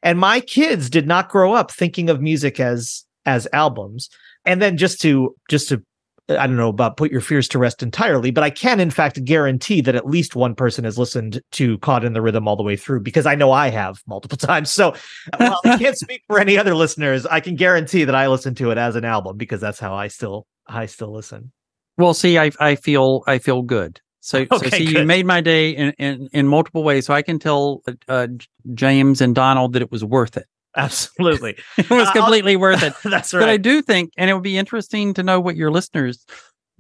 And 0.08 0.18
my 0.18 0.40
kids 0.40 0.90
did 0.90 1.06
not 1.06 1.28
grow 1.28 1.52
up 1.52 1.70
thinking 1.70 2.10
of 2.10 2.22
music 2.22 2.62
as 2.62 3.04
as 3.26 3.46
albums. 3.52 4.10
And 4.46 4.62
then 4.62 4.78
just 4.78 5.02
to 5.02 5.36
just 5.50 5.68
to 5.68 5.84
I 6.30 6.48
don't 6.48 6.56
know 6.56 6.70
about 6.70 6.96
put 6.96 7.12
your 7.12 7.20
fears 7.20 7.50
to 7.50 7.60
rest 7.60 7.84
entirely, 7.84 8.32
but 8.32 8.42
I 8.42 8.50
can 8.50 8.80
in 8.80 8.90
fact 8.90 9.22
guarantee 9.26 9.82
that 9.82 9.96
at 9.96 10.08
least 10.08 10.34
one 10.34 10.56
person 10.56 10.86
has 10.86 10.98
listened 10.98 11.42
to 11.52 11.78
Caught 11.80 12.06
in 12.06 12.14
the 12.14 12.22
Rhythm 12.22 12.48
all 12.48 12.56
the 12.56 12.64
way 12.64 12.78
through 12.78 13.02
because 13.02 13.26
I 13.26 13.36
know 13.36 13.52
I 13.52 13.68
have 13.68 14.02
multiple 14.08 14.38
times. 14.48 14.72
So 14.72 14.96
while 15.36 15.60
I 15.66 15.78
can't 15.78 15.98
speak 15.98 16.22
for 16.28 16.40
any 16.40 16.58
other 16.58 16.74
listeners, 16.74 17.26
I 17.26 17.42
can 17.42 17.56
guarantee 17.56 18.06
that 18.06 18.16
I 18.16 18.28
listen 18.28 18.56
to 18.56 18.72
it 18.72 18.78
as 18.78 18.96
an 18.96 19.04
album 19.04 19.36
because 19.36 19.60
that's 19.60 19.80
how 19.80 19.94
I 19.94 20.08
still 20.08 20.48
I 20.68 20.86
still 20.86 21.12
listen. 21.12 21.52
Well, 21.98 22.14
see, 22.14 22.38
I 22.38 22.52
I 22.62 22.76
feel 22.76 23.24
I 23.28 23.40
feel 23.40 23.62
good. 23.62 24.00
So, 24.22 24.46
Okay, 24.52 24.70
so 24.70 24.78
see, 24.78 24.84
you 24.98 25.06
made 25.06 25.26
my 25.26 25.42
day 25.42 25.70
in, 25.70 25.92
in, 26.00 26.28
in 26.34 26.48
multiple 26.48 26.84
ways. 26.84 27.06
So 27.06 27.14
I 27.14 27.22
can 27.22 27.40
tell 27.40 27.82
uh, 27.88 27.94
uh, 28.10 28.28
James 28.74 29.22
and 29.22 29.34
Donald 29.34 29.74
that 29.74 29.82
it 29.82 29.92
was 29.92 30.04
worth 30.04 30.36
it. 30.36 30.46
Absolutely. 30.76 31.56
It 31.78 31.90
was 31.90 32.08
I'll- 32.08 32.14
completely 32.14 32.56
worth 32.56 32.84
it. 32.84 32.94
That's 33.04 33.34
right. 33.34 33.40
But 33.42 33.50
I 33.50 33.58
do 33.58 33.82
think, 33.82 34.12
and 34.18 34.30
it 34.30 34.34
would 34.34 34.44
be 34.44 34.58
interesting 34.58 35.14
to 35.14 35.24
know 35.24 35.40
what 35.40 35.56
your 35.56 35.72
listeners 35.72 36.26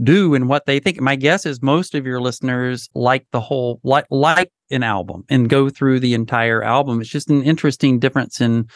do 0.04 0.36
and 0.36 0.50
what 0.50 0.66
they 0.66 0.80
think. 0.80 1.00
My 1.00 1.16
guess 1.16 1.46
is 1.46 1.62
most 1.62 1.96
of 1.96 2.06
your 2.06 2.22
listeners 2.22 2.90
like 2.94 3.26
the 3.32 3.40
whole 3.42 3.80
like 3.84 4.06
like 4.12 4.52
an 4.70 4.84
album 4.84 5.24
and 5.30 5.50
go 5.50 5.70
through 5.70 6.00
the 6.00 6.14
entire 6.14 6.64
album. 6.64 7.02
It's 7.02 7.10
just 7.10 7.30
an 7.30 7.44
interesting 7.44 7.98
difference 8.00 8.42
in 8.42 8.68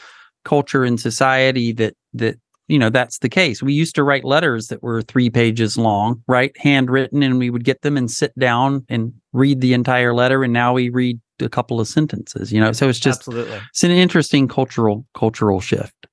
culture 0.46 0.84
and 0.84 1.00
society 1.00 1.72
that 1.74 1.96
that 2.14 2.40
you 2.68 2.80
know 2.80 2.90
that's 2.90 3.20
the 3.20 3.30
case. 3.30 3.62
We 3.62 3.74
used 3.74 3.96
to 3.96 4.04
write 4.04 4.24
letters 4.24 4.68
that 4.68 4.82
were 4.82 5.02
three 5.02 5.30
pages 5.30 5.78
long, 5.78 6.24
right, 6.28 6.56
handwritten, 6.58 7.24
and 7.24 7.38
we 7.38 7.50
would 7.50 7.64
get 7.64 7.82
them 7.82 7.98
and 7.98 8.10
sit 8.10 8.38
down 8.38 8.86
and 8.90 9.14
read 9.34 9.62
the 9.62 9.74
entire 9.74 10.14
letter. 10.14 10.44
And 10.44 10.54
now 10.54 10.74
we 10.74 10.90
read 10.90 11.20
a 11.42 11.50
couple 11.50 11.80
of 11.80 11.88
sentences. 11.88 12.52
You 12.52 12.62
know, 12.62 12.72
so 12.72 12.88
it's 12.88 13.00
just 13.00 13.22
Absolutely. 13.22 13.60
it's 13.70 13.84
an 13.84 13.92
interesting 13.92 14.48
cultural 14.48 15.06
cultural 15.14 15.60
shift. 15.60 16.08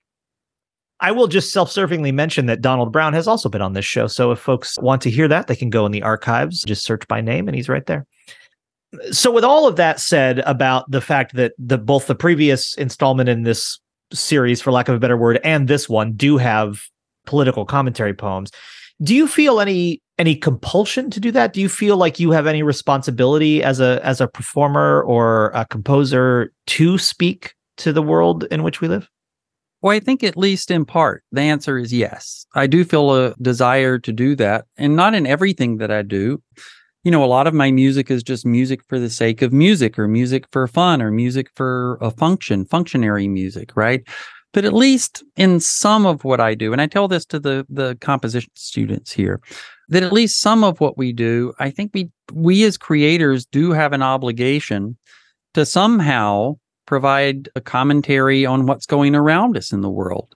I 1.01 1.12
will 1.12 1.28
just 1.28 1.53
self-servingly 1.53 2.12
mention 2.12 2.46
that 2.46 2.61
Donald 2.61 2.92
Brown 2.92 3.12
has 3.12 3.28
also 3.28 3.49
been 3.49 3.62
on 3.62 3.74
this 3.74 3.84
show. 3.84 4.09
So 4.09 4.32
if 4.32 4.40
folks 4.40 4.76
want 4.80 5.01
to 5.03 5.11
hear 5.11 5.28
that, 5.28 5.46
they 5.46 5.55
can 5.55 5.70
go 5.70 5.86
in 5.86 5.92
the 5.92 6.03
archives, 6.03 6.62
just 6.64 6.84
search 6.84 7.07
by 7.07 7.20
name, 7.20 7.46
and 7.46 7.55
he's 7.55 7.68
right 7.68 7.86
there. 7.86 8.05
So 9.12 9.30
with 9.30 9.44
all 9.44 9.68
of 9.68 9.76
that 9.76 10.01
said 10.01 10.40
about 10.40 10.90
the 10.90 11.01
fact 11.01 11.34
that 11.34 11.53
the 11.59 11.78
both 11.78 12.07
the 12.07 12.14
previous 12.14 12.74
installment 12.74 13.28
in 13.28 13.42
this 13.42 13.78
series, 14.12 14.61
for 14.61 14.72
lack 14.72 14.88
of 14.88 14.94
a 14.94 14.98
better 14.98 15.16
word, 15.16 15.40
and 15.44 15.68
this 15.68 15.88
one 15.88 16.12
do 16.12 16.36
have 16.36 16.82
political 17.26 17.64
commentary 17.64 18.14
poems, 18.14 18.50
do 19.02 19.14
you 19.14 19.28
feel 19.28 19.61
any 19.61 20.00
any 20.18 20.34
compulsion 20.34 21.11
to 21.11 21.20
do 21.20 21.30
that? 21.30 21.52
Do 21.52 21.61
you 21.61 21.68
feel 21.68 21.96
like 21.96 22.18
you 22.18 22.32
have 22.32 22.46
any 22.46 22.62
responsibility 22.62 23.62
as 23.62 23.80
a 23.80 24.00
as 24.02 24.20
a 24.20 24.26
performer 24.26 25.02
or 25.02 25.52
a 25.54 25.64
composer 25.66 26.52
to 26.68 26.98
speak 26.98 27.54
to 27.78 27.92
the 27.92 28.02
world 28.02 28.44
in 28.50 28.62
which 28.62 28.80
we 28.80 28.88
live? 28.88 29.09
Well, 29.80 29.94
I 29.94 30.00
think 30.00 30.24
at 30.24 30.36
least 30.36 30.72
in 30.72 30.84
part, 30.84 31.22
the 31.30 31.42
answer 31.42 31.78
is 31.78 31.92
yes. 31.92 32.46
I 32.54 32.66
do 32.66 32.84
feel 32.84 33.14
a 33.14 33.34
desire 33.36 33.98
to 34.00 34.12
do 34.12 34.34
that, 34.36 34.64
and 34.76 34.96
not 34.96 35.14
in 35.14 35.26
everything 35.26 35.76
that 35.76 35.92
I 35.92 36.02
do. 36.02 36.42
You 37.05 37.11
know, 37.11 37.24
a 37.24 37.26
lot 37.26 37.46
of 37.46 37.55
my 37.55 37.70
music 37.70 38.11
is 38.11 38.22
just 38.22 38.44
music 38.44 38.80
for 38.88 38.99
the 38.99 39.11
sake 39.11 39.40
of 39.40 39.53
music, 39.53 39.99
or 39.99 40.09
music 40.09 40.46
for 40.51 40.66
fun, 40.66 41.01
or 41.01 41.11
music 41.11 41.49
for 41.55 41.96
a 42.01 42.11
function, 42.11 42.64
functionary 42.64 43.28
music, 43.28 43.76
right? 43.76 44.03
But 44.53 44.64
at 44.64 44.72
least 44.72 45.22
in 45.36 45.61
some 45.61 46.07
of 46.07 46.24
what 46.24 46.40
I 46.40 46.55
do, 46.55 46.72
and 46.72 46.82
I 46.82 46.86
tell 46.86 47.07
this 47.09 47.24
to 47.26 47.38
the 47.38 47.66
the 47.68 47.96
composition 48.01 48.51
students 48.55 49.12
here, 49.12 49.40
that 49.88 50.03
at 50.03 50.12
least 50.12 50.40
some 50.40 50.64
of 50.64 50.80
what 50.80 50.99
we 50.99 51.12
do, 51.12 51.53
I 51.59 51.70
think 51.70 51.92
we 51.94 52.11
we 52.32 52.64
as 52.64 52.76
creators 52.76 53.46
do 53.46 53.72
have 53.72 53.92
an 53.92 54.03
obligation 54.03 54.96
to 55.55 55.64
somehow 55.64 56.57
provide 56.86 57.49
a 57.55 57.61
commentary 57.61 58.46
on 58.46 58.66
what's 58.66 58.86
going 58.86 59.14
around 59.14 59.57
us 59.57 59.72
in 59.72 59.82
the 59.82 59.90
world 59.90 60.34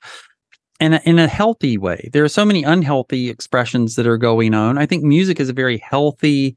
and 0.82 1.00
in 1.04 1.20
a 1.20 1.28
healthy 1.28 1.78
way. 1.78 2.10
There 2.12 2.24
are 2.24 2.28
so 2.28 2.44
many 2.44 2.64
unhealthy 2.64 3.30
expressions 3.30 3.94
that 3.94 4.06
are 4.06 4.18
going 4.18 4.52
on. 4.52 4.78
I 4.78 4.84
think 4.84 5.04
music 5.04 5.38
is 5.38 5.48
a 5.48 5.52
very 5.52 5.78
healthy 5.78 6.56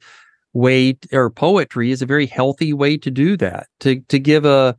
way 0.53 0.97
or 1.11 1.29
poetry 1.29 1.91
is 1.91 2.01
a 2.01 2.07
very 2.07 2.25
healthy 2.25 2.73
way 2.73 2.97
to 2.97 3.11
do 3.11 3.37
that. 3.37 3.67
To 3.81 3.99
to 3.99 4.17
give 4.17 4.43
a 4.43 4.75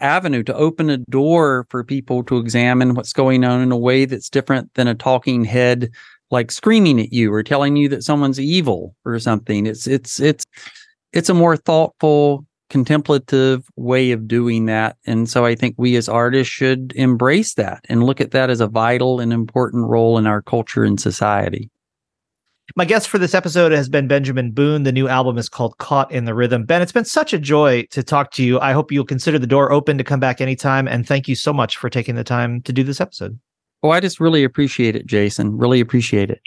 avenue 0.00 0.42
to 0.42 0.54
open 0.54 0.90
a 0.90 0.98
door 0.98 1.66
for 1.70 1.82
people 1.82 2.22
to 2.24 2.36
examine 2.36 2.94
what's 2.94 3.14
going 3.14 3.42
on 3.42 3.62
in 3.62 3.72
a 3.72 3.76
way 3.76 4.04
that's 4.04 4.28
different 4.28 4.74
than 4.74 4.86
a 4.86 4.94
talking 4.94 5.44
head 5.44 5.90
like 6.30 6.50
screaming 6.50 7.00
at 7.00 7.12
you 7.12 7.32
or 7.32 7.42
telling 7.42 7.76
you 7.76 7.88
that 7.88 8.02
someone's 8.02 8.40
evil 8.40 8.94
or 9.06 9.18
something. 9.18 9.66
It's 9.66 9.86
it's 9.86 10.20
it's 10.20 10.44
it's 11.14 11.30
a 11.30 11.34
more 11.34 11.56
thoughtful 11.56 12.44
contemplative 12.70 13.66
way 13.76 14.12
of 14.12 14.26
doing 14.26 14.66
that. 14.66 14.96
And 15.06 15.28
so 15.28 15.44
I 15.44 15.54
think 15.54 15.74
we 15.78 15.96
as 15.96 16.08
artists 16.08 16.52
should 16.52 16.92
embrace 16.96 17.54
that 17.54 17.84
and 17.88 18.04
look 18.04 18.20
at 18.20 18.30
that 18.32 18.50
as 18.50 18.60
a 18.60 18.66
vital 18.66 19.20
and 19.20 19.32
important 19.32 19.88
role 19.88 20.18
in 20.18 20.26
our 20.26 20.42
culture 20.42 20.84
and 20.84 21.00
society. 21.00 21.70
My 22.76 22.86
guest 22.86 23.08
for 23.08 23.18
this 23.18 23.34
episode 23.34 23.72
has 23.72 23.88
been 23.88 24.08
Benjamin 24.08 24.50
Boone. 24.50 24.84
The 24.84 24.92
new 24.92 25.06
album 25.06 25.36
is 25.36 25.50
called 25.50 25.76
Caught 25.78 26.10
in 26.10 26.24
the 26.24 26.34
Rhythm. 26.34 26.64
Ben, 26.64 26.80
it's 26.80 26.92
been 26.92 27.04
such 27.04 27.32
a 27.32 27.38
joy 27.38 27.84
to 27.90 28.02
talk 28.02 28.30
to 28.32 28.42
you. 28.42 28.58
I 28.58 28.72
hope 28.72 28.90
you'll 28.90 29.04
consider 29.04 29.38
the 29.38 29.46
door 29.46 29.70
open 29.70 29.98
to 29.98 30.04
come 30.04 30.18
back 30.18 30.40
anytime. 30.40 30.88
And 30.88 31.06
thank 31.06 31.28
you 31.28 31.34
so 31.34 31.52
much 31.52 31.76
for 31.76 31.90
taking 31.90 32.14
the 32.14 32.24
time 32.24 32.62
to 32.62 32.72
do 32.72 32.82
this 32.82 33.00
episode. 33.00 33.38
Oh, 33.82 33.90
I 33.90 34.00
just 34.00 34.18
really 34.18 34.42
appreciate 34.44 34.96
it, 34.96 35.06
Jason. 35.06 35.58
Really 35.58 35.78
appreciate 35.78 36.30
it. 36.30 36.40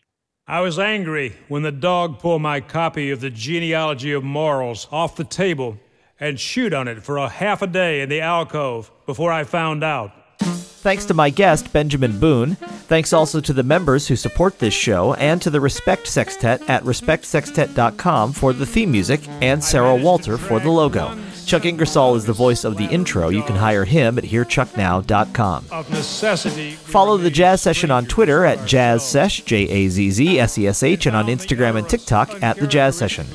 I 0.47 0.61
was 0.61 0.79
angry 0.79 1.35
when 1.49 1.61
the 1.61 1.71
dog 1.71 2.19
pulled 2.19 2.41
my 2.41 2.61
copy 2.61 3.11
of 3.11 3.21
the 3.21 3.29
Genealogy 3.29 4.11
of 4.11 4.23
Morals 4.23 4.87
off 4.91 5.17
the 5.17 5.23
table 5.23 5.77
and 6.19 6.39
shoot 6.39 6.73
on 6.73 6.87
it 6.87 7.03
for 7.03 7.17
a 7.17 7.29
half 7.29 7.61
a 7.61 7.67
day 7.67 8.01
in 8.01 8.09
the 8.09 8.21
alcove 8.21 8.91
before 9.05 9.31
I 9.31 9.43
found 9.43 9.83
out. 9.83 10.11
Thanks 10.39 11.05
to 11.05 11.13
my 11.13 11.29
guest, 11.29 11.73
Benjamin 11.73 12.19
Boone. 12.19 12.55
Thanks 12.55 13.11
also 13.11 13.41
to 13.41 13.51
the 13.51 13.63
members 13.63 14.07
who 14.07 14.15
support 14.15 14.59
this 14.59 14.73
show 14.73 15.15
and 15.15 15.41
to 15.41 15.49
the 15.49 15.59
Respect 15.59 16.07
Sextet 16.07 16.61
at 16.69 16.83
respectsextet.com 16.83 18.31
for 18.31 18.53
the 18.53 18.65
theme 18.65 18.91
music 18.91 19.27
and 19.41 19.61
Sarah 19.61 19.95
Walter 19.95 20.37
for 20.37 20.59
the 20.59 20.69
logo. 20.69 21.17
Chuck 21.45 21.65
Ingersoll 21.65 22.15
is 22.15 22.25
the 22.25 22.33
voice 22.33 22.63
of 22.63 22.77
the 22.77 22.85
intro. 22.85 23.29
You 23.29 23.41
can 23.43 23.55
hire 23.55 23.85
him 23.85 24.17
at 24.17 24.25
hearchucknow.com. 24.25 25.65
Of 25.71 25.89
necessity. 25.89 26.71
Follow 26.71 27.17
the 27.17 27.31
Jazz 27.31 27.61
Session 27.61 27.89
on 27.89 28.05
Twitter 28.05 28.45
at 28.45 28.65
Jazz 28.67 29.07
Sesh, 29.07 29.43
J 29.43 29.67
A 29.67 29.89
Z 29.89 30.11
Z 30.11 30.39
S 30.39 30.57
E 30.57 30.67
S 30.67 30.83
H, 30.83 31.05
and 31.05 31.15
on 31.15 31.27
Instagram 31.27 31.77
and 31.77 31.89
TikTok 31.89 32.43
at 32.43 32.57
The 32.57 32.67
Jazz 32.67 32.97
Session. 32.97 33.25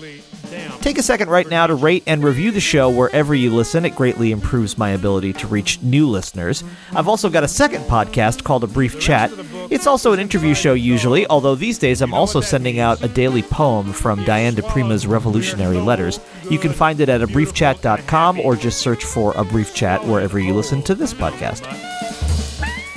Take 0.80 0.98
a 0.98 1.02
second 1.02 1.28
right 1.28 1.48
now 1.48 1.66
to 1.66 1.74
rate 1.74 2.02
and 2.06 2.22
review 2.22 2.50
the 2.50 2.60
show 2.60 2.90
wherever 2.90 3.34
you 3.34 3.54
listen. 3.54 3.84
It 3.84 3.94
greatly 3.94 4.32
improves 4.32 4.76
my 4.76 4.90
ability 4.90 5.32
to 5.34 5.46
reach 5.46 5.80
new 5.82 6.08
listeners. 6.08 6.64
I've 6.94 7.08
also 7.08 7.30
got 7.30 7.44
a 7.44 7.48
second 7.48 7.82
podcast 7.84 8.44
called 8.44 8.64
A 8.64 8.66
Brief 8.66 8.98
Chat. 9.00 9.30
It's 9.70 9.86
also 9.86 10.12
an 10.12 10.20
interview 10.20 10.54
show 10.54 10.74
usually, 10.74 11.26
although 11.28 11.54
these 11.54 11.78
days 11.78 12.02
I'm 12.02 12.14
also 12.14 12.40
sending 12.40 12.78
out 12.78 13.02
a 13.02 13.08
daily 13.08 13.42
poem 13.42 13.92
from 13.92 14.24
Diane 14.24 14.54
di 14.54 14.62
Prima's 14.62 15.06
Revolutionary 15.06 15.78
Letters. 15.78 16.20
You 16.50 16.58
can 16.58 16.72
find 16.72 17.00
it 17.00 17.08
at 17.08 17.20
abriefchat.com 17.20 18.40
or 18.40 18.56
just 18.56 18.78
search 18.78 19.04
for 19.04 19.32
A 19.36 19.44
Brief 19.44 19.74
Chat 19.74 20.04
wherever 20.04 20.38
you 20.38 20.54
listen 20.54 20.82
to 20.82 20.94
this 20.94 21.14
podcast. 21.14 21.91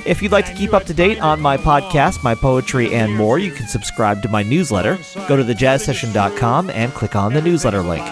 If 0.06 0.22
you'd 0.22 0.32
like 0.32 0.46
to 0.46 0.54
keep 0.54 0.72
up 0.72 0.84
to 0.84 0.94
date 0.94 1.20
on 1.20 1.40
my 1.40 1.56
podcast, 1.56 2.22
my 2.22 2.34
poetry, 2.34 2.94
and 2.94 3.12
more, 3.14 3.38
you 3.38 3.50
can 3.50 3.66
subscribe 3.66 4.22
to 4.22 4.28
my 4.28 4.42
newsletter. 4.42 4.98
Go 5.26 5.36
to 5.36 5.42
thejazzsession.com 5.42 6.70
and 6.70 6.94
click 6.94 7.16
on 7.16 7.34
the 7.34 7.42
newsletter 7.42 7.82
link. 7.82 8.04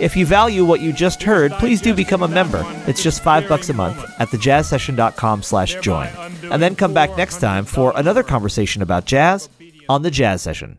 If 0.00 0.16
you 0.16 0.26
value 0.26 0.64
what 0.64 0.80
you 0.80 0.92
just 0.92 1.22
heard, 1.22 1.52
please 1.52 1.80
do 1.80 1.94
become 1.94 2.22
a 2.22 2.28
member. 2.28 2.64
It's 2.86 3.02
just 3.02 3.22
five 3.22 3.48
bucks 3.48 3.68
a 3.68 3.74
month 3.74 3.98
at 4.18 4.28
thejazzsession.com 4.28 5.42
slash 5.42 5.76
join. 5.76 6.08
And 6.50 6.60
then 6.60 6.74
come 6.74 6.92
back 6.92 7.16
next 7.16 7.38
time 7.40 7.64
for 7.64 7.92
another 7.96 8.22
conversation 8.22 8.82
about 8.82 9.04
jazz 9.04 9.48
on 9.88 10.02
the 10.02 10.10
Jazz 10.10 10.42
Session. 10.42 10.78